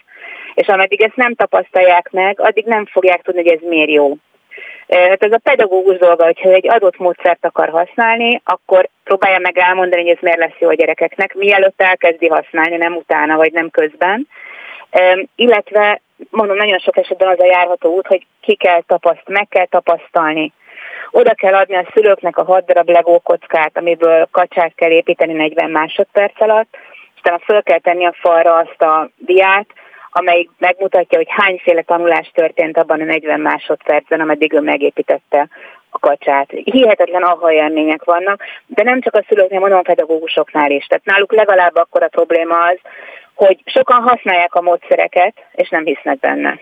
[0.53, 4.13] És ameddig ezt nem tapasztalják meg, addig nem fogják tudni, hogy ez miért jó.
[4.87, 10.01] Hát ez a pedagógus dolga, hogyha egy adott módszert akar használni, akkor próbálja meg elmondani,
[10.01, 14.27] hogy ez miért lesz jó a gyerekeknek, mielőtt elkezdi használni, nem utána vagy nem közben.
[15.35, 19.65] Illetve mondom, nagyon sok esetben az a járható út, hogy ki kell tapaszt, meg kell
[19.65, 20.53] tapasztalni.
[21.11, 25.69] Oda kell adni a szülőknek a hat darab legó kockát, amiből kacsát kell építeni 40
[25.69, 26.77] másodperc alatt,
[27.15, 29.67] aztán föl kell tenni a falra azt a diát,
[30.11, 35.47] amelyik megmutatja, hogy hányféle tanulás történt abban a 40 másodpercben, ameddig ő megépítette
[35.91, 36.49] a kacsát.
[36.63, 40.85] Hihetetlen aha élmények vannak, de nem csak a szülőknél, mondom a pedagógusoknál is.
[40.85, 42.77] Tehát náluk legalább akkor a probléma az,
[43.33, 46.59] hogy sokan használják a módszereket, és nem hisznek benne.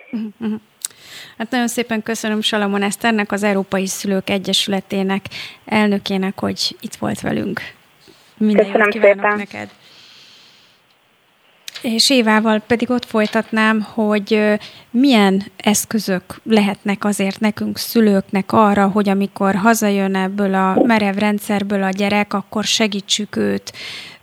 [1.37, 5.21] Hát nagyon szépen köszönöm Salamon Eszternek, az Európai Szülők Egyesületének
[5.65, 7.59] elnökének, hogy itt volt velünk.
[8.37, 9.35] Minden köszönöm szépen.
[9.37, 9.69] neked.
[11.81, 14.59] És Évával pedig ott folytatnám, hogy
[14.91, 21.89] milyen eszközök lehetnek azért nekünk szülőknek arra, hogy amikor hazajön ebből a merev rendszerből a
[21.89, 23.73] gyerek, akkor segítsük őt,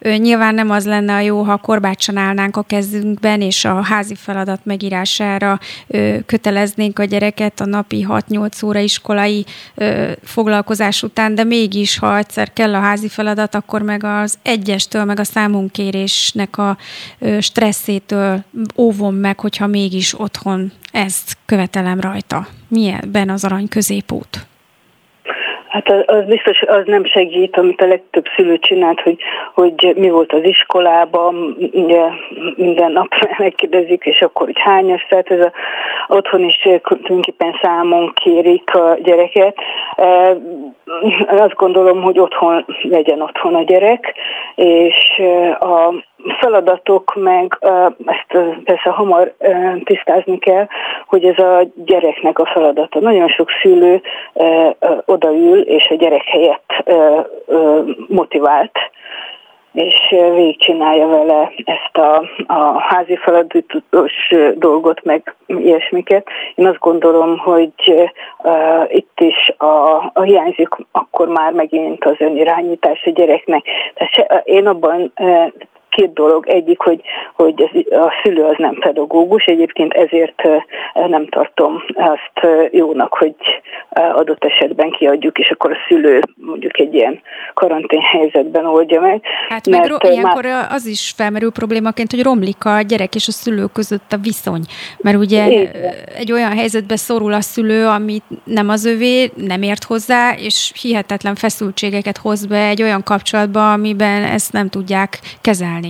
[0.01, 4.61] Nyilván nem az lenne a jó, ha korbácson állnánk a kezünkben, és a házi feladat
[4.65, 5.61] megírására
[6.27, 9.45] köteleznénk a gyereket a napi 6-8 óra iskolai
[10.23, 15.19] foglalkozás után, de mégis, ha egyszer kell a házi feladat, akkor meg az egyestől, meg
[15.19, 16.77] a számunkérésnek a
[17.41, 18.45] stresszétől
[18.77, 22.49] óvom meg, hogyha mégis otthon ezt követelem rajta.
[22.69, 24.47] Milyen az arany középút?
[25.77, 29.17] Hát az, az biztos, az nem segít, amit a legtöbb szülő csinált, hogy,
[29.55, 32.03] hogy mi volt az iskolában, ugye
[32.55, 33.09] minden nap
[33.39, 35.53] megkérdezik, és akkor hogy hányas, tehát ez a,
[36.09, 39.57] otthon is tulajdonképpen számon kérik a gyereket.
[39.97, 40.37] E,
[41.29, 44.15] azt gondolom, hogy otthon legyen otthon a gyerek,
[44.55, 45.23] és
[45.61, 45.95] a
[46.39, 47.59] feladatok meg,
[48.07, 49.33] ezt persze hamar
[49.85, 50.67] tisztázni kell,
[51.07, 53.01] hogy ez a gyereknek a feladata.
[53.01, 54.03] Nagyon sok szülő
[55.05, 56.85] odaül, és a gyerek helyett
[58.09, 58.79] motivált,
[59.77, 64.13] és végigcsinálja vele ezt a, a házi feladatos
[64.55, 66.27] dolgot, meg ilyesmiket.
[66.55, 68.09] Én azt gondolom, hogy
[68.39, 73.65] uh, itt is a, a hiányzik akkor már megint az önirányítás a gyereknek.
[73.95, 75.47] Tehát se, én abban uh,
[75.97, 76.47] két dolog.
[76.49, 77.01] Egyik, hogy,
[77.35, 80.43] hogy a szülő az nem pedagógus, egyébként ezért
[80.95, 83.35] nem tartom azt jónak, hogy
[83.91, 87.21] adott esetben kiadjuk, és akkor a szülő mondjuk egy ilyen
[87.55, 89.23] karantén helyzetben oldja meg.
[89.49, 90.67] Hát meg ro- ilyenkor már...
[90.71, 94.63] az is felmerül problémaként, hogy romlik a gyerek és a szülő között a viszony.
[94.99, 95.71] Mert ugye Igen.
[96.17, 101.35] egy olyan helyzetbe szorul a szülő, amit nem az övé, nem ért hozzá, és hihetetlen
[101.35, 105.86] feszültségeket hoz be egy olyan kapcsolatba, amiben ezt nem tudják kezelni.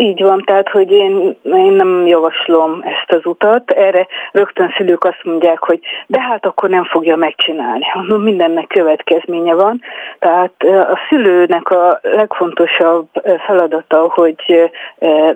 [0.00, 3.70] Így van, tehát hogy én, én nem javaslom ezt az utat.
[3.70, 7.84] Erre rögtön szülők azt mondják, hogy de hát akkor nem fogja megcsinálni.
[8.30, 9.80] Mindennek következménye van.
[10.18, 10.52] Tehát
[10.90, 13.06] a szülőnek a legfontosabb
[13.46, 14.70] feladata, hogy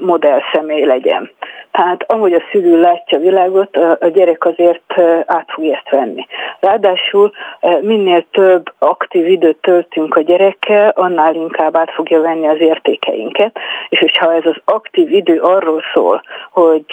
[0.01, 1.31] modell személy legyen.
[1.77, 6.27] Tehát ahogy a szülő látja a világot, a gyerek azért át fogja ezt venni.
[6.61, 7.33] Ráadásul
[7.81, 13.99] minél több aktív időt töltünk a gyerekkel, annál inkább át fogja venni az értékeinket, és
[13.99, 16.87] hogyha ez az aktív idő arról szól, hogy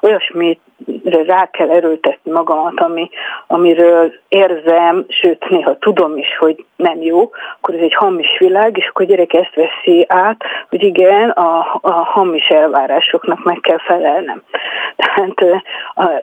[0.00, 0.60] olyasmit
[1.26, 3.10] rá kell erőltetni magamat, ami,
[3.46, 7.30] amiről érzem, sőt néha tudom is, hogy nem jó,
[7.60, 11.78] akkor ez egy hamis világ, és akkor a gyerek ezt veszi át, hogy igen, a,
[11.80, 14.42] a hamis elvárásoknak meg kell felelnem.
[14.96, 15.62] Tehát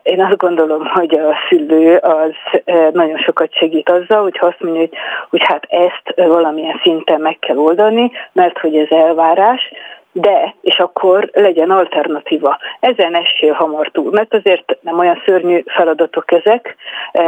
[0.02, 2.62] én azt gondolom, hogy a szülő az
[2.94, 4.94] nagyon sokat segít azzal, hogy azt mondja, hogy,
[5.30, 9.72] hogy hát ezt valamilyen szinten meg kell oldani, mert hogy ez elvárás,
[10.20, 12.58] de, és akkor legyen alternatíva.
[12.80, 16.76] Ezen essél hamar túl, mert azért nem olyan szörnyű feladatok ezek,
[17.12, 17.24] e,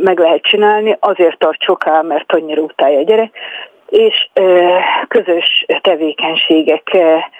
[0.00, 3.30] meg lehet csinálni, azért tart soká, mert annyira utálja a gyerek,
[3.88, 4.42] és e,
[5.08, 7.30] közös tevékenységek e,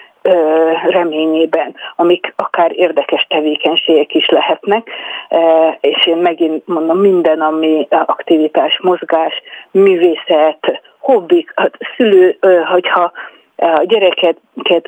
[0.87, 4.89] reményében, amik akár érdekes tevékenységek is lehetnek,
[5.79, 12.37] és én megint mondom, minden, ami aktivitás, mozgás, művészet, hobbik, hát szülő,
[12.71, 13.11] hogyha
[13.59, 14.37] a gyereket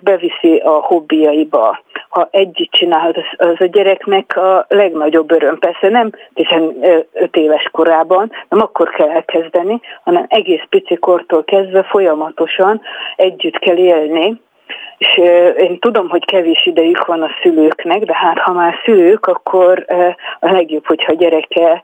[0.03, 1.79] beviszi a hobbiaiba,
[2.09, 5.59] ha együtt csinál, az, az a gyereknek a legnagyobb öröm.
[5.59, 12.81] Persze nem 15 éves korában, nem akkor kell elkezdeni, hanem egész pici kortól kezdve folyamatosan
[13.15, 14.41] együtt kell élni,
[14.97, 15.17] és
[15.57, 19.85] én tudom, hogy kevés idejük van a szülőknek, de hát ha már szülők, akkor
[20.39, 21.83] a legjobb, hogyha a gyereke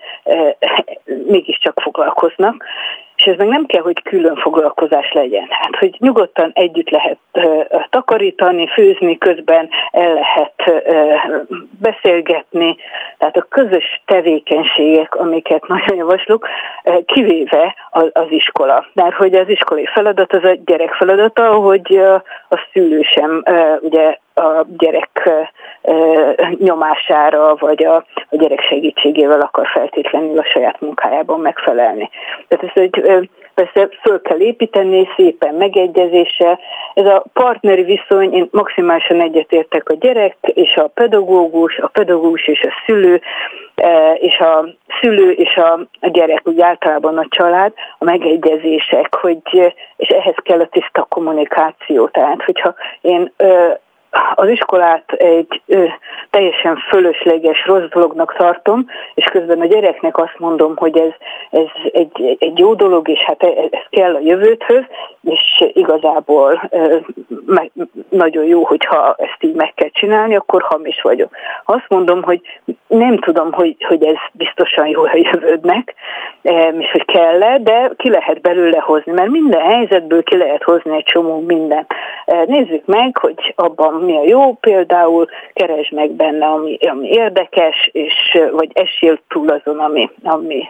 [1.28, 2.66] mégiscsak foglalkoznak,
[3.18, 5.48] és ez meg nem kell, hogy külön foglalkozás legyen.
[5.50, 7.18] Hát, hogy nyugodtan együtt lehet
[7.90, 10.86] takarítani, főzni, közben el lehet
[11.82, 12.76] beszélgetni.
[13.18, 16.48] Tehát a közös tevékenységek, amiket nagyon javaslok,
[17.06, 18.86] kivéve az, az iskola.
[18.94, 21.98] Mert hogy az iskolai feladat az a gyerek feladata, hogy
[22.50, 23.44] a szülő sem
[23.80, 25.30] ugye a gyerek
[26.58, 27.96] nyomására, vagy a,
[28.30, 32.10] a gyerek segítségével akar feltétlenül a saját munkájában megfelelni.
[32.48, 36.60] Tehát ez egy persze föl kell építeni, szépen megegyezése.
[36.94, 42.62] Ez a partneri viszony, én maximálisan egyetértek a gyerek és a pedagógus, a pedagógus és
[42.62, 43.22] a szülő,
[44.16, 44.66] és a
[45.02, 50.68] szülő és a gyerek, úgy általában a család, a megegyezések, hogy, és ehhez kell a
[50.68, 52.08] tiszta kommunikáció.
[52.08, 53.34] Tehát, hogyha én
[54.36, 55.86] az iskolát egy ö,
[56.30, 61.12] teljesen fölösleges rossz dolognak tartom, és közben a gyereknek azt mondom, hogy ez,
[61.50, 64.84] ez egy, egy jó dolog, és hát ez kell a jövőthöz,
[65.24, 66.98] és igazából ö,
[67.46, 67.72] meg,
[68.10, 71.36] nagyon jó, hogyha ezt így meg kell csinálni, akkor hamis vagyok.
[71.66, 72.42] Azt mondom, hogy
[72.88, 75.96] nem tudom, hogy, hogy ez biztosan jó a jövődnek,
[76.80, 80.96] és hogy kell -e, de ki lehet belőle hozni, mert minden helyzetből ki lehet hozni
[80.96, 81.86] egy csomó minden.
[82.46, 88.38] Nézzük meg, hogy abban mi a jó, például keresd meg benne, ami, ami érdekes, és
[88.52, 90.70] vagy esél túl azon, ami, ami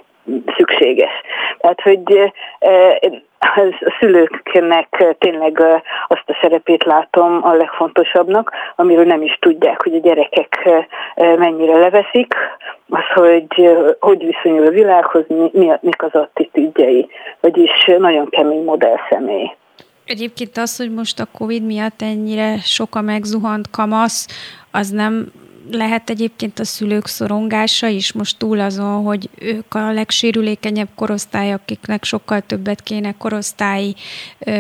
[0.56, 1.12] szükséges.
[1.58, 2.32] Tehát, hogy
[3.40, 5.62] a szülőknek tényleg
[6.08, 10.70] azt a szerepét látom a legfontosabbnak, amiről nem is tudják, hogy a gyerekek
[11.16, 12.34] mennyire leveszik,
[12.90, 17.10] az, hogy hogy viszonyul a világhoz, mi, mik az attitűdjei,
[17.40, 19.52] vagyis nagyon kemény modell személy.
[20.08, 24.28] Egyébként az, hogy most a Covid miatt ennyire sok a megzuhant kamasz,
[24.72, 25.32] az nem
[25.72, 28.12] lehet egyébként a szülők szorongása is?
[28.12, 33.96] Most túl azon, hogy ők a legsérülékenyebb korosztály, akiknek sokkal többet kéne korosztályi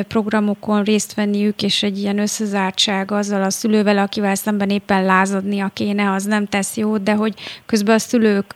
[0.07, 6.11] programokon részt venniük, és egy ilyen összezártság azzal a szülővel, akivel szemben éppen lázadnia kéne,
[6.11, 7.33] az nem tesz jót, de hogy
[7.65, 8.55] közben a szülők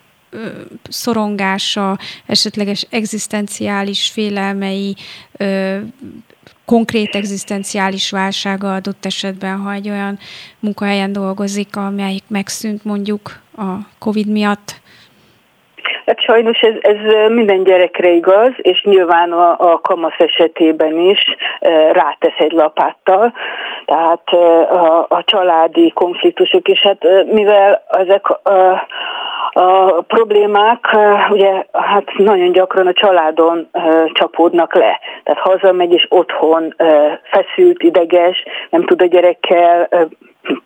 [0.89, 4.95] szorongása, esetleges egzisztenciális félelmei,
[6.65, 10.17] konkrét egzisztenciális válsága adott esetben, ha egy olyan
[10.59, 13.21] munkahelyen dolgozik, amelyik megszűnt mondjuk
[13.57, 14.79] a COVID miatt?
[16.05, 21.19] Hát sajnos ez, ez minden gyerekre igaz, és nyilván a, a kamasz esetében is
[21.59, 23.33] e, rátesz egy lapáttal,
[23.85, 24.37] tehát e,
[24.71, 28.87] a, a családi konfliktusok is, hát e, mivel ezek a,
[29.53, 30.97] a problémák
[31.29, 33.69] ugye hát nagyon gyakran a családon
[34.13, 34.99] csapódnak le.
[35.23, 36.75] Tehát hazamegy és otthon
[37.23, 39.89] feszült, ideges, nem tud a gyerekkel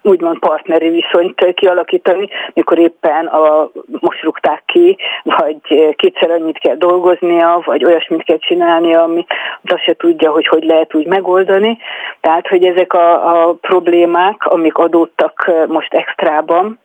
[0.02, 3.70] úgymond partneri viszonyt kialakítani, mikor éppen a,
[4.00, 9.26] most rúgták ki, vagy kétszer annyit kell dolgoznia, vagy olyasmit kell csinálnia, ami
[9.64, 11.78] azt se tudja, hogy hogy lehet úgy megoldani.
[12.22, 16.80] Tehát, hogy ezek a, a problémák, amik adódtak most extrában,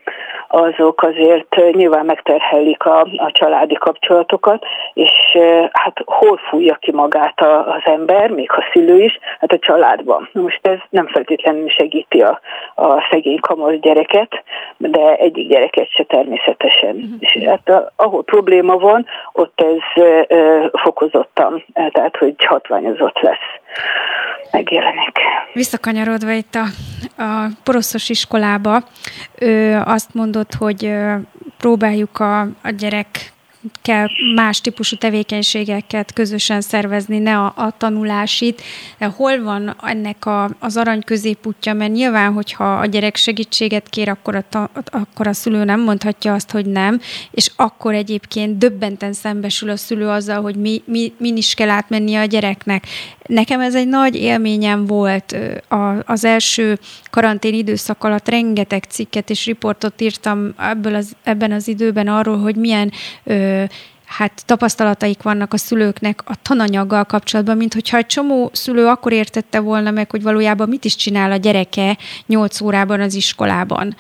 [0.49, 4.65] azok azért nyilván megterhelik a, a családi kapcsolatokat,
[4.95, 5.39] és
[5.73, 10.29] hát hol fújja ki magát a, az ember, még ha szülő is, hát a családban.
[10.33, 12.41] Most ez nem feltétlenül segíti a,
[12.81, 14.43] a szegény kamasz gyereket,
[14.77, 16.95] de egyik gyereket se természetesen.
[16.97, 17.17] Uh-huh.
[17.19, 20.05] És hát ahol probléma van, ott ez
[20.83, 23.49] fokozottan, tehát hogy hatványozott lesz
[24.51, 25.19] megjelenik.
[25.53, 26.65] Visszakanyarodva itt a,
[27.23, 28.83] a poroszos iskolába,
[29.39, 30.93] ő azt mondott, hogy
[31.59, 33.07] próbáljuk a, a gyerek
[33.83, 38.63] kell más típusú tevékenységeket közösen szervezni, ne a, a tanulásit.
[38.99, 41.73] De hol van ennek a, az arany középútja?
[41.73, 46.35] Mert nyilván, hogyha a gyerek segítséget kér, akkor a, ta, akkor a szülő nem mondhatja
[46.35, 47.01] azt, hogy nem,
[47.31, 52.21] és akkor egyébként döbbenten szembesül a szülő azzal, hogy mi, mi, min is kell átmennie
[52.21, 52.87] a gyereknek.
[53.27, 55.37] Nekem ez egy nagy élményem volt.
[55.69, 56.79] A, az első
[57.11, 62.57] karantén időszak alatt rengeteg cikket és riportot írtam ebből az, ebben az időben arról, hogy
[62.57, 62.93] milyen
[63.25, 63.50] ö,
[64.05, 69.61] hát tapasztalataik vannak a szülőknek a tananyaggal kapcsolatban, mint hogyha egy csomó szülő akkor értette
[69.61, 73.97] volna meg, hogy valójában mit is csinál a gyereke 8 órában az iskolában.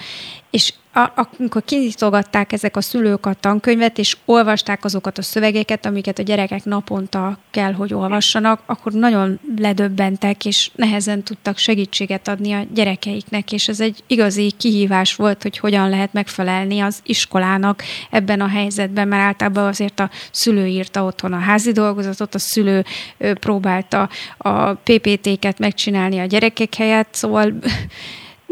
[0.50, 6.18] És a, amikor kinyitogatták ezek a szülők a tankönyvet, és olvasták azokat a szövegeket, amiket
[6.18, 12.66] a gyerekek naponta kell, hogy olvassanak, akkor nagyon ledöbbentek, és nehezen tudtak segítséget adni a
[12.74, 18.48] gyerekeiknek, és ez egy igazi kihívás volt, hogy hogyan lehet megfelelni az iskolának ebben a
[18.48, 22.84] helyzetben, mert általában azért a szülő írta otthon a házi dolgozatot, a szülő
[23.18, 24.08] próbálta
[24.38, 27.54] a PPT-ket megcsinálni a gyerekek helyett, szóval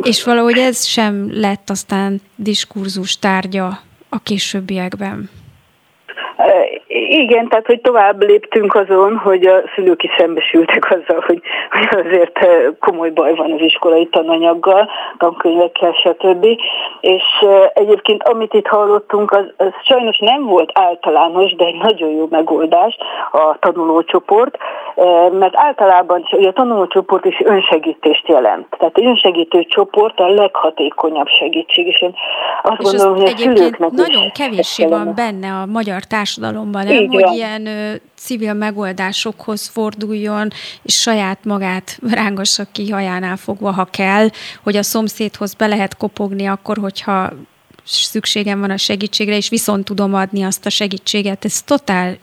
[0.02, 5.30] és valahogy ez sem lett aztán diskurzus tárgya a későbbiekben.
[7.08, 11.40] Igen, tehát hogy tovább léptünk azon, hogy a szülők is szembesültek azzal, hogy,
[11.70, 12.38] hogy azért
[12.78, 16.46] komoly baj van az iskolai tananyaggal, tankönyvekkel, stb.
[17.00, 17.22] És
[17.74, 22.96] egyébként amit itt hallottunk, az, az sajnos nem volt általános, de egy nagyon jó megoldás
[23.32, 24.56] a tanulócsoport,
[25.32, 28.66] mert általában a tanulócsoport is önsegítést jelent.
[28.78, 32.14] Tehát egy önsegítő csoport a leghatékonyabb segítség, és én
[32.62, 36.86] azt és gondolom, hogy a szülőknek nagyon kevéssé van benne a magyar társadalomban?
[37.02, 37.34] Így hogy van.
[37.34, 40.52] ilyen ö, civil megoldásokhoz forduljon,
[40.82, 44.28] és saját magát rángassa ki hajánál fogva, ha kell,
[44.62, 47.32] hogy a szomszédhoz be lehet kopogni akkor, hogyha
[47.84, 51.44] szükségem van a segítségre, és viszont tudom adni azt a segítséget.
[51.44, 52.18] Ez totál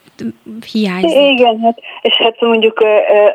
[0.72, 1.22] hiányzik.
[1.32, 2.84] Igen, hát, és hát mondjuk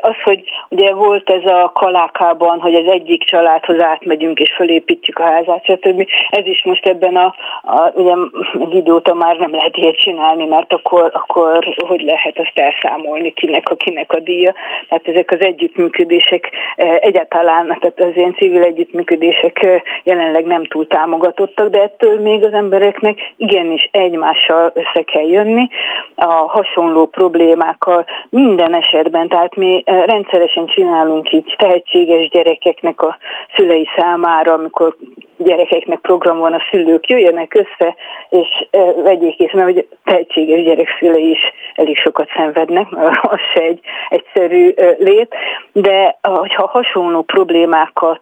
[0.01, 5.23] az, hogy ugye volt ez a kalákában, hogy az egyik családhoz átmegyünk és fölépítjük a
[5.23, 6.07] házát, stb.
[6.29, 8.13] Ez is most ebben a, a ugye
[8.59, 13.33] egy idő óta már nem lehet ilyet csinálni, mert akkor, akkor hogy lehet azt elszámolni,
[13.33, 14.53] kinek a kinek a díja.
[14.89, 16.49] Tehát ezek az együttműködések
[16.99, 19.65] egyáltalán, tehát az ilyen civil együttműködések
[20.03, 25.67] jelenleg nem túl támogatottak, de ettől még az embereknek igenis egymással össze kell jönni.
[26.15, 33.17] A hasonló problémákkal minden esetben, tehát mi eh, rendszeresen csinálunk így tehetséges gyerekeknek a
[33.55, 34.95] szülei számára, amikor
[35.37, 37.95] gyerekeknek program van, a szülők jöjjenek össze,
[38.29, 41.39] és e, vegyék észre, hogy tehetséges gyerek szülei is
[41.75, 42.87] elég sokat szenvednek,
[43.33, 43.79] az se egy
[44.09, 45.35] egyszerű lét,
[45.71, 48.21] de ha hasonló problémákat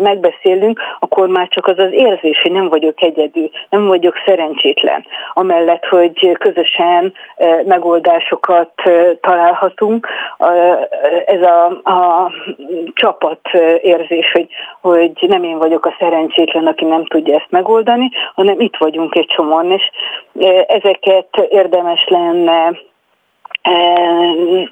[0.00, 5.04] megbeszélünk, akkor már csak az az érzés, hogy nem vagyok egyedül, nem vagyok szerencsétlen,
[5.34, 7.12] amellett, hogy közösen
[7.64, 8.72] megoldásokat
[9.20, 10.08] találhatunk.
[11.26, 12.30] Ez a, a
[12.94, 13.40] csapat
[13.82, 14.48] érzés, hogy,
[14.80, 19.26] hogy nem én vagyok a szerencsétlen, aki nem tudja ezt megoldani, hanem itt vagyunk egy
[19.26, 19.90] csomóan, és
[20.66, 22.95] ezeket érdemes lenne e,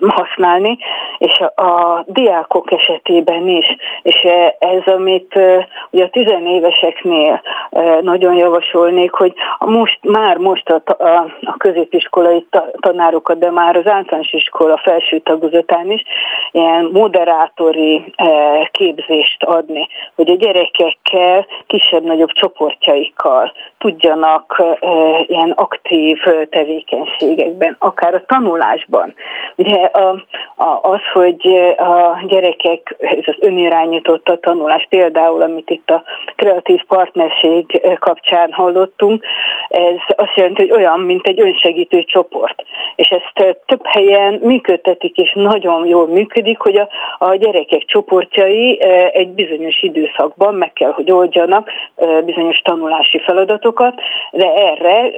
[0.07, 0.79] használni,
[1.19, 5.39] és a, diákok esetében is, és e, ez, amit
[5.91, 7.43] ugye a tizenéveseknél
[8.01, 12.47] nagyon javasolnék, hogy most, már most a, a, a középiskolai
[12.81, 16.03] tanárokat, de már az általános iskola felső tagozatán is
[16.51, 18.15] ilyen moderátori
[18.71, 24.63] képzést adni, hogy a gyerekekkel, kisebb-nagyobb csoportjaikkal tudjanak
[25.27, 26.19] ilyen aktív
[26.51, 28.25] tevékenységekben, akár a
[28.91, 29.15] tanulásban.
[29.57, 30.25] Ugye a,
[30.57, 36.03] a, az, hogy a gyerekek, ez az önirányított a tanulás, például amit itt a
[36.37, 39.25] kreatív partnerség kapcsán hallottunk,
[39.69, 42.63] ez azt jelenti, hogy olyan, mint egy önsegítő csoport.
[42.97, 46.89] És ezt több helyen működtetik, és nagyon jól működik, hogy a,
[47.19, 48.83] a gyerekek csoportjai
[49.13, 51.71] egy bizonyos időszakban meg kell, hogy oldjanak
[52.25, 53.95] bizonyos tanulási feladatokat,
[54.31, 55.11] de erre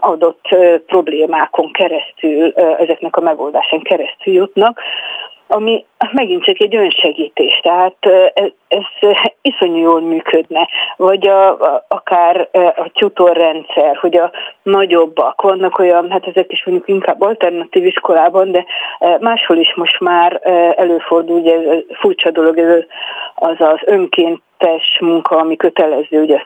[0.00, 0.56] adott
[0.86, 2.52] problémákon keresztül,
[2.88, 4.80] ezeknek a megoldásán keresztül jutnak,
[5.48, 7.96] ami megint csak egy önsegítés, tehát
[8.34, 14.30] ez, ez iszonyú jól működne, vagy a, a, akár a tutorrendszer, hogy a
[14.62, 18.64] nagyobbak, vannak olyan, hát ezek is mondjuk inkább alternatív iskolában, de
[19.20, 20.40] máshol is most már
[20.76, 22.84] előfordul, ugye ez furcsa dolog, ez
[23.34, 26.36] az az önként test munka, ami kötelező ugye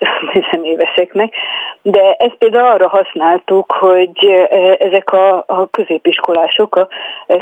[0.53, 1.35] a éveseknek,
[1.83, 6.89] de ezt például arra használtuk, hogy e, ezek a, a középiskolások a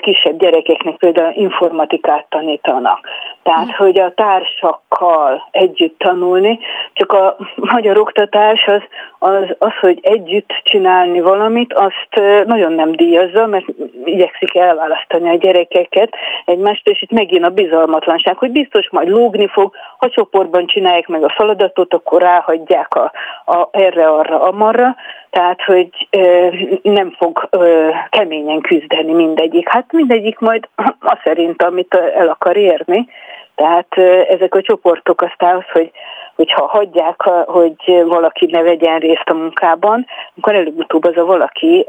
[0.01, 3.09] kisebb gyerekeknek például informatikát tanítanak.
[3.43, 6.59] Tehát, hogy a társakkal együtt tanulni,
[6.93, 7.37] csak a
[7.75, 8.83] magyar oktatás az,
[9.19, 13.65] az, az hogy együtt csinálni valamit, azt e, nagyon nem díjazza, mert
[14.05, 16.15] igyekszik elválasztani a gyerekeket
[16.45, 21.07] egymást, és itt megint a bizalmatlanság, hogy biztos majd lógni fog, ha csoportban gyorsabban csinálják
[21.07, 23.13] meg a feladatot, akkor ráhagyják a,
[23.45, 24.97] a, erre, arra, amarra,
[25.31, 26.49] tehát, hogy ö,
[26.83, 29.69] nem fog ö, keményen küzdeni mindegyik.
[29.69, 30.69] Hát mindegyik majd
[31.13, 33.09] az szerint, amit el akar érni,
[33.55, 35.91] tehát ö, ezek a csoportok aztán az, hogy
[36.39, 40.07] hogyha hagyják, hogy valaki ne vegyen részt a munkában,
[40.37, 41.85] akkor előbb-utóbb az a valaki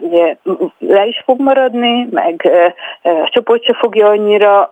[0.00, 0.36] ugye,
[0.78, 2.50] le is fog maradni, meg
[3.02, 4.70] a csoport se fogja annyira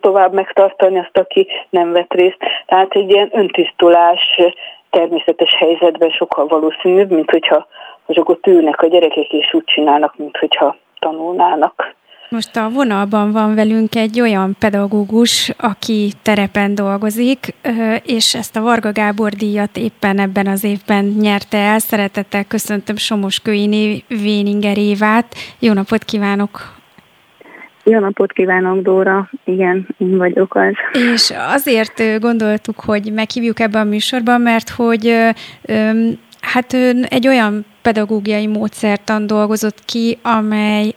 [0.00, 2.38] tovább megtartani azt, aki nem vett részt.
[2.66, 4.40] Tehát egy ilyen öntisztulás
[4.90, 7.66] természetes helyzetben sokkal valószínűbb, mint hogyha
[8.06, 11.94] azok ott ülnek a gyerekek, és úgy csinálnak, mint hogyha tanulnának.
[12.28, 17.54] Most a vonalban van velünk egy olyan pedagógus, aki terepen dolgozik,
[18.04, 21.78] és ezt a Varga Gábor díjat éppen ebben az évben nyerte el.
[21.78, 25.34] Szeretettel köszöntöm Somos Köini Véninger Évát.
[25.58, 26.72] Jó napot kívánok!
[27.84, 29.30] Jó napot kívánok, Dóra!
[29.44, 30.72] Igen, én vagyok az.
[30.92, 35.16] És azért gondoltuk, hogy meghívjuk ebben a műsorban, mert hogy
[36.52, 36.72] hát
[37.08, 40.92] egy olyan pedagógiai módszertan dolgozott ki, amely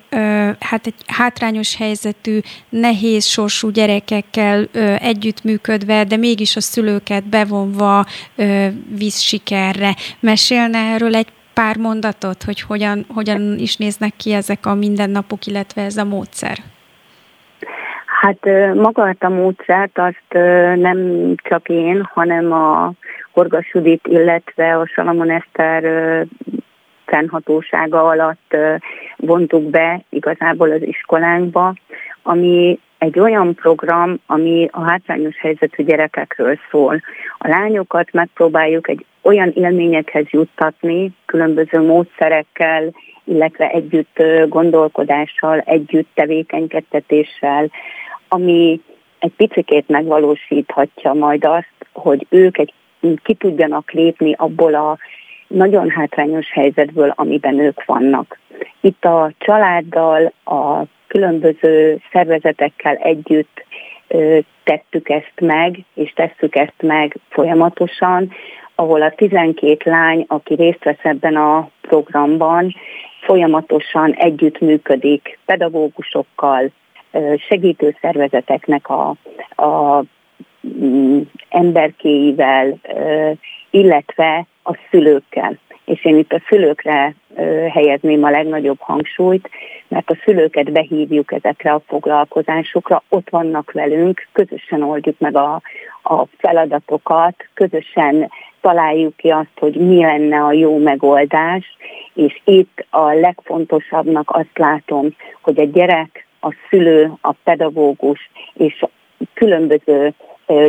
[0.59, 4.67] hát egy hátrányos helyzetű, nehéz sorsú gyerekekkel
[4.99, 8.05] együttműködve, de mégis a szülőket bevonva
[8.97, 9.95] visz sikerre.
[10.19, 15.81] Mesélne erről egy pár mondatot, hogy hogyan, hogyan is néznek ki ezek a mindennapok, illetve
[15.81, 16.57] ez a módszer?
[18.21, 20.41] Hát maga a módszert azt
[20.75, 22.91] nem csak én, hanem a
[23.37, 25.83] Horgas Judit, illetve a Salamon Eszter
[27.05, 28.57] fennhatósága alatt
[29.15, 31.73] vontuk be igazából az iskolánkba,
[32.21, 37.01] ami egy olyan program, ami a hátrányos helyzetű gyerekekről szól.
[37.37, 42.83] A lányokat megpróbáljuk egy olyan élményekhez juttatni, különböző módszerekkel,
[43.23, 47.69] illetve együtt gondolkodással, együtt tevékenykedtetéssel,
[48.27, 48.81] ami
[49.19, 52.73] egy picikét megvalósíthatja majd azt, hogy ők egy,
[53.23, 54.97] ki tudjanak lépni abból a
[55.47, 58.39] nagyon hátrányos helyzetből, amiben ők vannak.
[58.81, 63.65] Itt a családdal, a különböző szervezetekkel együtt
[64.63, 68.31] tettük ezt meg, és tesszük ezt meg folyamatosan,
[68.75, 72.73] ahol a 12 lány, aki részt vesz ebben a programban,
[73.21, 76.71] folyamatosan együttműködik pedagógusokkal,
[77.49, 79.15] segítőszervezeteknek a,
[79.55, 80.01] a mm,
[81.49, 82.79] emberkéivel,
[83.69, 85.57] illetve a szülőkkel.
[85.85, 87.15] És én itt a szülőkre
[87.71, 89.49] helyezném a legnagyobb hangsúlyt,
[89.87, 95.61] mert a szülőket behívjuk ezekre a foglalkozásokra, ott vannak velünk, közösen oldjuk meg a,
[96.03, 98.29] a feladatokat, közösen
[98.61, 101.77] találjuk ki azt, hogy mi lenne a jó megoldás,
[102.13, 108.85] és itt a legfontosabbnak azt látom, hogy a gyerek, a szülő, a pedagógus és
[109.33, 110.13] különböző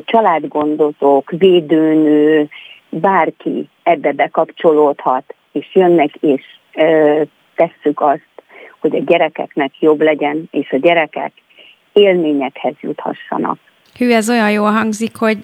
[0.04, 2.48] családgondozók, védőnő,
[2.88, 6.42] bárki ebbe bekapcsolódhat, és jönnek és
[7.54, 8.26] tesszük azt,
[8.80, 11.32] hogy a gyerekeknek jobb legyen, és a gyerekek
[11.92, 13.58] élményekhez juthassanak.
[13.98, 15.38] Hű, ez olyan jól hangzik, hogy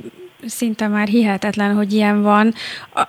[0.47, 2.55] szinte már hihetetlen, hogy ilyen van.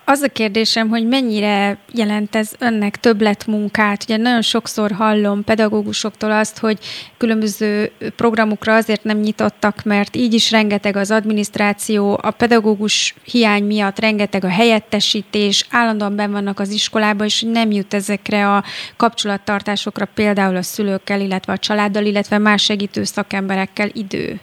[0.05, 4.03] Az a kérdésem, hogy mennyire jelent ez önnek többletmunkát?
[4.03, 6.79] Ugye nagyon sokszor hallom pedagógusoktól azt, hogy
[7.17, 13.99] különböző programokra azért nem nyitottak, mert így is rengeteg az adminisztráció, a pedagógus hiány miatt
[13.99, 18.63] rengeteg a helyettesítés, állandóan ben vannak az iskolában, és nem jut ezekre a
[18.97, 24.39] kapcsolattartásokra például a szülőkkel, illetve a családdal, illetve más segítő szakemberekkel idő.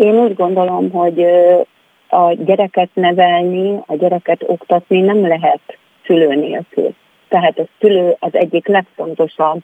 [0.00, 1.26] Én úgy gondolom, hogy
[2.08, 5.60] a gyereket nevelni, a gyereket oktatni nem lehet
[6.04, 6.94] szülő nélkül.
[7.28, 9.62] Tehát a szülő az egyik legfontosabb,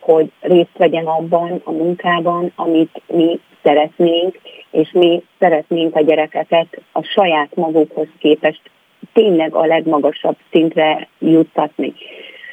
[0.00, 4.40] hogy részt vegyen abban a munkában, amit mi szeretnénk,
[4.70, 8.70] és mi szeretnénk a gyerekeket a saját magukhoz képest
[9.12, 11.92] tényleg a legmagasabb szintre juttatni.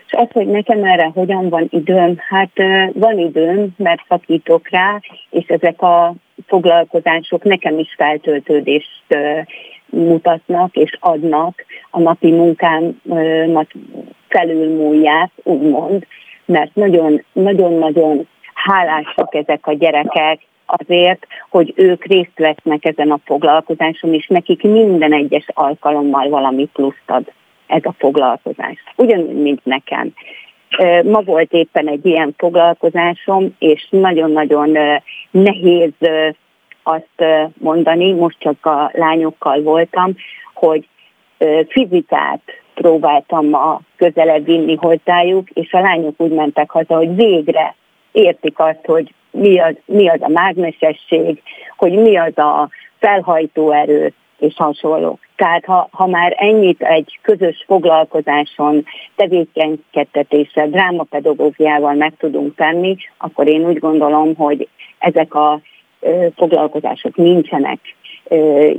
[0.05, 2.51] És az, hogy nekem erre hogyan van időm, hát
[2.93, 4.99] van időm, mert szakítok rá,
[5.30, 6.14] és ezek a
[6.47, 9.18] foglalkozások nekem is feltöltődést
[9.85, 13.72] mutatnak és adnak, a napi munkámat
[14.27, 16.05] felülmúlják, úgymond,
[16.45, 16.76] mert
[17.34, 24.64] nagyon-nagyon hálásak ezek a gyerekek azért, hogy ők részt vesznek ezen a foglalkozáson, és nekik
[24.64, 27.31] minden egyes alkalommal valami pluszt ad
[27.68, 28.84] ez a foglalkozás.
[28.95, 30.14] Ugyanúgy, mint nekem.
[31.03, 34.77] Ma volt éppen egy ilyen foglalkozásom, és nagyon-nagyon
[35.31, 35.91] nehéz
[36.83, 37.23] azt
[37.53, 40.15] mondani, most csak a lányokkal voltam,
[40.53, 40.87] hogy
[41.67, 42.41] fizikát
[42.73, 47.75] próbáltam a közelebb vinni hozzájuk, és a lányok úgy mentek haza, hogy végre
[48.11, 51.41] értik azt, hogy mi az, mi az a mágnesesség,
[51.77, 52.69] hogy mi az a
[52.99, 55.19] felhajtó erő, és hasonló.
[55.35, 58.85] Tehát ha, ha már ennyit egy közös foglalkozáson,
[59.15, 65.61] tevékenykedtetéssel, drámapedagógiával meg tudunk tenni, akkor én úgy gondolom, hogy ezek a
[66.35, 67.80] foglalkozások nincsenek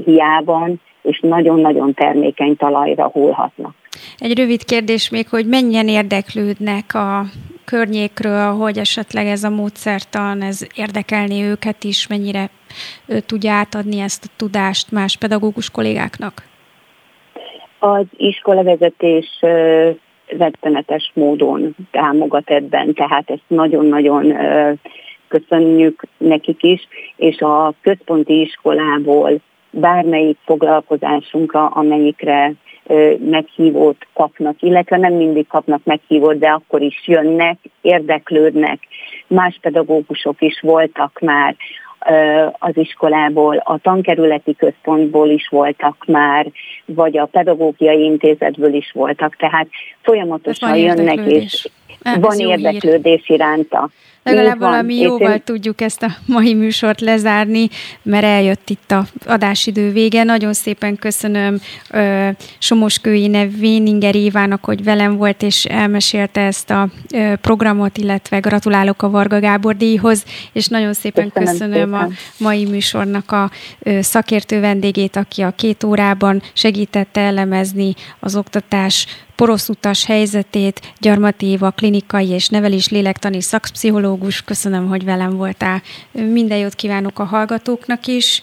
[0.04, 3.74] hiában, és nagyon-nagyon termékeny talajra hullhatnak.
[4.18, 7.24] Egy rövid kérdés még, hogy mennyien érdeklődnek a
[7.64, 12.50] környékről, hogy esetleg ez a módszertan, ez érdekelni őket is, mennyire
[13.26, 16.42] tudja átadni ezt a tudást más pedagógus kollégáknak?
[17.78, 19.40] Az iskolavezetés
[20.26, 24.34] rettenetes módon támogat ebben, tehát ezt nagyon-nagyon
[25.28, 32.52] köszönjük nekik is, és a központi iskolából bármelyik foglalkozásunkra, amelyikre
[33.18, 38.78] meghívót kapnak, illetve nem mindig kapnak meghívót, de akkor is jönnek, érdeklődnek.
[39.26, 41.56] Más pedagógusok is voltak már
[42.58, 46.46] az iskolából, a tankerületi központból is voltak már,
[46.84, 49.66] vagy a pedagógiai intézetből is voltak, tehát
[50.02, 51.68] folyamatosan jönnek, és
[52.20, 53.36] van érdeklődés hír.
[53.36, 53.90] iránta.
[54.24, 55.42] Legalább valami jóval én...
[55.44, 57.68] tudjuk ezt a mai műsort lezárni,
[58.02, 60.22] mert eljött itt a adásidő vége.
[60.22, 61.60] Nagyon szépen köszönöm
[61.90, 62.28] ö,
[62.58, 69.10] Somoskői Véninger Évának, hogy velem volt, és elmesélte ezt a ö, programot, illetve gratulálok a
[69.10, 72.10] Varga Gábor díjhoz, és nagyon szépen köszönöm, köszönöm szépen.
[72.10, 79.06] a mai műsornak a ö, szakértő vendégét, aki a két órában segítette elemezni az oktatás
[79.36, 84.42] poroszutas helyzetét, Gyarmati Éva klinikai és nevelés lélektani szakpszichológus.
[84.42, 85.82] Köszönöm, hogy velem voltál.
[86.12, 88.40] Minden jót kívánok a hallgatóknak is.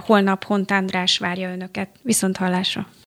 [0.00, 1.88] Holnap Hont András várja önöket.
[2.02, 2.86] Viszont hallásra!